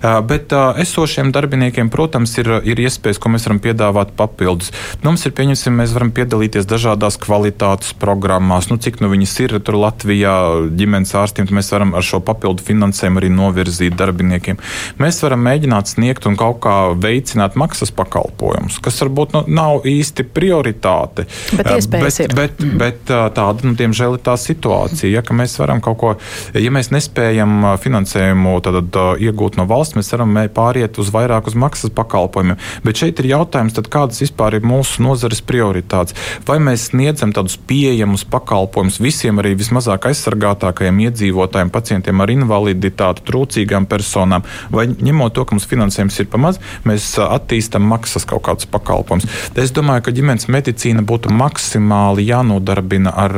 Bet 0.00 0.54
esošiem 0.54 1.32
darbiniekiem, 1.34 1.90
protams, 1.92 2.36
ir, 2.40 2.52
ir 2.68 2.82
iespējas, 2.86 3.20
ko 3.20 3.32
mēs 3.34 3.48
varam 3.48 3.60
piedāvāt 3.62 4.14
papildus. 4.18 4.72
Nu, 5.02 5.10
mums 5.10 5.26
ir 5.26 5.34
pieņemsim, 5.36 5.74
mēs 5.80 5.94
varam 5.96 6.12
piedalīties 6.14 6.68
dažādās 6.70 7.18
kvalitātes 7.20 7.94
programmās. 8.00 8.70
Nu, 8.70 8.78
cik 8.80 9.00
nu 9.02 9.10
viņas 9.12 9.36
ir 9.44 9.56
tur 9.64 9.80
Latvijā 9.80 10.34
ģimenes 10.76 11.14
ārstiem, 11.18 11.48
mēs 11.50 11.72
varam 11.74 11.94
ar 11.98 12.06
šo 12.06 12.22
papildu 12.24 12.64
finansējumu 12.66 13.20
arī 13.22 13.32
novirzīt 13.34 13.96
darbiniekiem. 13.98 14.60
Mēs 15.00 15.20
varam 15.24 15.42
mēģināt 15.46 15.94
sniegt 15.94 16.28
un 16.28 16.38
kaut 16.40 16.60
kā 16.64 16.76
veicināt 17.00 17.56
maksas 17.60 17.92
pakalpojumus, 17.96 18.78
kas 18.84 19.00
varbūt 19.02 19.34
nu, 19.36 19.44
nav 19.50 19.86
īsti 19.88 20.19
prioritāte. 20.24 21.26
Bet, 21.56 21.70
bet, 21.90 22.20
ir. 22.20 22.34
bet, 22.36 22.60
mm. 22.60 22.76
bet 22.80 23.02
tāda, 23.08 23.66
nu, 23.66 23.74
diemžēl, 23.78 24.18
ir 24.18 24.24
tā 24.26 24.36
situācija, 24.40 25.10
ja, 25.12 25.24
ka 25.26 25.36
mēs 25.36 25.56
varam 25.60 25.82
kaut 25.84 25.98
ko, 26.00 26.12
ja 26.54 26.72
mēs 26.74 26.92
nespējam 26.94 27.64
finansējumu 27.80 28.56
tad, 28.64 28.98
iegūt 29.20 29.58
no 29.60 29.66
valsts, 29.70 29.98
mēs 29.98 30.12
varam 30.14 30.36
pāriet 30.54 30.98
uz 31.00 31.10
vairāk 31.14 31.50
uz 31.50 31.56
maksas 31.58 31.92
pakalpojumiem. 31.96 32.58
Bet 32.84 33.00
šeit 33.02 33.20
ir 33.22 33.30
jautājums, 33.32 33.76
tad, 33.76 33.90
kādas 33.92 34.22
vispār 34.22 34.58
ir 34.58 34.66
mūsu 34.66 35.04
nozares 35.04 35.42
prioritātes. 35.44 36.16
Vai 36.48 36.58
mēs 36.62 36.90
sniedzam 36.90 37.34
tādus 37.36 37.58
pieejamus 37.70 38.24
pakalpojumus 38.30 39.00
visiem 39.02 39.40
arī 39.42 39.54
vismazāk 39.58 40.10
aizsargātākajiem 40.10 41.02
iedzīvotājiem, 41.06 41.72
pacientiem 41.74 42.24
ar 42.24 42.32
invaliditāti, 42.34 43.24
trūcīgām 43.28 43.88
personām, 43.90 44.46
vai 44.72 44.88
ņemot 44.90 45.36
to, 45.36 45.46
ka 45.46 45.56
mums 45.56 45.68
finansējums 45.70 46.20
ir 46.22 46.30
pamaz, 46.32 46.60
mēs 46.88 47.12
attīstam 47.22 47.86
maksas 47.90 48.26
kaut 48.28 48.44
kādus 48.48 48.68
pakalpojumus. 48.70 49.28
Es 49.60 49.74
domāju, 49.76 50.06
ka 50.06 50.09
ģimenes 50.14 50.48
medicīna 50.52 51.04
būtu 51.06 51.32
maksimāli 51.34 52.26
jānodarbina 52.28 53.12
ar, 53.24 53.36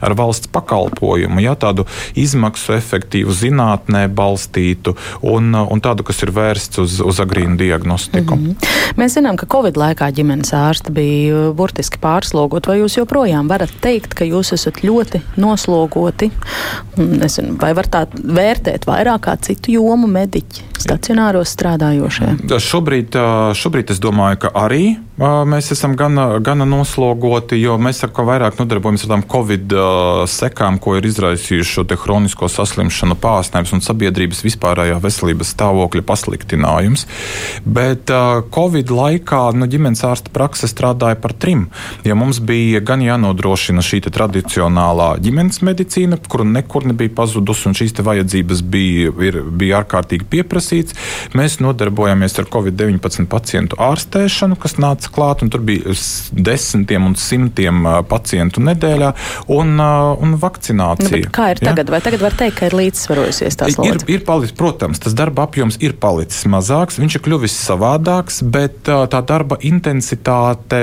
ar 0.00 0.16
valsts 0.18 0.50
pakalpojumu, 0.52 1.40
ja 1.44 1.54
tādu 1.58 1.86
izmaksu 2.18 2.76
efektīvu, 2.76 3.34
zinātnē 3.36 4.06
balstītu 4.08 4.96
un, 5.22 5.52
un 5.54 5.82
tādu, 5.84 6.06
kas 6.06 6.22
ir 6.26 6.32
vērsts 6.36 6.82
uz, 6.82 6.98
uz 7.00 7.20
agrīnu 7.22 7.58
diagnostiku. 7.60 8.36
Mm 8.36 8.46
-hmm. 8.46 8.96
Mēs 8.96 9.18
zinām, 9.18 9.36
ka 9.36 9.46
Covid 9.46 9.76
laikā 9.76 10.10
ģimenes 10.12 10.52
ārsti 10.54 10.92
bija 10.92 11.52
burtiski 11.56 11.98
pārslogoti. 12.00 12.68
Vai 12.68 12.78
jūs 12.80 12.98
joprojām 12.98 13.48
varat 13.48 13.72
teikt, 13.80 14.14
ka 14.14 14.24
jūs 14.24 14.52
esat 14.52 14.82
ļoti 14.82 15.20
noslogoti? 15.36 16.30
Nezinu, 16.96 17.56
vai 17.60 17.74
var 17.74 17.86
tā 17.86 18.06
vērtēt 18.12 18.86
vairāk 18.86 19.26
kā 19.26 19.36
citu 19.42 19.72
jomu 19.72 20.06
mediķi, 20.06 20.62
stacionāros 20.84 21.52
strādājošie? 21.56 22.36
Šobrīd, 22.62 23.16
šobrīd 23.56 23.92
es 23.94 24.02
domāju, 24.02 24.46
ka 24.46 24.54
arī 24.66 24.96
Mēs 25.16 25.70
esam 25.72 25.94
gana, 25.96 26.26
gana 26.44 26.66
noslogoti, 26.68 27.56
jo 27.56 27.78
mēs 27.80 28.02
ar 28.04 28.10
ko 28.12 28.26
vairāk 28.28 28.58
nodarbojamies 28.60 29.06
ar 29.06 29.14
tām 29.14 29.22
covid 29.24 29.72
sekām, 30.28 30.76
ko 30.76 30.98
ir 30.98 31.06
izraisījuši 31.08 31.70
šo 31.70 31.84
hronisko 32.02 32.50
saslimšanu 32.52 33.16
pārsnēms 33.22 33.72
un 33.72 33.80
sabiedrības 33.80 34.42
vispārējā 34.44 34.98
veselības 35.00 35.54
stāvokļa 35.54 36.04
pasliktinājums. 36.04 37.06
Bet 37.64 38.12
covid 38.52 38.92
laikā 38.92 39.40
nu, 39.56 39.64
ģimenes 39.72 40.04
ārsta 40.04 40.34
prakse 40.36 40.68
strādāja 40.68 41.16
par 41.22 41.32
trim. 41.32 41.70
Ja 42.04 42.12
mums 42.12 42.42
bija 42.44 42.84
gan 42.84 43.00
jānodrošina 43.00 43.80
šī 43.80 44.02
tradicionālā 44.10 45.14
ģimenes 45.24 45.62
medicīna, 45.64 46.20
kura 46.28 46.44
nekur 46.44 46.90
nebija 46.92 47.14
pazudusi, 47.16 47.70
un 47.70 47.78
šīs 47.80 47.96
vajadzības 48.04 48.62
bija, 48.68 49.16
ir, 49.30 49.40
bija 49.48 49.80
ārkārtīgi 49.80 50.28
pieprasīts, 50.66 50.96
mēs 51.36 51.58
nodarbojāmies 51.62 52.36
ar 52.40 52.48
covid-19 52.50 53.26
pacientu 53.30 53.78
ārstēšanu, 53.82 54.58
kas 54.60 54.76
nāca 54.82 55.10
klāt, 55.12 55.42
un 55.42 55.50
tur 55.50 55.62
bija 55.66 55.94
desmitiem 56.32 57.06
un 57.06 57.16
simtiem 57.16 57.86
pacientu 58.08 58.62
nedēļā, 58.64 59.12
un, 59.54 59.76
un 59.78 60.36
vakcinācija. 60.40 61.26
Nu, 61.26 61.32
kā 61.34 61.52
ir 61.54 61.62
tagad? 61.62 61.86
Ja? 61.86 61.96
Vai 61.96 62.02
tagad 62.04 62.24
var 62.24 62.36
teikt, 62.36 62.58
ka 62.58 62.70
ir 62.70 62.76
līdzsvarojusies 62.76 63.58
tās 63.60 63.78
lietas? 63.78 64.06
Ir, 64.06 64.18
ir 64.18 64.24
palicis, 64.26 64.56
protams, 64.56 65.00
tas 65.02 65.16
darba 65.16 65.46
apjoms 65.46 65.78
ir 65.84 65.96
palicis 66.00 66.46
mazāks, 66.50 67.00
viņš 67.00 67.18
ir 67.18 67.24
kļuvis 67.26 67.56
savādāks, 67.66 68.42
bet 68.42 68.86
tā 68.86 69.22
darba 69.26 69.58
intensitāte 69.66 70.82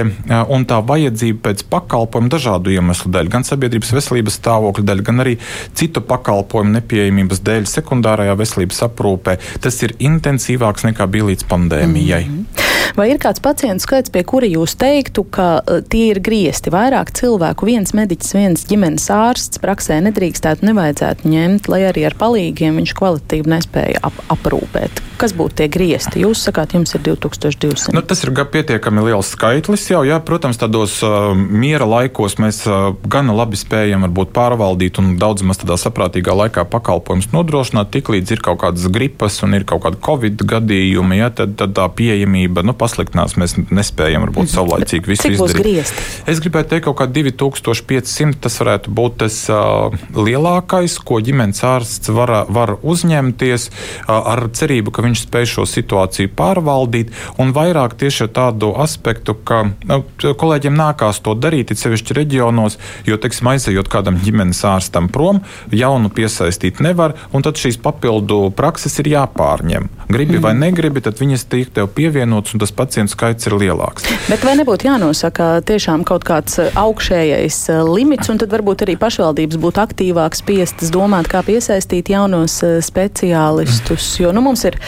un 0.53 0.67
tā 0.69 0.79
vajadzība 0.83 1.49
pēc 1.49 1.65
pakalpojumu 1.71 2.31
dažādu 2.33 2.73
iemeslu 2.73 3.11
dēļ, 3.13 3.31
gan 3.33 3.47
sabiedrības 3.47 3.93
veselības 3.95 4.39
stāvokļa 4.39 4.87
dēļ, 4.89 5.03
gan 5.05 5.23
arī 5.25 5.37
citu 5.77 6.03
pakalpojumu 6.07 6.77
nepieejamības 6.77 7.43
dēļ 7.45 7.67
sekundārajā 7.69 8.35
veselības 8.39 8.83
aprūpē, 8.87 9.37
tas 9.63 9.72
ir 9.83 9.95
intensīvāks 9.99 10.85
nekā 10.89 11.07
bija 11.07 11.31
līdz 11.31 11.47
pandēmijai. 11.49 12.25
Mm 12.27 12.37
-hmm. 12.37 12.72
Vai 12.97 13.07
ir 13.09 13.19
kāds 13.21 13.41
pacientu 13.43 13.87
skaits, 13.87 14.11
pie 14.13 14.21
kura 14.27 14.47
jūs 14.49 14.75
teiktu, 14.79 15.25
ka 15.33 15.47
uh, 15.61 15.81
tie 15.81 16.11
ir 16.11 16.19
griezti 16.23 16.73
vairāk 16.73 17.13
cilvēku, 17.17 17.65
viens 17.69 17.95
mediķis, 17.97 18.35
viens 18.37 18.65
ģimenes 18.69 19.07
ārsts 19.13 19.61
praksē 19.63 19.97
nedrīkstētu, 20.05 20.65
nevajadzētu 20.67 21.31
ņemt, 21.31 21.69
lai 21.71 21.83
arī 21.89 22.05
ar 22.09 22.17
palīgiem 22.19 22.77
viņš 22.81 22.93
kvalitīvi 22.99 23.49
nespēja 23.55 24.03
ap 24.05 24.19
aprūpēt? 24.33 25.01
Kas 25.21 25.33
būtu 25.37 25.61
tie 25.61 25.69
griezti? 25.71 26.21
Jūs 26.23 26.43
sakāt, 26.47 26.75
jums 26.75 26.93
ir 26.97 27.03
2200. 27.05 27.93
Nu, 27.95 28.03
tas 28.05 28.21
ir 28.25 28.33
pietiekami 28.33 29.05
liels 29.07 29.31
skaitlis 29.33 29.85
jau, 29.89 30.03
jā, 30.05 30.19
protams, 30.25 30.59
tādos 30.61 30.99
uh, 31.05 31.31
miera 31.33 31.87
laikos 31.87 32.37
mēs 32.41 32.63
uh, 32.67 32.91
gana 33.09 33.35
labi 33.35 33.57
spējam 33.59 34.05
varbūt 34.07 34.33
pārvaldīt 34.35 34.99
un 35.01 35.13
daudz 35.21 35.45
maz 35.47 35.61
tādā 35.61 35.77
saprātīgā 35.79 36.35
laikā 36.43 36.65
pakalpojumus 36.69 37.31
nodrošināt. 37.33 37.93
Tiklīdz 37.93 38.35
ir 38.35 38.43
kaut 38.43 38.61
kādas 38.65 38.89
gripas 38.93 39.39
un 39.45 39.55
ir 39.57 39.65
kaut 39.69 39.85
kāda 39.85 40.01
covid 40.03 40.43
gadījumi, 40.49 41.21
jā, 41.21 41.31
tad, 41.41 41.55
tad 41.61 41.75
tā 41.77 41.87
pieejamība 41.95 42.65
nu, 42.67 42.72
pasliktinās. 42.77 43.37
Mēs 43.39 43.55
nespējam 43.69 44.27
varbūt 44.27 44.47
mhm. 44.47 44.53
saulaicīgi 44.53 45.13
visu 45.13 45.27
Cik 45.27 45.37
izdarīt. 45.37 45.61
Griezti? 45.63 46.05
Es 46.29 46.41
gribētu 46.43 46.73
teikt, 46.73 46.85
ka 46.85 46.91
kaut 46.91 46.99
kā 47.03 47.07
2500 47.13 48.41
tas 48.43 48.59
varētu 48.61 48.93
būt 48.93 49.19
tas 49.23 49.39
uh, 49.51 49.93
lielākais, 50.17 50.97
ko 51.05 51.19
ģimenes 51.23 51.63
ārsts 51.67 52.11
var, 52.13 52.33
var 52.53 52.75
uzņemties 52.81 53.69
uh, 53.69 54.13
ar 54.17 54.45
cerību, 54.55 54.93
ka 54.93 55.05
viņš 55.05 55.25
spēj 55.27 55.49
šo 55.55 55.67
situāciju 55.69 56.33
pārvaldīt 56.37 57.13
un 57.41 57.53
vairāk 57.55 57.95
tieši 57.99 58.27
ar 58.27 58.33
tādu 58.35 58.73
aspektu, 58.83 59.35
ka 59.47 59.63
nu, 59.89 60.01
kolēģiem 60.21 60.75
nākās 60.77 61.21
to 61.23 61.35
darīt, 61.37 61.73
it 61.73 61.81
sevišķi 61.81 62.17
reģionos, 62.17 62.79
jo, 63.07 63.17
teiksim, 63.21 63.51
aizejot 63.53 63.89
kādam 63.91 64.19
ģimenes 64.23 64.63
ārstam 64.67 65.09
prom, 65.13 65.41
jaunu 65.71 66.11
piesaistīt 66.13 66.81
nevar, 66.83 67.15
un 67.33 67.45
tad 67.45 67.59
šīs 67.59 67.79
papildu 67.83 68.47
prakses 68.57 68.97
ir 69.03 69.11
jāpārņem. 69.13 69.89
Gribi 70.09 70.37
mm. 70.37 70.43
vai 70.43 70.53
negribi, 70.57 71.03
tad 71.03 71.19
viņas 71.21 71.47
tiek 71.51 71.71
tev 71.73 71.89
pievienotas, 71.95 72.55
un 72.55 72.62
tas 72.63 72.73
pacientu 72.75 73.13
skaits 73.13 73.49
ir 73.49 73.57
lielāks. 73.59 74.07
Bet 74.29 74.43
vai 74.47 74.55
nebūtu 74.59 74.87
jānosaka 74.87 75.59
tiešām 75.67 76.05
kaut 76.07 76.25
kāds 76.27 76.59
uh, 76.61 76.71
augšējais 76.79 77.59
uh, 77.73 77.83
limits, 77.87 78.31
un 78.31 78.39
tad 78.41 78.53
varbūt 78.53 78.85
arī 78.85 78.97
pašvaldības 78.99 79.59
būtu 79.61 79.83
aktīvāk 79.83 80.37
spiestas 80.39 80.91
domāt, 80.93 81.29
kā 81.31 81.43
piesaistīt 81.45 82.13
jaunos 82.13 82.59
uh, 82.65 82.77
speciālistus? 82.83 84.07
Jo 84.21 84.31
nu, 84.35 84.43
mums 84.45 84.63
ir 84.69 84.79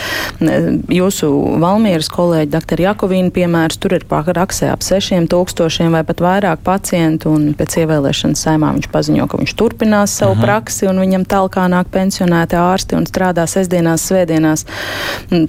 jūsu 0.92 1.30
Valmieras 1.62 2.10
kolēģi, 2.14 2.52
dr. 2.54 2.84
Jakovīna 2.86 3.34
piemērs, 3.36 3.80
tur 3.82 3.98
ir 3.98 4.06
praksē 4.10 4.70
ap 4.72 4.84
sešiem 4.86 5.28
tūkstošiem 5.32 5.94
vai 5.96 6.04
pat 6.08 6.22
vairāk 6.24 6.64
pacientu, 6.66 7.34
un 7.36 7.52
pēc 7.58 7.80
ievēlēšanas 7.84 8.46
saimā 8.48 8.72
viņš 8.78 8.90
paziņo, 8.94 9.28
ka 9.30 9.40
viņš 9.42 9.56
turpinās 9.60 10.16
savu 10.20 10.36
uh 10.36 10.40
mhm. 10.40 10.46
praksi, 10.46 10.88
un 10.90 11.02
viņam 11.04 11.28
talkā 11.30 11.68
nāk 11.72 11.92
pensionēti 11.94 12.58
ārsti 12.60 12.98
un 12.98 13.08
strādā 13.10 13.48
sestdienās, 13.50 14.06
svētdienās. 14.10 14.66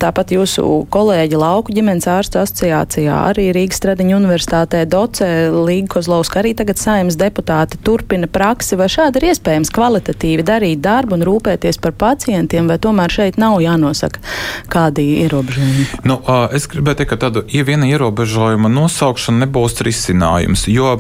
Tāpat 0.03 0.35
jūsu 0.37 0.87
kolēģi 0.91 1.41
lauku 1.41 1.75
ģimenes 1.77 2.09
ārstu 2.17 2.41
asociācijā, 2.43 3.17
arī 3.31 3.49
Rīgas 3.57 3.81
Stradiņa 3.81 4.17
universitātē 4.17 4.83
docē 4.91 5.31
Līga 5.55 5.97
Kozlovska, 5.97 6.41
arī 6.43 6.55
tagad 6.59 6.81
saimnes 6.81 7.19
deputāti 7.21 7.79
turpina 7.85 8.29
praksi, 8.31 8.79
vai 8.81 8.89
šādi 8.93 9.21
ir 9.21 9.29
iespējams 9.33 9.73
kvalitatīvi 9.77 10.47
darīt 10.47 10.83
darbu 10.85 11.19
un 11.19 11.27
rūpēties 11.29 11.81
par 11.83 11.95
pacientiem, 11.99 12.69
vai 12.71 12.79
tomēr 12.83 13.13
šeit 13.13 13.41
nav 13.41 13.59
jānosaka 13.65 14.23
kādi 14.73 15.05
ierobežojumi? 15.27 15.87
Nu, 16.09 16.19
es 16.57 16.69
gribēju 16.71 17.01
teikt, 17.03 17.13
ka 17.13 17.21
tāda 17.27 17.45
viena 17.47 17.89
ierobežojuma 17.91 18.71
nosaukšana 18.73 19.45
nebūs 19.45 19.81
risinājums, 19.87 20.67
jo 20.73 20.95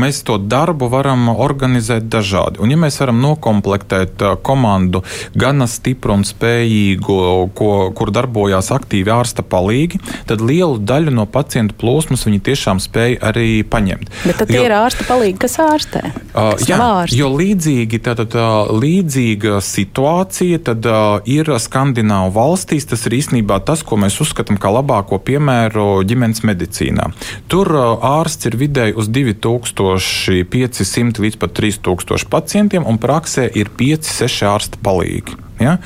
mēs 0.00 0.22
to 0.26 0.38
darbu 0.38 0.88
varam 0.92 1.30
organizēt 1.34 2.08
dažādi. 2.12 2.60
Un 2.62 2.74
ja 2.74 2.78
mēs 2.80 3.00
varam 3.02 3.20
nokomplektēt 3.22 4.22
komandu 4.46 5.02
gana 5.38 5.66
stipru 5.70 6.18
un 6.18 6.24
spējīgu, 6.28 7.18
ko, 7.56 7.70
kur 7.96 8.12
darbojās 8.14 8.70
aktīvi 8.74 9.12
ārsta 9.14 9.44
palīgi, 9.46 10.00
tad 10.28 10.43
lielu 10.44 10.78
daļu 10.78 11.10
no 11.14 11.26
pacientu 11.30 11.74
plūsmas 11.80 12.26
viņi 12.28 12.40
tiešām 12.48 12.80
spēja 12.82 13.20
arī 13.30 13.48
paņemt. 13.66 14.10
Bet 14.24 14.36
tad 14.42 14.48
jo, 14.54 14.62
ir 14.64 14.72
ārsta 14.76 15.02
palīgi, 15.08 15.38
kas 15.44 15.54
ārstē? 15.62 16.02
Uh, 16.34 16.52
jā, 16.66 16.78
ārsti? 16.78 17.18
jo 17.20 17.28
līdzīgi, 17.34 17.96
tātad, 18.04 18.30
uh, 18.38 18.44
līdzīga 18.74 19.60
situācija 19.64 20.58
tad, 20.68 20.80
uh, 20.88 20.94
ir 21.30 21.44
Skandināvu 21.64 22.30
valstīs. 22.34 22.84
Tas 22.90 23.00
ir 23.08 23.12
īstenībā 23.20 23.56
tas, 23.66 23.80
ko 23.86 23.94
mēs 24.00 24.14
uzskatām 24.22 24.56
par 24.60 24.72
labāko 24.78 25.16
piemēru 25.24 25.86
ģimenes 26.08 26.40
medicīnā. 26.46 27.04
Tur 27.52 27.66
uh, 27.74 27.80
ārsts 28.20 28.44
ir 28.50 28.54
vidēji 28.60 28.92
uz 28.98 29.06
2500 29.14 31.24
līdz 31.24 31.36
pat 31.40 31.50
3000 31.60 32.28
pacientiem, 32.32 32.82
un 32.86 32.96
praksē 33.00 33.44
ir 33.54 33.66
5-6 33.78 34.46
ārsta 34.50 34.76
palīgi. 34.84 35.32
Ja? 35.64 35.78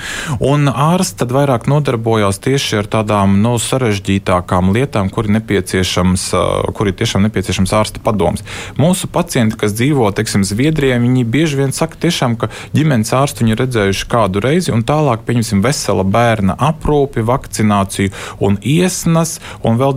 Un 0.42 0.68
ārsts 0.68 1.20
tad 1.22 1.32
vairāk 1.34 1.68
nodarbojās 1.70 2.40
tieši 2.42 2.80
ar 2.82 2.90
tādām 2.90 3.38
nu, 3.44 3.54
sarežģītākām 3.62 4.72
lietām, 4.74 5.10
kur 5.12 5.28
ir 5.28 5.36
nepieciešams, 5.38 6.28
kur 6.74 6.90
ir 6.90 6.96
tiešām 6.98 7.26
nepieciešams 7.28 7.74
ārsta 7.78 8.02
padoms. 8.02 8.44
Mūsu 8.80 9.10
pacienti, 9.12 9.58
kas 9.60 9.76
dzīvo 9.78 10.10
teiksim, 10.16 10.44
Zviedrijā, 10.48 10.98
viņi 11.02 11.24
bieži 11.28 11.60
vien 11.60 11.74
saka, 11.76 11.98
tiešām, 12.00 12.36
ka 12.40 12.50
ģimenes 12.74 13.12
ārstu 13.14 13.44
viņi 13.44 13.54
ir 13.54 13.62
redzējuši 13.62 14.08
kādu 14.10 14.42
reizi, 14.44 14.72
un 14.74 14.84
tālāk, 14.86 15.24
pieņemsim, 15.28 15.62
vesela 15.64 16.04
bērna 16.06 16.56
aprūpi, 16.68 17.24
vakcināciju 17.28 18.12
un 18.44 18.58
iesnas, 18.62 19.38
un 19.66 19.78
vēl 19.80 19.94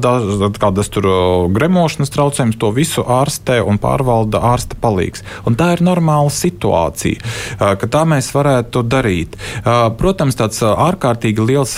kādas 0.62 0.92
tur 0.94 1.08
gremošanas 1.54 2.14
traucējumus, 2.14 2.60
to 2.62 2.72
visu 2.76 3.06
ārstē 3.06 3.62
un 3.66 3.80
pārvalda 3.82 4.42
ārsta 4.52 4.78
palīgs. 4.82 5.26
Un 5.48 5.58
tā 5.60 5.72
ir 5.76 5.86
normāla 5.86 6.32
situācija, 6.34 7.22
ka 7.60 7.92
tā 7.92 8.04
mēs 8.10 8.32
varētu 8.36 8.84
darīt. 8.88 9.38
Protams, 9.72 10.36
tāds 10.36 10.60
ārkārtīgi 10.66 11.44
liels 11.46 11.76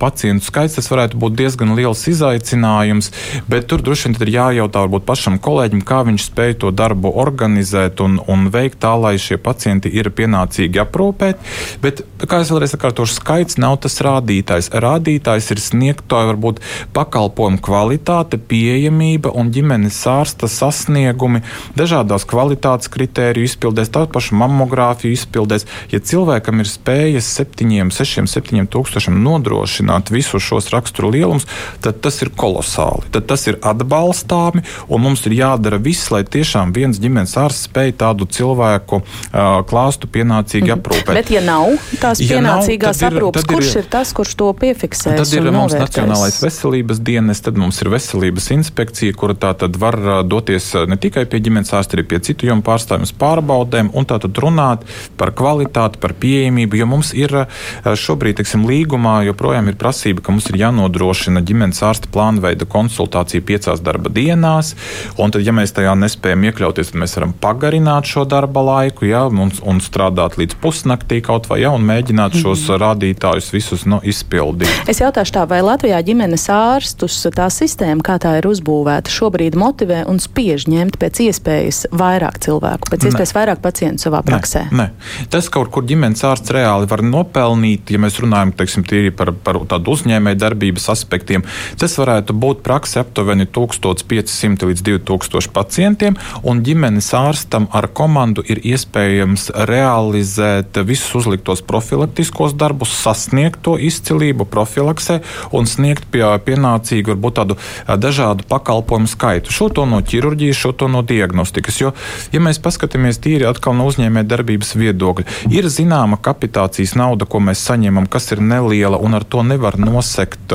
pacientu 0.00 0.46
skaits, 0.46 0.76
tas 0.78 0.88
varētu 0.90 1.18
būt 1.20 1.36
diezgan 1.36 1.74
liels 1.76 2.02
izaicinājums, 2.08 3.10
bet 3.50 3.66
tur 3.70 3.82
droši 3.84 4.08
vien 4.08 4.16
ir 4.24 4.32
jājautā 4.36 4.84
varbūt 4.84 5.06
pašam 5.08 5.38
kolēģim, 5.42 5.82
kā 5.86 6.00
viņš 6.06 6.26
spēj 6.30 6.56
to 6.62 6.70
darbu 6.74 7.12
organizēt 7.20 8.00
un, 8.04 8.18
un 8.30 8.46
veikt 8.52 8.80
tā, 8.84 8.94
lai 9.00 9.16
šie 9.20 9.40
pacienti 9.42 9.90
ir 9.92 10.10
pienācīgi 10.16 10.80
aprūpēti. 10.84 11.52
Bet, 11.82 12.04
kā 12.24 12.40
es 12.44 12.52
vēlreiz 12.52 12.76
atkārtošu, 12.76 13.18
skaits 13.18 13.58
nav 13.60 13.80
tas 13.84 13.98
rādītājs. 14.04 14.70
Rādītājs 14.72 15.50
ir 15.54 15.62
sniegto 15.62 16.22
varbūt 16.30 16.62
pakalpojumu 16.96 17.60
kvalitāte, 17.64 18.40
pieejamība 18.50 19.34
un 19.36 19.52
ģimenes 19.54 19.98
ārsta 20.10 20.48
sasniegumi 20.50 21.42
dažādās 21.78 22.26
kvalitātes 22.28 22.90
kritēriju 22.92 23.50
izpildēs, 23.50 23.92
tādu 23.92 24.12
pašu 24.14 24.38
mammogrāfiju 24.40 25.18
izpildēs. 25.18 25.66
Ja 25.92 26.00
cilvēkam 26.00 26.62
ir 26.62 26.70
spēja 26.70 27.09
spējas 27.10 27.26
7, 27.34 27.90
6, 27.90 28.28
7 28.30 28.66
tūkstošiem 28.70 29.16
nodrošināt 29.24 30.10
visus 30.10 30.42
šos 30.42 30.70
raksturu 30.70 31.10
lielumus, 31.10 31.46
tad 31.82 32.00
tas 32.02 32.20
ir 32.22 32.30
kolosāli. 32.30 33.10
Tad 33.10 33.26
tas 33.26 33.46
ir 33.48 33.58
atbalstāmi, 33.62 34.62
un 34.88 35.02
mums 35.02 35.24
ir 35.26 35.34
jādara 35.40 35.80
viss, 35.82 36.10
lai 36.10 36.22
tiešām 36.24 36.72
viens 36.72 37.00
ģimenes 37.00 37.36
ārsts 37.40 37.66
spēj 37.68 37.96
tādu 38.00 38.28
cilvēku 38.30 39.00
uh, 39.00 39.62
klāstu 39.66 40.10
pienācīgi 40.10 40.70
mm. 40.70 40.76
aprūpēt. 40.78 41.14
Bet, 41.16 41.32
ja 41.34 41.42
nav 41.42 41.74
tās 42.00 42.22
ja 42.22 42.38
pienācīgās 42.38 43.02
nav, 43.02 43.16
aprūpes, 43.16 43.44
ir, 43.44 43.50
kurš 43.54 43.72
ir, 43.72 43.82
ir 43.82 43.90
tas, 43.90 44.14
kurš 44.14 44.36
to 44.38 44.50
piefiksēs? 44.60 45.18
Tad 45.18 45.34
ir 45.34 45.50
mums 45.50 45.74
Nacionālais 45.80 46.36
veselības 46.42 47.00
dienas, 47.02 47.40
tad 47.42 47.58
mums 47.58 47.80
ir 47.82 47.90
veselības 47.92 48.50
inspekcija, 48.54 49.16
kura 49.18 49.34
tā 49.38 49.54
tad 49.58 49.78
var 49.80 49.96
doties 50.28 50.72
ne 50.90 50.98
tikai 51.00 51.24
pie 51.30 51.40
ģimenes 51.42 51.72
ārsta, 51.74 51.96
arī 51.96 52.06
pie 52.10 52.20
citu 52.26 52.50
jomu 52.50 52.64
pārstāvjiem 52.66 53.16
pārbaudēm 53.20 53.90
un 53.96 54.06
tā 54.08 54.20
tad 54.22 54.36
runāt 54.42 54.84
par 55.18 55.32
kvalitāti, 55.36 56.00
par 56.02 56.14
pieejamību, 56.20 56.80
jo 56.80 56.89
mums 56.90 57.12
ir 57.16 57.34
eh, 57.44 57.46
šobrīd, 57.84 58.40
teiksim, 58.40 58.66
līgumā 58.68 59.20
joprojām 59.28 59.70
ir 59.70 59.78
prasība, 59.80 60.24
ka 60.24 60.34
mums 60.34 60.48
ir 60.50 60.60
jānodrošina 60.60 61.42
ģimenes 61.46 61.82
ārsta 61.86 62.10
plānveida 62.12 62.68
konsultācija 62.70 63.44
piecās 63.46 63.82
darba 63.84 64.12
dienās, 64.12 64.74
un 65.20 65.32
tad, 65.32 65.44
ja 65.46 65.54
mēs 65.56 65.74
tajā 65.76 65.94
nespējam 65.98 66.48
iekļauties, 66.50 66.92
tad 66.92 67.02
mēs 67.04 67.16
varam 67.18 67.34
pagarināt 67.40 68.10
šo 68.10 68.26
darba 68.28 68.64
laiku, 68.66 69.06
ja, 69.08 69.26
un, 69.30 69.52
un 69.62 69.82
strādāt 69.84 70.38
līdz 70.40 70.58
pusnaktī 70.62 71.20
kaut 71.24 71.48
vai, 71.50 71.62
ja, 71.64 71.72
un 71.76 71.86
mēģināt 71.86 72.36
šos 72.36 72.66
mm 72.66 72.72
-hmm. 72.72 72.82
rādītājus 72.84 73.52
visus 73.54 73.86
nu, 73.86 74.00
izpildīt. 74.02 74.90
Es 74.90 75.00
jautāšu 75.00 75.36
tā, 75.38 75.46
vai 75.48 75.60
Latvijā 75.64 76.00
ģimenes 76.04 76.48
ārstus 76.52 77.20
tā 77.34 77.48
sistēma, 77.50 78.02
kā 78.02 78.18
tā 78.18 78.36
ir 78.38 78.46
uzbūvēta, 78.48 79.10
šobrīd 79.10 79.56
motivē 79.56 80.04
un 80.08 80.18
spiež 80.18 80.66
ņemt 80.68 80.98
pēc 81.00 81.20
iespējas 81.28 81.86
vairāk 81.92 82.38
cilvēku, 82.38 82.90
pēc 82.90 83.08
iespējas 83.10 83.34
ne. 83.34 83.40
vairāk 83.40 83.60
pacientu 83.62 84.08
savā 84.08 84.22
praksē? 84.26 84.66
Ne, 84.70 84.90
ne. 84.90 85.26
Tas 85.30 85.48
kaut 85.52 85.70
kur 85.70 85.84
ģimenes 85.84 86.22
ārsts 86.26 86.52
reāli 86.54 86.79
reāli 86.80 86.88
var 86.88 87.02
nopelnīt, 87.04 87.90
ja 87.90 87.98
mēs 87.98 88.18
runājam 88.20 88.52
teiksim, 88.56 88.84
par, 89.16 89.32
par 89.32 89.58
tādu 89.68 89.92
uzņēmēju 89.92 90.38
darbības 90.38 90.88
aspektiem. 90.90 91.44
Tas 91.78 91.96
varētu 91.98 92.32
būt 92.32 92.62
praksa 92.62 93.02
aptuveni 93.04 93.46
1500 93.46 94.66
līdz 94.66 94.82
2000 94.82 95.52
pacientiem, 95.52 96.16
un 96.42 96.62
ģimenes 96.62 97.12
ārstam 97.14 97.68
ar 97.72 97.88
komandu 97.92 98.42
ir 98.48 98.60
iespējams 98.64 99.50
realizēt 99.68 100.76
visus 100.84 101.14
uzliktos 101.20 101.62
profilaktiskos 101.62 102.54
darbus, 102.54 102.90
sasniegt 102.90 103.62
to 103.62 103.76
izcilību 103.76 104.46
profilaksē 104.46 105.20
un 105.52 105.66
sniegt 105.66 106.08
pie, 106.10 106.24
pienācīgu, 106.44 107.14
varbūt 107.14 107.38
tādu 107.40 107.58
dažādu 107.86 108.46
pakalpojumu 108.48 109.10
skaitu. 109.10 109.52
Šo 109.52 109.70
to 109.74 109.86
no 109.88 110.00
ķirurģijas, 110.00 110.56
šo 110.56 110.72
to 110.72 110.88
no 110.88 111.02
diagnostikas. 111.02 111.80
Jo, 111.80 111.92
ja 112.32 112.42
mēs 112.42 112.60
paskatāmies 112.62 113.20
tīri 113.22 113.48
atkal 113.48 113.76
no 113.76 113.88
uzņēmē 113.90 114.24
darbības 114.28 114.74
viedokļa, 114.78 115.26
ir 115.52 115.68
zināma 115.72 116.20
kapitāla 116.22 116.69
kompensācijas 116.70 116.94
nauda, 116.96 117.26
ko 117.26 117.40
mēs 117.40 117.60
saņemam, 117.66 118.06
kas 118.08 118.30
ir 118.32 118.40
neliela, 118.40 118.98
un 118.98 119.14
ar 119.14 119.24
to 119.24 119.42
nevar 119.42 119.78
nosekt 119.78 120.52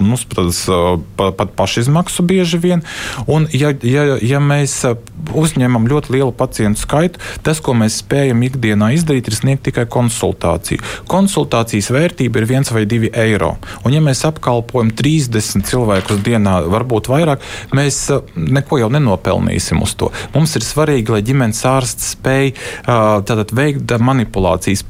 nu, 0.00 0.16
pat, 1.16 1.36
pat 1.36 1.50
pašizmaksu 1.56 2.22
bieži 2.22 2.58
vien. 2.58 2.82
Un, 3.26 3.48
ja, 3.52 3.72
ja, 3.82 4.18
ja 4.20 4.40
mēs 4.40 4.84
uzņemam 5.34 5.88
ļoti 5.88 6.12
lielu 6.12 6.32
pacientu 6.32 6.80
skaitu, 6.80 7.18
tas, 7.42 7.60
ko 7.60 7.74
mēs 7.74 8.00
spējam 8.02 8.42
ikdienā 8.42 8.92
izdarīt, 8.94 9.28
ir 9.28 9.36
sniegt 9.36 9.64
tikai 9.68 9.86
konsultāciju. 9.86 10.80
Konsultācijas 11.08 11.90
vērtība 11.90 12.40
ir 12.40 12.48
viens 12.48 12.70
vai 12.72 12.86
divi 12.86 13.10
eiro. 13.12 13.56
Un, 13.84 13.92
ja 13.92 14.00
mēs 14.00 14.24
apkalpojam 14.28 14.92
30 14.96 15.66
cilvēkus 15.68 16.22
dienā, 16.24 16.62
varbūt 16.68 17.10
vairāk, 17.12 17.44
mēs 17.76 18.08
neko 18.36 18.80
jau 18.80 18.90
nenopelnīsim 18.92 19.82
uz 19.82 19.94
to. 19.98 20.10
Mums 20.34 20.56
ir 20.56 20.64
svarīgi, 20.64 21.12
lai 21.12 21.22
ģimenes 21.26 21.64
ārsts 21.68 22.14
spēj 22.16 22.54
tātad, 22.86 23.52
veikt 23.56 23.96
manipulācijas, 23.98 24.84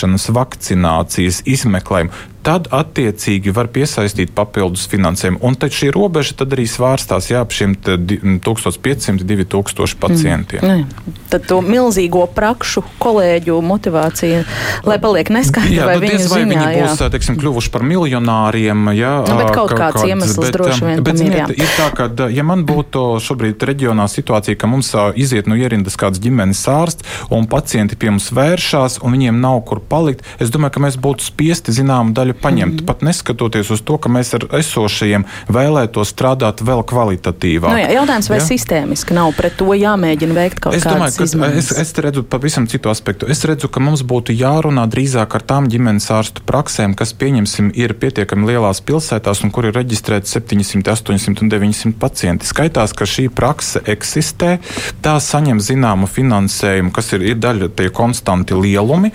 pārsiešanas, 0.00 0.30
vakcinācijas, 0.32 1.42
izmeklējumu 1.44 2.10
tad 2.46 2.70
attiecīgi 2.74 3.54
var 3.54 3.70
piesaistīt 3.72 4.32
papildus 4.36 4.86
finansējumu. 4.90 5.40
Un 5.46 5.58
tad 5.60 5.74
šī 5.76 5.92
robeža 5.94 6.38
tad 6.42 6.56
arī 6.56 6.66
svārstās 6.70 7.30
jā, 7.30 7.44
ap 7.44 7.54
šiem 7.54 7.76
1500, 7.84 9.22
2000 9.28 10.00
pacientiem. 10.00 10.64
Mm. 10.64 10.68
Ne. 10.80 11.16
Tad 11.30 11.46
to 11.46 11.60
milzīgo 11.62 12.24
prakšu 12.34 12.82
kolēģu 12.98 13.60
motivācija, 13.62 14.42
lai 14.88 14.98
paliek 15.02 15.30
neskaidra, 15.30 15.76
jā, 15.76 15.86
vai, 15.86 15.96
nu, 16.00 16.08
diez, 16.08 16.26
vai 16.32 16.42
ziņā, 16.42 16.50
viņi 16.50 16.82
būs 16.82 17.04
teiksim, 17.14 17.38
kļuvuši 17.38 17.70
par 17.74 17.86
miljonāriem. 17.86 18.90
Jā, 18.98 19.14
nu, 19.28 19.38
bet 19.38 19.52
kaut 19.54 19.74
kāds 19.76 20.00
kāds, 20.00 20.08
iemesls 20.08 20.38
bet, 20.40 20.56
droši 20.56 20.86
vien 20.86 21.02
bet, 21.04 21.22
ir. 21.22 21.36
Jā. 21.40 21.46
Ir 21.54 21.72
tā, 21.76 21.88
ka, 21.96 22.08
ja 22.32 22.44
man 22.46 22.64
būtu 22.68 23.04
šobrīd 23.24 23.62
reģionā 23.70 24.06
situācija, 24.10 24.58
ka 24.60 24.70
mums 24.70 24.92
iziet 25.20 25.50
no 25.50 25.58
ierindas 25.58 25.98
kāds 26.00 26.20
ģimenes 26.22 26.62
ārsts 26.70 27.06
un 27.34 27.48
pacienti 27.50 27.98
pie 28.00 28.12
mums 28.12 28.30
vēršās 28.36 29.00
un 29.04 29.16
viņiem 29.16 29.40
nav 29.42 29.62
kur 29.68 29.82
palikt, 29.92 30.24
es 30.42 30.52
domāju, 30.52 30.76
ka 30.76 30.84
mēs 30.86 30.98
būtu 31.00 31.26
spiesti 31.26 31.74
zināmu 31.76 32.14
daļu 32.16 32.29
daļu 32.30 32.42
paņemt, 32.42 32.72
mm 32.72 32.78
-hmm. 32.78 32.86
pat 32.86 33.02
neskatoties 33.02 33.70
uz 33.70 33.82
to, 33.82 33.98
ka 33.98 34.08
mēs 34.08 34.34
ar 34.34 34.46
esošajiem 34.58 35.24
vēlētos 35.48 36.12
strādāt 36.14 36.62
vēl 36.62 36.82
kvalitatīvāk. 36.84 37.70
Nu 37.70 37.78
jā, 37.78 37.90
jautājums, 38.00 38.28
vai 38.30 38.38
ja? 38.38 38.44
sistēmiski 38.44 39.14
nav 39.14 39.32
pret 39.36 39.56
to 39.56 39.74
jāmēģina 39.74 40.34
veikt 40.34 40.60
kaut 40.60 40.74
es 40.74 40.84
kādas 40.84 41.16
domāju, 41.16 41.24
izmaiņas? 41.24 41.70
Es, 41.72 41.78
es 41.78 41.94
redzu 41.98 42.22
pavisam 42.22 42.66
citu 42.66 42.90
aspektu. 42.90 43.26
Es 43.26 43.44
redzu, 43.44 43.68
ka 43.68 43.80
mums 43.80 44.02
būtu 44.02 44.32
jārunā 44.32 44.86
drīzāk 44.86 45.34
ar 45.34 45.42
tām 45.42 45.68
ģimenes 45.68 46.10
ārstu 46.10 46.42
praksēm, 46.46 46.94
kas, 46.94 47.12
pieņemsim, 47.12 47.72
ir 47.74 47.94
pietiekami 47.94 48.46
lielās 48.46 48.80
pilsētās 48.80 49.44
un 49.44 49.50
kur 49.50 49.66
ir 49.66 49.74
reģistrēti 49.74 50.28
700, 50.28 50.90
800 50.90 51.42
un 51.42 51.50
900 51.50 51.98
pacienti. 51.98 52.46
Skaitās, 52.46 52.92
ka 52.92 53.04
šī 53.06 53.28
prakse 53.28 53.82
eksistē, 53.86 54.58
tā 55.02 55.16
saņem 55.20 55.60
zināmu 55.60 56.06
finansējumu, 56.06 56.92
kas 56.92 57.12
ir, 57.12 57.26
ir 57.32 57.40
daļa 57.40 57.70
tie 57.76 57.90
konstanti 57.90 58.54
lielumi, 58.54 59.12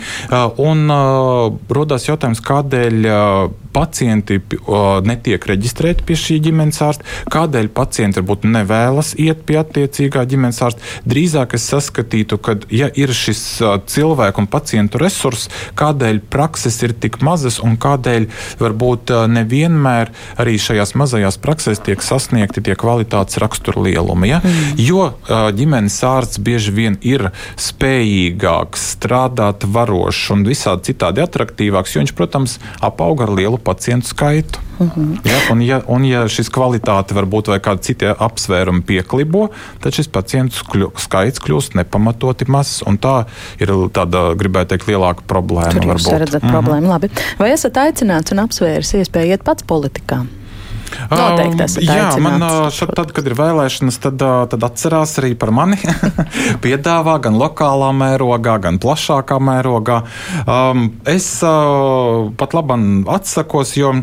un 0.57 0.89
uh, 0.89 1.53
rodās 1.70 2.07
jautājums, 2.07 2.41
kādēļ 2.45 3.05
uh, 3.08 3.49
pacienti 3.76 4.39
netiek 5.05 5.45
reģistrēti 5.51 6.05
pie 6.07 6.15
šī 6.19 6.39
ģimenes 6.47 6.82
ārsta, 6.86 7.07
kādēļ 7.34 7.69
pacienti 7.76 8.21
varbūt 8.21 8.47
nevēlas 8.47 9.13
iet 9.21 9.43
pie 9.47 9.59
attiecīgā 9.61 10.23
ģimenes 10.32 10.61
ārsta. 10.63 10.84
Drīzāk 11.09 11.57
es 11.57 11.67
saskatītu, 11.73 12.39
ka, 12.39 12.57
ja 12.71 12.88
ir 12.95 13.11
šis 13.15 13.43
cilvēku 13.91 14.43
un 14.43 14.49
pacientu 14.51 15.01
resurss, 15.01 15.49
kādēļ 15.80 16.21
prakses 16.32 16.80
ir 16.86 16.95
tik 16.95 17.19
mazas 17.26 17.59
un 17.63 17.76
kādēļ 17.82 18.30
varbūt 18.61 19.11
nevienmēr 19.34 20.13
arī 20.41 20.55
šajās 20.61 20.95
mazajās 20.99 21.39
praksēs 21.43 21.84
tiek 21.86 22.03
sasniegti 22.05 22.63
tie 22.65 22.78
kvalitātes 22.80 23.39
rakstura 23.41 23.84
lielumi. 23.86 24.32
Ja? 24.32 24.41
Mm. 24.43 24.80
Jo 24.80 25.09
ģimenes 25.55 25.97
ārsts 26.07 26.39
bieži 26.45 26.73
vien 26.76 26.97
ir 27.05 27.30
spējīgāks, 27.61 28.88
strādāt 28.95 29.67
varošs 29.67 30.32
un 30.36 30.45
visādi 30.47 30.91
citādi 30.91 31.23
attraktīvāks, 31.26 31.95
jo 31.95 32.03
viņš, 32.03 32.15
protams, 32.17 32.57
apauga 32.86 33.28
ar 33.28 33.36
lielu 33.36 33.59
pacientu 33.66 34.11
skaitu. 34.11 34.61
Uh 34.78 34.88
-huh. 34.91 35.20
ja, 35.24 35.38
un, 35.51 35.61
ja, 35.61 35.82
un, 35.88 36.05
ja 36.05 36.26
šis 36.28 36.49
kvalitāte 36.51 37.16
varbūt 37.16 37.47
vai 37.53 37.59
kādi 37.63 37.82
citi 37.82 38.05
apsvērumi 38.05 38.82
pieklibo, 38.82 39.49
tad 39.82 39.95
šis 39.95 40.07
pacientu 40.07 40.66
kļu, 40.72 40.91
skaits 40.99 41.39
kļūst 41.39 41.76
nepamatoti 41.80 42.45
mazs. 42.47 42.84
Tā 43.05 43.26
ir 43.59 43.72
tāda, 43.91 44.36
gribētu 44.36 44.76
teikt, 44.76 44.88
lielāka 44.88 45.24
problēma. 45.28 45.74
Tur 45.74 45.91
jūs 45.95 46.09
redzat 46.11 46.43
uh 46.43 46.49
-huh. 46.49 46.53
problēmu. 46.53 46.88
Labi. 46.88 47.09
Vai 47.39 47.51
esat 47.51 47.78
aicināts 47.78 48.32
un 48.32 48.39
apsvērs 48.39 48.93
iespēju 49.01 49.32
iet 49.32 49.43
pats 49.43 49.63
politikā? 49.63 50.26
Noteikti 51.11 51.63
esat 51.65 51.83
um, 51.83 51.89
Jā, 51.95 52.07
man 52.21 52.43
šad, 52.73 52.93
tad, 52.97 53.11
kad 53.15 53.27
ir 53.27 53.36
vēlēšanas, 53.38 53.97
tad, 54.03 54.21
tad 54.51 54.65
atcerās 54.67 55.15
arī 55.21 55.33
par 55.39 55.51
mani. 55.55 55.77
Piedāvā 56.63 57.17
gan 57.23 57.38
lokālā 57.39 57.91
mērogā, 57.95 58.57
gan 58.63 58.79
plašākā 58.81 59.38
mērogā. 59.43 60.01
Um, 60.45 60.88
es 61.09 61.27
uh, 61.45 62.31
pat 62.39 62.55
labam 62.57 63.05
atsakos, 63.11 63.75
jo 63.77 63.93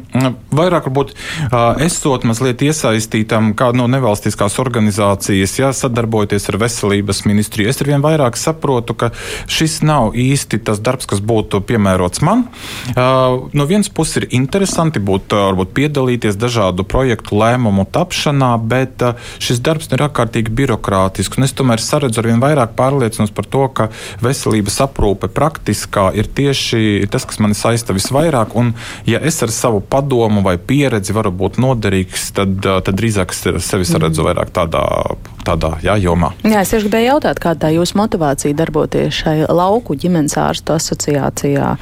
vairāk 0.52 0.88
varbūt 0.88 1.14
uh, 1.14 1.82
esot 1.84 2.26
mazliet 2.28 2.62
iesaistītam 2.66 3.52
kā 3.58 3.72
no 3.76 3.88
nevalstiskās 3.90 4.58
organizācijas, 4.62 5.56
jā, 5.60 5.72
sadarbojoties 5.76 6.48
ar 6.52 6.60
veselības 6.62 7.24
ministriju. 7.28 7.70
Es 7.72 7.82
arvien 7.84 8.04
vairāk 8.04 8.38
saprotu, 8.40 8.96
ka 8.98 9.12
šis 9.50 9.80
nav 9.86 10.16
īsti 10.18 10.62
tas 10.66 10.82
darbs, 10.82 11.08
kas 11.10 11.22
būtu 11.24 11.62
piemērots 11.68 12.22
man. 12.26 12.46
Uh, 12.92 13.48
no 13.56 13.68
vienas 13.70 13.90
puses 13.92 14.22
ir 14.22 14.28
interesanti 14.36 15.02
būt, 15.02 15.34
varbūt 15.36 15.74
piedalīties 15.76 16.38
dažādu 16.40 16.71
dažādu 16.72 16.84
projektu 16.88 17.36
lēmumu 17.36 17.86
tapšanā, 17.90 18.56
bet 18.58 19.02
uh, 19.02 19.16
šis 19.38 19.60
darbs 19.60 19.90
ir 19.92 20.02
ārkārtīgi 20.02 20.50
birokrātisks. 20.50 21.38
Es 21.42 21.52
tomēr 21.52 21.80
saredzu 21.80 22.20
ar 22.20 22.26
vien 22.26 22.40
vairāk 22.40 22.74
pārliecinos 22.76 23.32
par 23.34 23.44
to, 23.46 23.68
ka 23.68 23.90
veselības 24.22 24.80
aprūpe 24.86 25.28
praktiskā 25.28 26.12
ir 26.14 26.26
tieši 26.26 27.06
tas, 27.10 27.24
kas 27.24 27.40
mani 27.40 27.54
saista 27.54 27.92
visvairāk. 27.92 28.54
Un, 28.54 28.74
ja 29.06 29.20
es 29.20 29.42
ar 29.42 29.50
savu 29.50 29.80
padomu 29.80 30.42
vai 30.42 30.56
pieredzi 30.58 31.12
varu 31.12 31.32
būt 31.32 31.58
noderīgs, 31.58 32.32
tad, 32.32 32.56
uh, 32.64 32.80
tad 32.80 32.96
drīzāk 32.96 33.32
sevi 33.34 33.84
saredzu 33.84 34.24
vairāk 34.24 34.52
tādā, 34.54 34.84
tādā 35.44 35.76
jā, 35.82 35.96
jomā. 36.00 36.32
Jā, 36.46 36.62
es 36.62 36.72
gribēju 36.72 37.10
jautāt, 37.16 37.42
kāda 37.42 37.72
ir 37.72 37.80
jūsu 37.80 37.98
motivācija 38.00 38.56
darboties 38.56 39.22
šai 39.22 39.36
lauku 39.50 39.96
ģimenes 39.98 40.38
ārstu 40.40 40.76
asociācijā, 40.76 41.74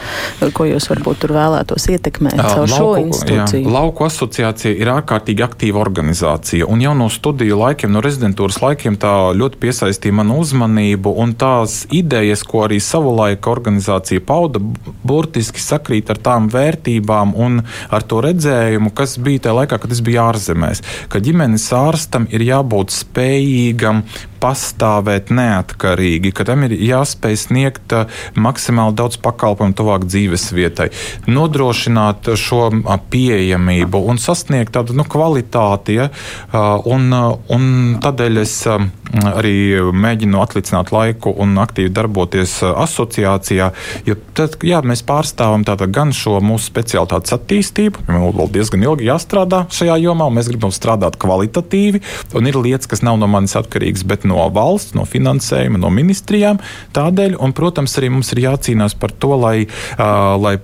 ko 0.57 0.66
jūs 0.68 0.88
varbūt 0.91 1.22
tur 1.24 1.36
vēlētos 1.36 1.88
ietekmēt 1.93 2.38
caur 2.41 2.64
lauku, 2.64 2.74
šo 2.74 2.91
institūciju? 3.05 3.64
Jā, 3.66 3.74
lauku 3.76 4.07
asociācija 4.09 4.80
ir 4.81 4.91
ārkārtīgi 4.93 5.45
aktīva 5.45 5.81
organizācija. 5.83 6.68
Un 6.70 6.83
jau 6.85 6.95
no 6.97 7.09
studiju 7.12 7.59
laikiem, 7.61 7.93
no 7.93 8.03
rezidentūras 8.05 8.61
laikiem, 8.62 8.97
tā 9.01 9.12
ļoti 9.37 9.61
piesaistīja 9.61 10.16
manu 10.20 10.41
uzmanību. 10.43 11.14
Tās 11.41 11.85
idejas, 11.95 12.43
ko 12.45 12.64
arī 12.66 12.81
savulaik 12.83 13.47
organizācija 13.49 14.22
pauda, 14.26 14.61
burtiski 15.07 15.62
sakrīt 15.62 16.11
ar 16.12 16.20
tām 16.20 16.49
vērtībām 16.53 17.37
un 17.39 17.62
ar 17.93 18.05
to 18.09 18.20
redzējumu, 18.24 18.93
kas 18.97 19.16
bija 19.22 19.47
tajā 19.47 19.57
laikā, 19.61 19.81
kad 19.83 19.95
es 19.95 20.03
biju 20.05 20.24
ārzemēs. 20.26 20.83
Ka 21.12 21.22
ģimenes 21.22 21.68
ārstam 21.76 22.28
ir 22.33 22.45
jābūt 22.49 22.93
spējīgam 22.97 24.05
pastāvēt 24.41 25.32
neatkarīgi, 25.34 26.32
ka 26.36 26.47
tam 26.49 26.66
ir 26.68 26.76
jāspēj 26.76 27.38
sniegt 27.45 27.95
uh, 27.97 28.22
maksimāli 28.34 28.97
daudz 28.99 29.20
pakalpojumu 29.22 29.76
tuvāk 29.78 30.07
dzīves 30.09 30.51
vietai, 30.57 30.91
nodrošināt 31.30 32.32
šo 32.41 32.62
uh, 32.70 32.97
pieejamību 33.12 34.05
un 34.11 34.20
sasniegt 34.22 34.74
tādu 34.76 34.97
nu, 34.99 35.07
kvalitāti. 35.09 36.01
Ja? 36.01 36.11
Uh, 36.51 36.78
un, 36.91 37.11
un 37.53 37.68
tādēļ 38.03 38.43
es 38.45 38.57
um, 38.70 38.91
arī 39.11 39.80
mēģinu 39.93 40.41
atlicināt 40.41 40.93
laiku 40.95 41.32
un 41.43 41.57
aktīvi 41.61 41.91
darboties 41.95 42.61
asociācijā, 42.70 43.70
jo 44.07 44.16
tad, 44.36 44.57
jā, 44.66 44.80
mēs 44.86 45.03
pārstāvam 45.07 45.64
gan 45.91 46.14
šo 46.14 46.38
mūsu 46.45 46.70
specialitātes 46.70 47.34
attīstību, 47.34 48.05
jo 48.07 48.20
mums 48.20 48.38
vēl 48.38 48.53
diezgan 48.55 48.86
ilgi 48.86 49.09
jāstrādā 49.09 49.64
šajā 49.74 49.99
jomā, 50.05 50.28
un 50.30 50.38
mēs 50.38 50.51
gribam 50.51 50.74
strādāt 50.74 51.18
kvalitatīvi, 51.20 52.03
un 52.38 52.51
ir 52.51 52.59
lietas, 52.61 52.88
kas 52.91 53.05
nav 53.07 53.18
no 53.20 53.28
manis 53.30 53.57
atkarīgas, 53.59 54.07
bet 54.07 54.26
no 54.31 54.47
valsts, 54.55 54.95
no 54.97 55.07
finansējuma, 55.09 55.81
no 55.83 55.91
ministrijām. 55.95 56.61
Tādēļ, 56.97 57.37
un, 57.43 57.55
protams, 57.57 57.97
arī 58.01 58.12
mums 58.14 58.33
ir 58.35 58.45
jācīnās 58.47 58.97
par 59.01 59.14
to, 59.22 59.35
lai, 59.41 59.57
uh, 59.66 60.37
lai 60.41 60.57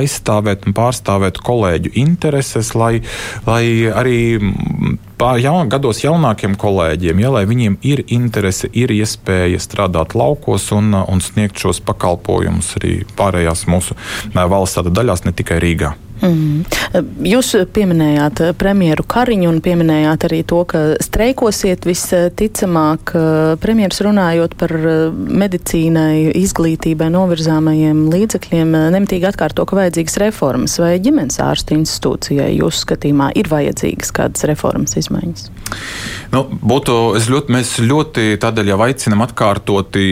aizstāvētu 0.00 0.70
un 0.70 0.76
pārstāvētu 0.76 1.44
kolēģu 1.46 1.94
intereses, 2.00 2.74
lai, 2.78 3.00
lai 3.46 3.62
arī 3.92 4.20
jaun, 5.40 5.68
gados 5.70 6.02
jaunākiem 6.04 6.56
kolēģiem, 6.60 7.22
ja, 7.22 7.32
lai 7.34 7.44
viņiem 7.48 7.78
ir 7.86 8.04
interese, 8.08 8.70
ir 8.72 8.92
iespēja 8.94 9.60
strādāt 9.60 10.16
laukos 10.18 10.70
un, 10.76 10.94
un 10.94 11.24
sniegt 11.24 11.60
šos 11.60 11.82
pakalpojumus 11.84 12.76
arī 12.80 13.00
pārējās 13.18 13.66
mūsu 13.70 13.96
valsts 14.34 14.90
daļās, 14.90 15.26
ne 15.26 15.36
tikai 15.36 15.60
Rīgā. 15.62 15.94
Mm. 16.20 16.64
Jūs 17.24 17.52
pieminējāt 17.72 18.42
premjeru 18.60 19.04
Kariņu 19.08 19.48
un 19.48 19.60
pieminējāt 19.64 20.26
arī 20.28 20.40
to, 20.48 20.62
ka 20.68 20.82
streikosiet 21.02 21.86
visticamāk. 21.88 23.14
Premjeras 23.62 24.02
runājot 24.04 24.56
par 24.60 24.74
medicīnai, 25.14 26.32
izglītībai 26.40 27.10
novirzāmajiem 27.14 28.02
līdzekļiem, 28.12 28.76
nemitīgi 28.96 29.30
atkārto, 29.30 29.64
ka 29.68 29.78
vajadzīgas 29.80 30.18
reformas 30.24 30.76
vai 30.82 30.92
ģimenes 31.02 31.40
ārstu 31.44 31.78
institūcijai 31.78 32.50
jūsu 32.58 32.84
skatījumā 32.84 33.30
ir 33.40 33.50
vajadzīgas 33.50 34.12
kādas 34.16 34.44
reformas 34.50 34.98
izmaiņas? 35.00 35.48
Nu, 36.34 36.44
būtu, 36.50 36.98
ļoti, 37.30 37.54
mēs 37.54 37.72
ļoti 37.82 38.26
tādēļ 38.42 38.74
jau 38.74 38.80
aicinam 38.86 39.24
atkārtoti 39.24 40.04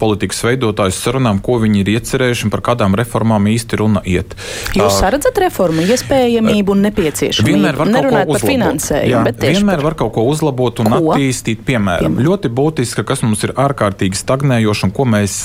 politikas 0.00 0.42
veidotājus 0.46 1.02
sarunām, 1.04 1.42
ko 1.44 1.58
viņi 1.62 1.82
ir 1.84 1.92
iecerējuši 1.98 2.46
un 2.46 2.54
par 2.54 2.64
kādām 2.70 2.96
reformām 2.98 3.46
īsti 3.50 3.78
runa 3.82 4.02
iet. 4.08 4.34
Jūs 4.78 5.00
saredzat 5.02 5.34
reformas? 5.34 5.49
Reformu 5.50 5.84
iespējamību 5.84 6.74
un 6.76 6.84
nepieciešamību. 6.86 7.50
Vienmēr 7.50 7.78
var 7.80 7.90
Nerunāt 7.90 8.30
par 8.30 8.44
finansējumu, 8.46 9.22
bet 9.26 9.42
vienmēr 9.44 9.80
par... 9.80 9.86
var 9.88 9.96
kaut 10.04 10.12
ko 10.16 10.26
uzlabot 10.30 10.82
un 10.84 10.92
ko? 10.92 11.00
attīstīt. 11.14 11.64
Piemēram, 11.66 12.06
piemēram, 12.06 12.26
ļoti 12.26 12.52
būtiski, 12.54 13.04
kas 13.06 13.24
mums 13.26 13.42
ir 13.46 13.54
ārkārtīgi 13.58 14.18
stagnējoši 14.18 14.86
un 14.86 14.94
ko 14.96 15.06
mēs, 15.10 15.40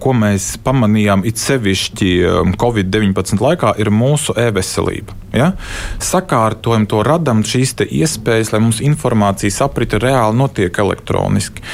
ko 0.00 0.14
mēs 0.16 0.54
pamanījām 0.64 1.26
it 1.28 1.42
sevišķi 1.42 2.14
Covid-19 2.60 3.44
laikā, 3.44 3.74
ir 3.82 3.92
mūsu 3.94 4.36
e-veselība. 4.40 5.20
Ja? 5.34 5.50
Sakārtojam 6.02 6.86
to, 6.90 7.02
radam 7.06 7.42
šīs 7.46 7.74
iespējas, 7.84 8.52
lai 8.54 8.60
mums 8.62 8.78
informācijas 8.84 9.58
aprite 9.66 9.98
reāli 9.98 10.38
notiek 10.38 10.78
elektroniski. 10.78 11.64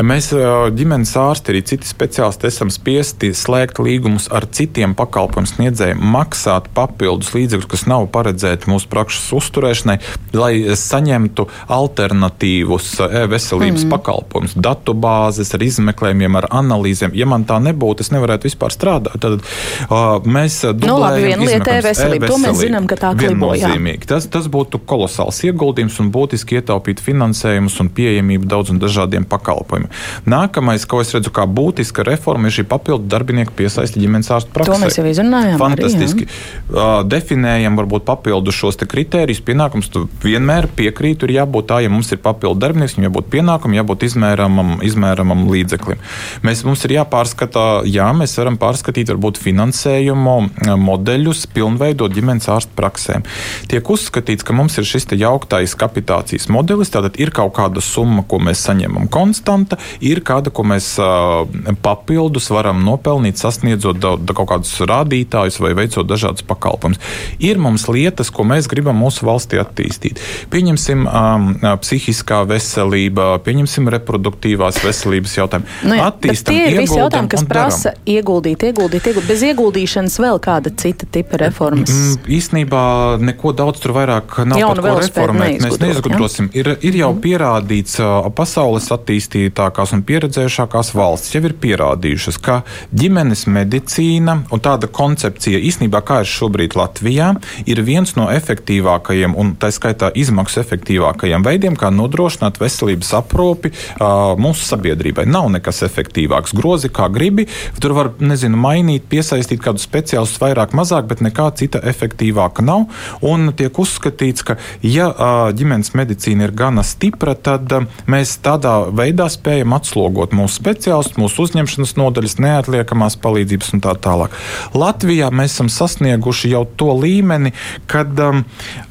Mēs, 0.00 0.30
ģimenes 0.76 1.12
ārsti, 1.20 1.52
arī 1.52 1.62
citi 1.68 1.88
speciālisti, 1.88 2.48
esam 2.48 2.72
spiesti 2.72 3.34
slēgt 3.36 3.82
līgumus 3.82 4.30
ar 4.32 4.48
citiem 4.48 4.96
pakalpojumu 4.96 5.50
sniedzējiem, 5.52 6.00
maksāt 6.14 6.70
papildus 6.76 7.19
līdzekļus, 7.34 7.68
kas 7.70 7.86
nav 7.90 8.06
paredzēti 8.14 8.70
mūsu 8.70 8.88
prakses 8.90 9.28
uzturēšanai, 9.36 9.96
lai 10.36 10.52
saņemtu 10.78 11.46
alternatīvus 11.70 12.92
e-veselības 13.06 13.84
mm. 13.84 13.92
pakalpojumus, 13.92 14.56
datu 14.56 14.94
bāzes 14.96 15.52
ar 15.56 15.64
izmeklējumiem, 15.66 16.38
ar 16.40 16.48
analīzēm. 16.60 17.14
Ja 17.18 17.28
man 17.30 17.46
tā 17.48 17.60
nebūtu, 17.62 18.04
es 18.06 18.12
nevarētu 18.14 18.48
vispār 18.48 18.74
strādāt. 18.74 19.18
Tad 19.20 19.38
uh, 19.40 20.20
mēs 20.24 20.60
dublējam 20.64 20.88
nu, 20.88 20.98
labi, 21.02 21.26
viena 21.28 21.48
lieta 21.48 21.76
e-veselība. 21.80 22.30
To 22.30 22.38
mēs 22.42 22.60
zinām, 22.62 22.88
ka 22.90 22.98
tā 23.00 23.12
viennozīmīgi. 23.18 24.08
Tas, 24.10 24.28
tas 24.32 24.48
būtu 24.50 24.80
kolosāls 24.90 25.42
ieguldījums 25.48 25.98
un 26.02 26.10
būtiski 26.14 26.60
ietaupīt 26.60 27.02
finansējumus 27.04 27.78
un 27.84 27.92
pieejamību 27.96 28.48
daudz 28.50 28.74
un 28.74 28.80
dažādiem 28.82 29.26
pakalpojumiem. 29.30 29.90
Nākamais, 30.30 30.86
ko 30.88 31.02
es 31.04 31.12
redzu 31.16 31.32
kā 31.34 31.46
būtiska 31.50 32.04
reforma, 32.06 32.48
ir 32.48 32.58
šī 32.60 32.66
papildu 32.70 33.10
darbinieku 33.10 33.54
piesaisti 33.58 34.02
ģimenes 34.02 34.30
ārstu 34.34 34.54
praksē. 34.54 34.72
To 34.72 34.80
mēs 34.82 34.98
jau 35.00 35.06
izrunājām. 35.10 35.58
Fantastiski. 35.60 36.26
Arī, 36.26 36.40
uh, 36.74 37.02
definējam 37.10 37.78
varbūt 37.80 38.06
papildu 38.08 38.54
šos 38.54 38.80
kritērijus, 38.80 39.42
pienākums. 39.46 39.90
Tu 39.92 40.06
vienmēr 40.24 40.70
piekrītu, 40.76 41.28
ir 41.28 41.40
jābūt 41.40 41.70
tā, 41.72 41.80
ja 41.84 41.92
mums 41.92 42.12
ir 42.14 42.22
papildu 42.22 42.62
darbinieks, 42.62 42.96
viņam 42.96 43.10
jābūt 43.10 43.30
pienākumam, 43.34 43.78
jābūt 43.80 44.06
izmēramam, 44.08 44.76
izmēramam 44.86 45.44
līdzeklim. 45.50 46.00
Mēs, 46.46 46.64
mums 46.68 46.86
ir 46.86 46.96
jāpārskata, 47.00 47.66
jā, 47.90 48.08
mēs 48.16 48.36
varam 48.40 48.56
pārskatīt 48.60 49.12
varbūt 49.12 49.40
finansējumu 49.42 50.38
modeļus, 50.80 51.46
pilnveidot 51.54 52.14
ģimenes 52.16 52.48
ārstu 52.52 52.76
praksē 52.78 53.00
praksēm. 53.00 53.24
Tiek 53.70 53.90
uzskatīts, 53.90 54.44
ka 54.44 54.54
mums 54.56 54.78
ir 54.78 54.86
šis 54.88 55.08
jauktais 55.16 55.74
kapitācijas 55.78 56.48
modelis, 56.52 56.90
tātad 56.90 57.18
ir 57.20 57.30
kaut 57.34 57.54
kāda 57.56 57.80
summa, 57.80 58.22
ko 58.26 58.38
mēs 58.38 58.62
saņemam 58.66 59.08
konstanta, 59.10 59.78
ir 60.00 60.22
kāda, 60.22 60.50
ko 60.50 60.64
mēs 60.64 60.98
uh, 61.00 61.46
papildus 61.82 62.50
varam 62.50 62.84
nopelnīt, 62.84 63.40
sasniedzot 63.40 64.00
da, 64.00 64.16
da 64.16 64.36
kaut 64.36 64.50
kādus 64.52 64.74
rādītājus 64.80 65.60
vai 65.60 65.74
veicot 65.78 66.06
dažādas 66.06 66.44
pakalpojumus. 66.46 66.99
Ir 67.42 67.60
mums 67.60 67.86
lietas, 67.90 68.30
ko 68.34 68.44
mēs 68.48 68.68
gribam 68.70 68.98
mūsu 69.00 69.26
valstī 69.28 69.60
attīstīt. 69.60 70.20
Pieņemsim 70.52 71.06
um, 71.06 71.48
psihiskā 71.82 72.42
veselība, 72.50 73.32
pieņemsim 73.44 73.88
reproduktīvās 73.96 74.80
veselības 74.84 75.36
jautājumu. 75.38 75.68
Nu 75.88 75.98
jā, 75.98 76.08
Attīstam, 76.10 76.54
tie 76.54 76.66
ir 76.70 76.78
visi 76.82 76.98
jautājumi, 76.98 77.30
kas 77.32 77.44
prasa 77.48 77.92
daram. 77.92 78.06
ieguldīt, 78.14 78.64
ieguldīt, 78.70 79.08
ieguldīt. 79.10 79.28
Bez 79.30 79.44
ieguldīšanas 79.50 80.18
vēl 80.22 80.40
kāda 80.42 80.72
cita 80.82 81.08
tipa 81.10 81.40
reformas? 81.44 81.92
Mm, 81.92 82.18
īstenībā 82.38 82.82
neko 83.22 83.54
daudz 83.56 83.82
tur 83.82 83.94
vairāk 83.96 84.40
nav 84.48 84.60
Jaunu 84.60 84.84
par 84.84 84.96
ko 84.96 85.04
reformēt. 85.04 85.60
Mēs 85.64 85.80
neizgudrosim. 85.82 86.50
Ja? 86.54 86.62
Ir, 86.62 86.72
ir 86.90 87.00
jau 87.02 87.12
mm. 87.14 87.22
pierādīts 87.24 87.98
pasaules 88.36 88.90
attīstītākās 88.94 89.94
un 89.96 90.04
pieredzējušākās 90.08 90.92
valstis 90.96 91.36
jau 91.36 91.44
ir 91.46 91.56
pierādījušas, 91.62 92.40
ka 92.42 92.60
ģimenes 92.96 93.46
medicīna 93.50 94.40
un 94.50 94.64
tāda 94.64 94.90
koncepcija 94.90 95.60
īstenībā 95.70 96.02
kā 96.06 96.22
ir 96.24 96.30
šobrīd 96.30 96.76
Latvijā 96.80 97.34
ir 97.68 97.82
viens 97.84 98.14
no 98.16 98.28
efektīvākajiem 98.32 99.36
un 99.38 99.54
tā 99.60 99.70
skaitā 99.74 100.10
izmaksu 100.18 100.62
efektīvākajiem 100.62 101.44
veidiem, 101.46 101.76
kā 101.78 101.90
nodrošināt 101.94 102.60
veselības 102.60 103.12
aprūpi 103.20 103.72
uh, 103.72 104.34
mūsu 104.40 104.66
sabiedrībai. 104.70 105.26
Nav 105.30 105.50
nekas 105.54 105.82
efektīvāks. 105.86 106.54
Grozi 106.56 106.90
kā 106.92 107.08
gribi, 107.12 107.46
tur 107.82 107.94
var, 107.96 108.12
nezinu, 108.22 108.58
mainīt, 108.60 109.06
piesaistīt 109.10 109.62
kādu 109.64 109.82
speciālistu 109.82 110.44
vairāk, 110.44 110.74
mazāk, 110.76 111.08
bet 111.10 111.24
nekā 111.24 111.50
cita 111.60 111.82
efektīvāka 111.90 112.64
nav. 112.66 112.86
Un 113.26 113.52
tiek 113.56 113.76
uzskatīts, 113.82 114.46
ka 114.46 114.56
ja 114.86 115.10
uh, 115.10 115.50
ģimenes 115.56 115.94
medicīna 115.98 116.48
ir 116.48 116.56
gana 116.56 116.84
stipra, 116.86 117.36
tad 117.36 117.72
uh, 117.76 117.88
mēs 118.10 118.36
tādā 118.44 118.76
veidā 118.96 119.28
spējam 119.32 119.76
atslogot 119.76 120.34
mūsu 120.36 120.60
speciālistus, 120.60 121.18
mūsu 121.20 121.46
uzņemšanas 121.48 121.96
nodaļas, 122.00 122.38
neatliekamās 122.42 123.18
palīdzības 123.20 123.74
un 123.76 123.84
tā 123.84 123.96
tālāk. 124.00 124.36
Latvijā 124.76 125.30
mēs 125.34 125.56
esam 125.56 125.70
sasnieguši 125.72 126.54
jau 126.54 126.64
to 126.78 126.92
līmeni, 126.98 127.52
kad 127.90 128.18
um, 128.24 128.44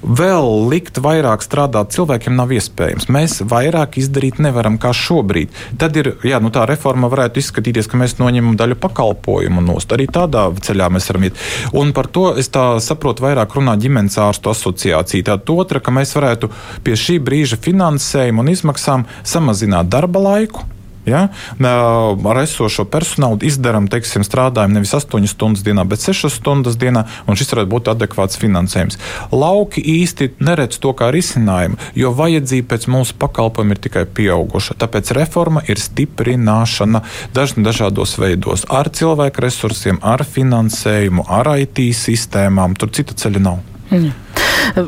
vēl 0.03 0.49
likt 0.71 0.99
vairāk 1.03 1.43
strādāt 1.45 1.93
cilvēkiem 1.95 2.35
nav 2.37 2.53
iespējams. 2.55 3.09
Mēs 3.11 3.39
vairāk 3.49 3.99
izdarīt 4.01 4.41
nevaram 4.43 4.79
kā 4.81 4.93
šobrīd. 4.95 5.53
Tad 5.79 5.99
ir, 5.99 6.13
jā, 6.27 6.41
nu 6.43 6.51
tā 6.53 6.65
reforma 6.69 7.11
varētu 7.11 7.43
izskatīties, 7.43 7.89
ka 7.89 7.99
mēs 7.99 8.17
noņemam 8.21 8.57
daļu 8.59 8.79
pakalpojumu 8.81 9.63
nost. 9.65 9.93
Arī 9.95 10.09
tādā 10.11 10.47
ceļā 10.55 10.89
mēs 10.93 11.09
varam 11.11 11.29
iet. 11.29 11.45
Un 11.77 11.93
par 11.95 12.09
to 12.11 12.29
es 12.39 12.51
tā 12.53 12.65
saprotu 12.83 13.27
vairāk 13.27 13.55
runā 13.57 13.75
ģimenes 13.79 14.19
ārstu 14.21 14.53
asociācija. 14.53 15.29
Tā 15.29 15.39
otra, 15.59 15.81
ka 15.83 15.93
mēs 15.93 16.15
varētu 16.15 16.51
pie 16.85 16.97
šī 16.99 17.19
brīža 17.23 17.59
finansējuma 17.61 18.43
un 18.43 18.51
izmaksām 18.53 19.07
samazināt 19.27 19.91
darba 19.91 20.21
laiku 20.31 20.67
Ja? 21.09 21.27
Ar 21.59 22.41
esošo 22.43 22.85
personālu 22.89 23.41
izdarām, 23.47 23.89
teiksim, 23.91 24.23
strādājumu 24.27 24.79
nevis 24.79 24.93
8 24.95 25.27
stundas 25.29 25.65
dienā, 25.65 25.85
bet 25.89 26.03
6 26.05 26.29
stundas 26.33 26.77
dienā, 26.79 27.05
un 27.27 27.39
šis 27.39 27.53
varētu 27.53 27.73
būt 27.73 27.91
adekvāts 27.93 28.39
finansējums. 28.41 28.99
Lauki 29.33 29.81
īsti 29.81 30.31
neredz 30.43 30.79
to 30.81 30.93
kā 30.97 31.09
risinājumu, 31.15 31.79
jo 31.97 32.13
vajadzība 32.15 32.75
pēc 32.75 32.87
mūsu 32.91 33.17
pakalpojumiem 33.21 33.75
ir 33.75 33.83
tikai 33.87 34.05
pieauguša. 34.05 34.77
Tāpēc 34.79 35.13
reforma 35.17 35.63
ir 35.67 35.81
stiprināšana 35.81 37.03
dažni 37.35 37.65
dažādos 37.65 38.17
veidos- 38.21 38.65
ar 38.79 38.89
cilvēku 38.89 39.41
resursiem, 39.45 39.99
ar 40.01 40.23
finansējumu, 40.23 41.25
ar 41.27 41.55
IT 41.57 41.91
sistēmām. 41.93 42.77
Tur 42.77 42.89
cita 42.89 43.13
ceļa 43.13 43.41
nav. 43.41 43.59
Mm. 43.89 44.11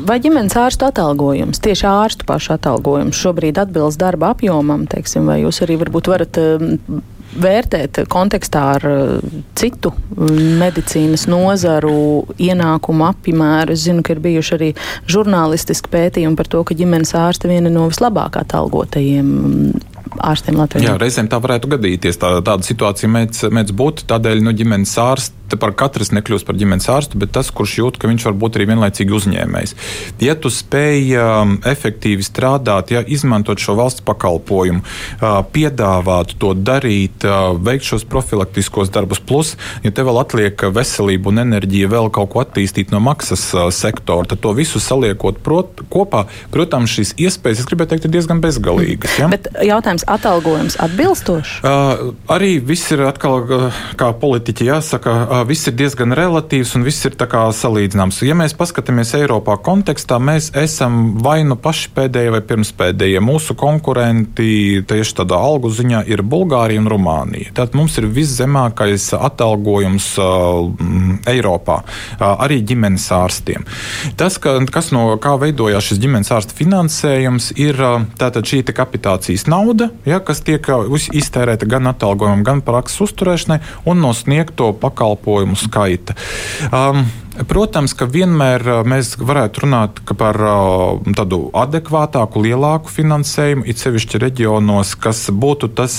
Vai 0.06 0.18
ģimenes 0.22 0.54
ārstu 0.58 0.86
atalgojums, 0.86 1.60
tieši 1.62 1.86
ārstu 1.90 2.26
pašu 2.28 2.54
atalgojums 2.54 3.18
šobrīd 3.18 3.58
atbilst 3.62 4.00
darba 4.00 4.32
apjomam, 4.34 4.86
teiksim, 4.90 5.26
vai 5.26 5.40
jūs 5.42 5.62
arī 5.64 5.78
varbūt 5.80 6.10
varat 6.12 6.38
um, 6.38 7.00
vērtēt 7.42 8.02
kontekstā 8.12 8.62
ar 8.76 8.86
uh, 8.88 9.38
citu 9.58 9.94
medicīnas 10.60 11.26
nozaru 11.30 11.94
ienākumu 12.36 13.08
apmēru. 13.08 13.74
Es 13.74 13.86
zinu, 13.86 14.04
ka 14.04 14.14
ir 14.14 14.22
bijuši 14.24 14.56
arī 14.58 14.70
žurnālistiski 15.10 15.92
pētījumi 15.92 16.38
par 16.38 16.50
to, 16.52 16.62
ka 16.68 16.76
ģimenes 16.78 17.14
ārste 17.18 17.50
viena 17.50 17.72
no 17.72 17.88
vislabāk 17.90 18.38
atalgotajiem 18.44 19.32
ārstiem 20.20 20.58
Latvijā. 20.60 20.92
Jā, 20.92 20.96
reizēm 21.00 21.30
tā 21.32 21.40
varētu 21.42 21.70
gadīties. 21.76 22.20
Tā, 22.20 22.34
tāda 22.44 22.66
situācija 22.66 23.10
mēdz, 23.12 23.46
mēdz 23.54 23.76
būt. 23.78 24.04
Tādēļ 24.10 24.44
nu, 24.44 24.54
ģimenes 24.56 24.96
ārsts 25.02 25.40
par 25.60 25.74
katrs 25.76 26.12
nekļūst 26.14 26.46
par 26.48 26.56
ģimenes 26.58 26.88
ārstu, 26.92 27.18
bet 27.20 27.32
tas, 27.34 27.50
kurš 27.54 27.76
jūt, 27.80 27.98
ka 28.00 28.10
viņš 28.10 28.26
var 28.28 28.36
būt 28.40 28.58
arī 28.58 28.68
vienlaicīgi 28.72 29.16
uzņēmējs. 29.16 29.74
Ja 30.24 30.36
tu 30.38 30.52
spēj 30.52 31.16
um, 31.20 31.56
efektīvi 31.68 32.24
strādāt, 32.26 32.92
ja 32.94 33.02
izmantot 33.04 33.60
šo 33.62 33.76
valsts 33.78 34.04
pakalpojumu, 34.06 34.82
uh, 34.82 35.40
piedāvāt 35.52 36.36
to 36.40 36.52
darīt, 36.56 37.26
uh, 37.28 37.52
veikt 37.58 37.88
šos 37.88 38.06
profilaktiskos 38.08 38.92
darbus, 38.94 39.20
plus, 39.20 39.54
ja 39.84 39.92
tev 39.94 40.10
vēl 40.10 40.22
atliek 40.22 40.66
veselība 40.72 41.32
un 41.32 41.44
enerģija 41.44 41.90
vēl 41.92 42.10
kaut 42.14 42.32
ko 42.32 42.42
attīstīt 42.44 42.92
no 42.94 43.02
maksas 43.04 43.44
uh, 43.56 43.68
sektora, 43.74 44.28
tad 44.30 44.42
to 44.44 44.54
visu 44.56 44.80
saliekot 44.82 45.42
prot, 45.44 45.84
kopā, 45.92 46.26
protams, 46.54 46.92
šīs 46.96 47.14
iespējas, 47.20 47.64
es 47.64 47.70
gribētu 47.70 47.94
teikt, 47.94 48.08
ir 48.08 48.16
diezgan 48.16 48.42
bezgalīgas. 48.44 49.18
Ja? 49.20 49.30
Bet 49.32 49.50
jautājums 49.64 50.01
jautājums, 50.02 50.22
atalgojums 50.22 50.76
atbilstošs? 50.80 51.62
Uh, 51.62 52.14
arī 52.28 52.60
viss 52.60 52.90
ir 52.92 53.02
atkal, 53.06 53.72
kā 53.96 54.12
politiķi 54.12 54.66
jāsaka, 54.66 55.10
uh, 55.10 55.44
viss 55.46 55.68
ir 55.68 55.74
diezgan 55.74 56.12
relatīvs 56.12 56.76
un 56.76 56.84
viss 56.84 57.04
ir 57.04 57.16
salīdzināms. 57.16 58.22
Ja 58.22 58.34
mēs 58.34 58.54
paskatāmies 58.54 59.14
Eiropā 59.14 59.58
kontekstā, 59.62 60.18
mēs 60.18 60.52
esam 60.54 61.18
vai 61.22 61.42
nu 61.44 61.56
paši 61.56 61.90
pēdējie 61.94 62.32
vai 62.32 62.40
pirmspēdējie. 62.40 63.20
Mūsu 63.20 63.54
konkurenti 63.54 64.82
tieši 64.86 65.14
tādā 65.22 65.36
algu 65.36 65.70
ziņā 65.70 66.04
ir 66.08 66.22
Bulgārija 66.22 66.80
un 66.80 66.88
Rumānija. 66.88 67.52
Tātad 67.52 67.76
mums 67.76 67.98
ir 67.98 68.06
viszemākais 68.06 69.12
atalgojums 69.18 70.18
uh, 70.18 70.70
Eiropā, 71.28 71.82
uh, 71.82 72.26
arī 72.42 72.62
ģimenes 72.62 73.08
ārstiem. 73.12 73.66
Tas, 74.16 74.38
ka, 74.38 74.58
kas 74.70 74.92
no 74.92 75.16
kā 75.22 75.36
veidojās 75.40 75.90
šis 75.90 76.02
ģimenes 76.02 76.32
ārsta 76.32 76.56
finansējums, 76.56 77.52
ir 77.60 77.78
uh, 77.80 78.00
tātad 78.18 78.48
šī 78.48 78.62
kapitācijas 78.72 79.46
nauda, 79.50 79.81
ja, 80.08 80.20
kas 80.24 80.42
tiek 80.46 80.68
iztērēta 81.12 81.68
gan 81.70 81.90
atalgojumam, 81.90 82.44
gan 82.46 82.62
prakses 82.66 83.02
uzturēšanai 83.08 83.60
un 83.88 84.04
no 84.04 84.12
sniegto 84.16 84.72
pakalpojumu 84.82 85.58
skaita. 85.58 86.16
Um, 86.70 87.04
Protams, 87.48 87.94
ka 87.96 88.04
vienmēr 88.12 88.60
mēs 88.84 89.14
varētu 89.16 89.62
runāt 89.64 90.00
par 90.20 90.36
uh, 90.36 91.12
tādu 91.16 91.46
adekvātāku, 91.56 92.42
lielāku 92.44 92.92
finansējumu, 92.92 93.64
it 93.72 93.80
sevišķi 93.80 94.20
reģionos, 94.20 94.92
kas 95.00 95.24
būtu 95.32 95.70
tas 95.72 95.94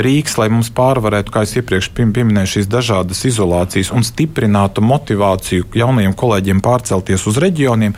rīks, 0.00 0.38
lai 0.40 0.48
mums 0.52 0.72
pārvarētu, 0.72 1.34
kā 1.34 1.44
es 1.44 1.52
iepriekš 1.60 1.90
pieminēju, 1.98 2.52
šīs 2.54 2.70
dažādas 2.72 3.20
izolācijas 3.28 3.92
un 3.92 4.06
stiprinātu 4.06 4.84
motivāciju 4.86 5.68
jaunajiem 5.76 6.16
kolēģiem 6.16 6.64
pārcelties 6.64 7.28
uz 7.28 7.42
reģioniem. 7.44 7.92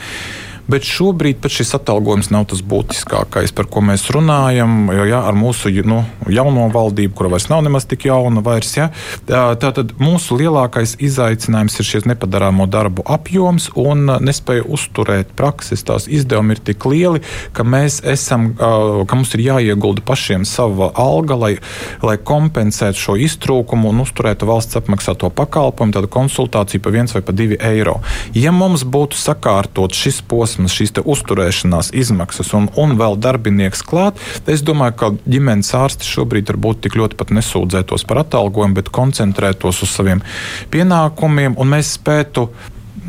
Bet 0.71 0.87
šobrīd 0.89 1.45
šis 1.45 1.75
atalgojums 1.77 2.31
nav 2.33 2.47
tas 2.49 2.63
būtiskākais, 2.65 3.53
par 3.53 3.67
ko 3.69 3.83
mēs 3.85 4.07
runājam. 4.15 4.89
Jo 4.97 5.05
jā, 5.05 5.21
ar 5.29 5.37
mūsu 5.37 5.69
nu, 5.85 6.01
jauno 6.33 6.71
valdību, 6.73 7.13
kura 7.17 7.35
vairs 7.35 7.51
nav 7.51 7.61
nemaz 7.67 7.85
tik 7.91 8.07
jauna, 8.09 8.41
vairs, 8.45 8.73
jā, 8.79 8.89
tātad 9.29 9.93
mūsu 10.01 10.39
lielākais 10.41 10.97
izaicinājums 11.05 11.77
ir 11.79 11.89
šis 11.89 12.09
nepadarāmo 12.09 12.65
darbu 12.71 13.05
apjoms 13.05 13.69
un 13.77 14.09
nespēja 14.25 14.65
uzturēt 14.65 15.35
prakses. 15.37 15.85
Tās 15.85 16.09
izdevumi 16.09 16.57
ir 16.57 16.63
tik 16.65 16.87
lieli, 16.89 17.21
ka 17.53 17.67
mēs 17.67 18.01
esam, 18.09 18.55
ka 18.57 19.19
mums 19.19 19.35
ir 19.37 19.45
jāiegulda 19.45 20.05
pašiem 20.07 20.49
sava 20.49 20.91
alga, 20.97 21.37
lai, 21.37 21.53
lai 22.01 22.17
kompensētu 22.17 23.03
šo 23.03 23.19
iztrūkumu 23.27 23.93
un 23.93 24.01
uzturētu 24.07 24.49
valsts 24.49 24.81
apmaksāto 24.81 25.29
pakalpojumu, 25.29 25.99
tādu 25.99 26.13
konsultāciju 26.17 26.81
pa 26.85 26.95
viens 26.95 27.13
vai 27.13 27.25
pa 27.27 27.37
divi 27.37 27.61
eiro. 27.61 27.99
Ja 28.33 28.55
mums 28.55 28.87
būtu 28.89 29.21
sakārtot 29.21 29.93
šis 29.93 30.23
posms, 30.25 30.54
posms, 30.55 30.75
šīs 30.75 30.93
uzturēšanās 31.05 31.93
izmaksas 31.95 32.53
un, 32.55 32.69
un 32.77 32.97
vēl 32.99 33.19
darbinieks 33.19 33.83
klāt, 33.83 34.19
es 34.47 34.63
domāju, 34.63 34.95
ka 34.97 35.11
ģimenes 35.27 35.73
ārsti 35.75 36.07
šobrīd 36.07 36.49
varbūt 36.53 36.85
tik 36.85 36.97
ļoti 36.99 37.19
pat 37.19 37.31
nesūdzētos 37.35 38.07
par 38.07 38.23
atalgojumu, 38.25 38.75
bet 38.79 38.93
koncentrētos 38.95 39.83
uz 39.83 39.91
saviem 39.91 40.23
pienākumiem, 40.71 41.57
un 41.59 41.75
mēs 41.75 41.97
spētu 41.99 42.49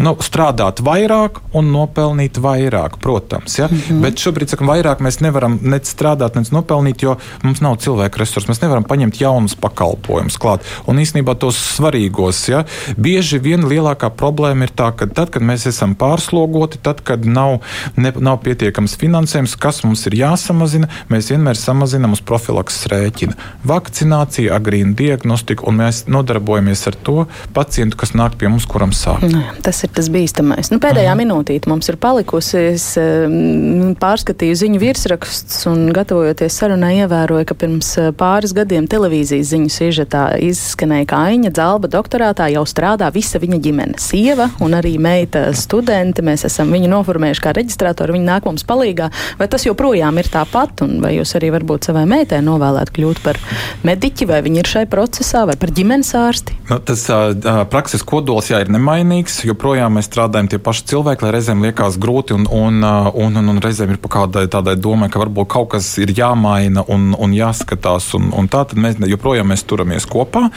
nu, 0.01 0.15
strādāt 0.23 0.81
vairāk 0.85 1.39
un 1.55 1.69
nopelnīt 1.73 2.39
vairāk, 2.41 2.97
protams. 3.01 3.57
Ja? 3.59 3.67
Mm 3.67 3.77
-hmm. 3.77 4.01
Bet 4.01 4.19
šobrīd 4.19 4.51
sakam, 4.51 4.67
vairāk 4.67 4.99
mēs 4.99 5.21
nevaram 5.21 5.59
ne 5.61 5.79
strādāt, 5.79 6.35
ne 6.35 6.43
nopelnīt, 6.51 7.03
jo 7.03 7.17
mums 7.43 7.61
nav 7.61 7.77
cilvēku 7.77 8.19
resursu. 8.19 8.51
Mēs 8.51 8.61
nevaram 8.61 8.83
paņemt 8.83 9.21
jaunus 9.21 9.55
pakalpojumus 9.55 10.37
klāt. 10.37 10.59
Un 10.85 10.97
īsnībā 10.97 11.35
tos 11.39 11.55
svarīgos. 11.77 12.49
Ja? 12.49 12.63
Bieži 12.97 13.39
vien 13.39 13.63
lielākā 13.63 14.09
problēma 14.09 14.63
ir 14.63 14.71
tā, 14.75 14.91
ka 14.95 15.05
tad, 15.05 15.29
kad 15.29 15.41
mēs 15.41 15.67
esam 15.67 15.95
pārslogoti, 15.95 16.77
tad, 16.81 17.01
kad 17.01 17.25
nav, 17.25 17.59
ne, 17.95 18.13
nav 18.19 18.37
pietiekams 18.37 18.97
finansējums, 18.97 19.55
kas 19.59 19.83
mums 19.83 20.05
ir 20.07 20.13
jāsamazina, 20.13 20.87
mēs 21.09 21.29
vienmēr 21.31 21.55
samazinām 21.55 22.11
uz 22.11 22.21
profilakses 22.21 22.87
rēķina. 22.91 23.33
Vakcinācija, 23.63 24.55
agrīna 24.55 24.95
diagnostika, 24.95 25.65
un 25.67 25.75
mēs 25.75 26.05
nodarbojamies 26.07 26.87
ar 26.87 26.95
to 26.95 27.25
pacientu, 27.53 27.97
kas 27.97 28.13
nāk 28.13 28.37
pie 28.37 28.47
mums, 28.47 28.65
kuram 28.65 28.91
sāk. 28.91 29.21
Nē, 29.21 29.43
tas 29.61 29.84
ir 29.85 29.93
tas 29.95 30.09
bīstamais. 30.11 30.71
Nu, 30.73 30.79
pēdējā 30.83 31.11
Aha. 31.11 31.19
minūtīte 31.19 31.69
mums 31.71 31.89
ir 31.91 31.97
palikusi. 32.01 32.57
Es 32.75 32.87
um, 32.99 33.93
pārskatīju 34.01 34.57
ziņu 34.61 34.81
virsrakstus 34.81 35.65
un, 35.69 35.87
gatavojoties 35.95 36.59
sarunai, 36.59 36.95
ievēroju, 37.03 37.47
ka 37.49 37.57
pirms 37.65 37.91
uh, 38.01 38.09
pāris 38.17 38.55
gadiem 38.55 38.89
televīzijas 38.91 39.51
ziņu 39.53 39.71
sižetā 39.73 40.25
izskanēja, 40.45 41.09
ka 41.11 41.21
Aņa 41.29 41.53
Zalba 41.55 41.89
doktorātā 41.91 42.49
jau 42.53 42.65
strādā 42.69 43.09
visa 43.15 43.41
viņa 43.41 43.61
ģimene. 43.63 43.99
Sieva 44.01 44.49
un 44.65 44.75
arī 44.77 44.95
meita 45.01 45.47
studenti. 45.55 46.25
Mēs 46.25 46.45
esam 46.49 46.73
viņu 46.73 46.89
noformējuši 46.91 47.45
kā 47.45 47.53
reģistrātori, 47.55 48.17
viņi 48.17 48.29
nāk 48.29 48.49
mums 48.49 48.65
palīgā. 48.67 49.11
Vai 49.39 49.49
tas 49.51 49.65
joprojām 49.67 50.19
ir 50.21 50.31
tāpat, 50.33 50.85
un 50.85 50.97
vai 51.03 51.15
jūs 51.17 51.35
arī 51.37 51.51
varbūt 51.55 51.89
savai 51.89 52.05
meitai 52.09 52.41
novēlētu 52.45 52.95
kļūt 52.95 53.21
par 53.25 53.39
mediķi, 53.87 54.29
vai 54.29 54.41
viņi 54.45 54.61
ir 54.61 54.71
šai 54.71 54.85
procesā, 54.91 55.45
vai 55.49 55.57
par 55.59 55.73
ģimenes 55.75 56.13
ārsti? 56.17 56.57
Nu, 56.71 56.79
tas 56.83 57.05
uh, 57.13 57.35
prakses 57.71 58.03
kodols 58.05 58.49
jā, 58.51 58.63
ir 58.63 58.71
nemainīgs. 58.73 59.43
Joprojām 59.45 59.74
joprojām 59.75 59.97
mēs 59.97 60.07
strādājam 60.07 60.47
tie 60.47 60.57
paši 60.63 60.85
cilvēki, 60.87 61.25
lai 61.25 61.31
reizēm 61.35 61.63
liekas 61.65 61.97
grūti 61.99 62.35
un, 62.35 62.45
un, 62.47 62.77
un, 62.79 63.39
un, 63.41 63.49
un 63.51 63.57
reizēm 63.59 63.91
ir 63.91 63.97
pa 63.99 64.11
kādai 64.13 64.45
tādai 64.51 64.77
domai, 64.79 65.09
ka 65.11 65.19
varbūt 65.19 65.49
kaut 65.51 65.73
kas 65.73 65.89
ir 65.99 66.13
jāmaina 66.15 66.85
un, 66.87 67.09
un 67.11 67.33
jāskatās. 67.35 68.07
Un, 68.15 68.29
un 68.31 68.47
tā 68.47 68.63
tad 68.69 68.79
mēs 68.79 69.01
joprojām 69.03 69.51
mēs 69.51 69.65
turamies 69.67 70.07
kopā. 70.07 70.47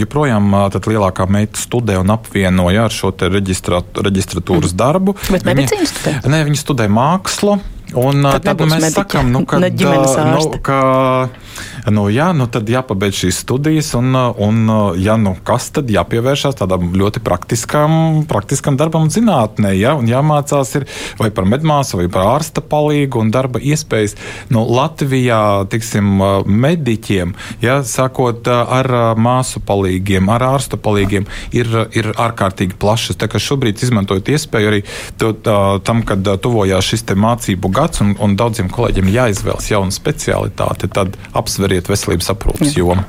Joprojām 0.00 0.56
lielākā 0.72 1.26
meita 1.28 1.60
studē 1.60 1.98
un 2.00 2.14
apvienoja 2.16 2.86
ar 2.88 2.96
šo 2.96 3.12
reģistratūras 3.20 4.72
mm. 4.72 4.78
darbu. 4.80 5.16
Bet 5.28 5.44
medicīnu 5.44 5.90
studē? 5.90 6.16
Nē, 6.32 6.40
viņa 6.48 6.62
studē 6.64 6.88
mākslu. 6.88 7.58
Un 7.94 8.22
tad, 8.22 8.44
tad 8.44 8.60
nu, 8.60 8.68
mēs 8.70 8.84
mediķi, 8.84 8.98
sakām, 9.00 9.30
nu, 9.34 9.42
kad, 9.50 9.64
nu, 9.64 10.60
ka 10.62 10.80
nu, 11.90 12.06
jā, 12.12 12.30
nu, 12.36 12.46
tad 12.52 12.68
jāpabeidz 12.70 13.22
šīs 13.24 13.40
studijas, 13.42 13.90
un, 13.98 14.14
un 14.14 14.72
ja 15.00 15.16
nu 15.20 15.32
kas, 15.46 15.70
tad 15.74 15.90
jāpievēršās 15.90 16.58
tādam 16.60 16.92
ļoti 16.96 17.22
praktiskam, 17.24 18.22
praktiskam 18.30 18.76
darbam 18.80 19.08
zinātnē. 19.12 19.72
Ja, 19.78 19.96
un 19.98 20.08
jāmācās 20.10 20.74
ir 20.78 20.86
vai 21.18 21.30
par 21.34 21.48
medmāsu, 21.50 21.98
vai 22.00 22.08
par 22.12 22.28
ārsta 22.36 22.62
palīgu 22.62 23.24
un 23.24 23.32
darba 23.34 23.62
iespējas. 23.62 24.16
Nu, 24.52 24.62
Latvijā, 24.70 25.66
tiksim, 25.72 26.20
mediķiem, 26.46 27.34
ja, 27.64 27.80
sākot 27.86 28.46
ar 28.50 28.90
māsu 29.18 29.62
palīgiem, 29.66 30.30
ar 30.30 30.46
ārsta 30.52 30.78
palīgiem, 30.80 31.26
ir, 31.56 31.72
ir 31.96 32.12
ārkārtīgi 32.14 32.78
plašas. 32.80 33.18
Tā 33.20 33.30
kā 33.30 33.42
šobrīd 33.42 33.82
izmantojot 33.82 34.30
iespēju 34.30 34.72
arī 34.72 34.84
to, 35.18 35.32
tā, 35.34 35.58
tam, 35.86 36.04
kad 36.06 36.28
tuvojās 36.44 36.92
šis 36.92 37.08
mācību 37.10 37.72
gads 37.74 37.79
un, 38.02 38.14
un 38.20 38.36
daudziem 38.38 38.70
kolēģiem 38.72 39.10
jāizvēlas 39.14 39.70
jauna 39.72 39.94
specialitāte, 39.94 40.90
tad 40.92 41.16
apsveriet 41.36 41.88
veselības 41.90 42.32
aprūpas 42.34 42.76
jomu. 42.76 43.04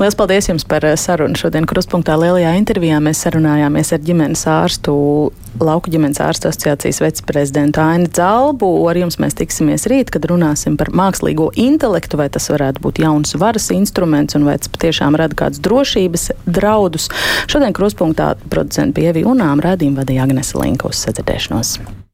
Lielas 0.00 0.16
paldies 0.16 0.48
jums 0.48 0.64
par 0.64 0.84
eh, 0.86 0.96
sarunu. 0.96 1.36
Šodien 1.36 1.66
Kruspunktā 1.68 2.14
lielajā 2.20 2.54
intervijā 2.56 3.00
mēs 3.04 3.20
sarunājāmies 3.26 3.92
ar 3.96 4.02
ģimenes 4.06 4.46
ārstu, 4.48 4.94
Lauku 5.60 5.90
ģimenes 5.90 6.20
ārstu 6.22 6.46
asociācijas 6.48 7.00
viceprezidentu 7.02 7.82
Ainu 7.82 8.08
Zalbu. 8.14 8.70
Ar 8.88 9.00
jums 9.00 9.18
mēs 9.20 9.34
tiksimies 9.36 9.88
rīt, 9.90 10.12
kad 10.14 10.24
runāsim 10.30 10.78
par 10.80 10.92
mākslīgo 10.94 11.50
intelektu, 11.58 12.20
vai 12.20 12.30
tas 12.32 12.46
varētu 12.52 12.80
būt 12.86 13.02
jauns 13.02 13.34
varas 13.40 13.66
instruments 13.74 14.38
un 14.38 14.46
vai 14.48 14.56
tas 14.62 14.70
patiešām 14.72 15.18
rada 15.20 15.36
kādus 15.36 15.60
drošības 15.66 16.30
draudus. 16.46 17.10
Šodien 17.50 17.74
Kruspunktā 17.76 18.36
producenta 18.48 19.00
Pievi 19.00 19.26
Unām 19.26 19.60
rādījumu 19.64 20.00
vadīja 20.00 20.28
Agnese 20.28 20.56
Linka 20.60 20.88
uz 20.88 21.02
sadzirdēšanos. 21.02 22.00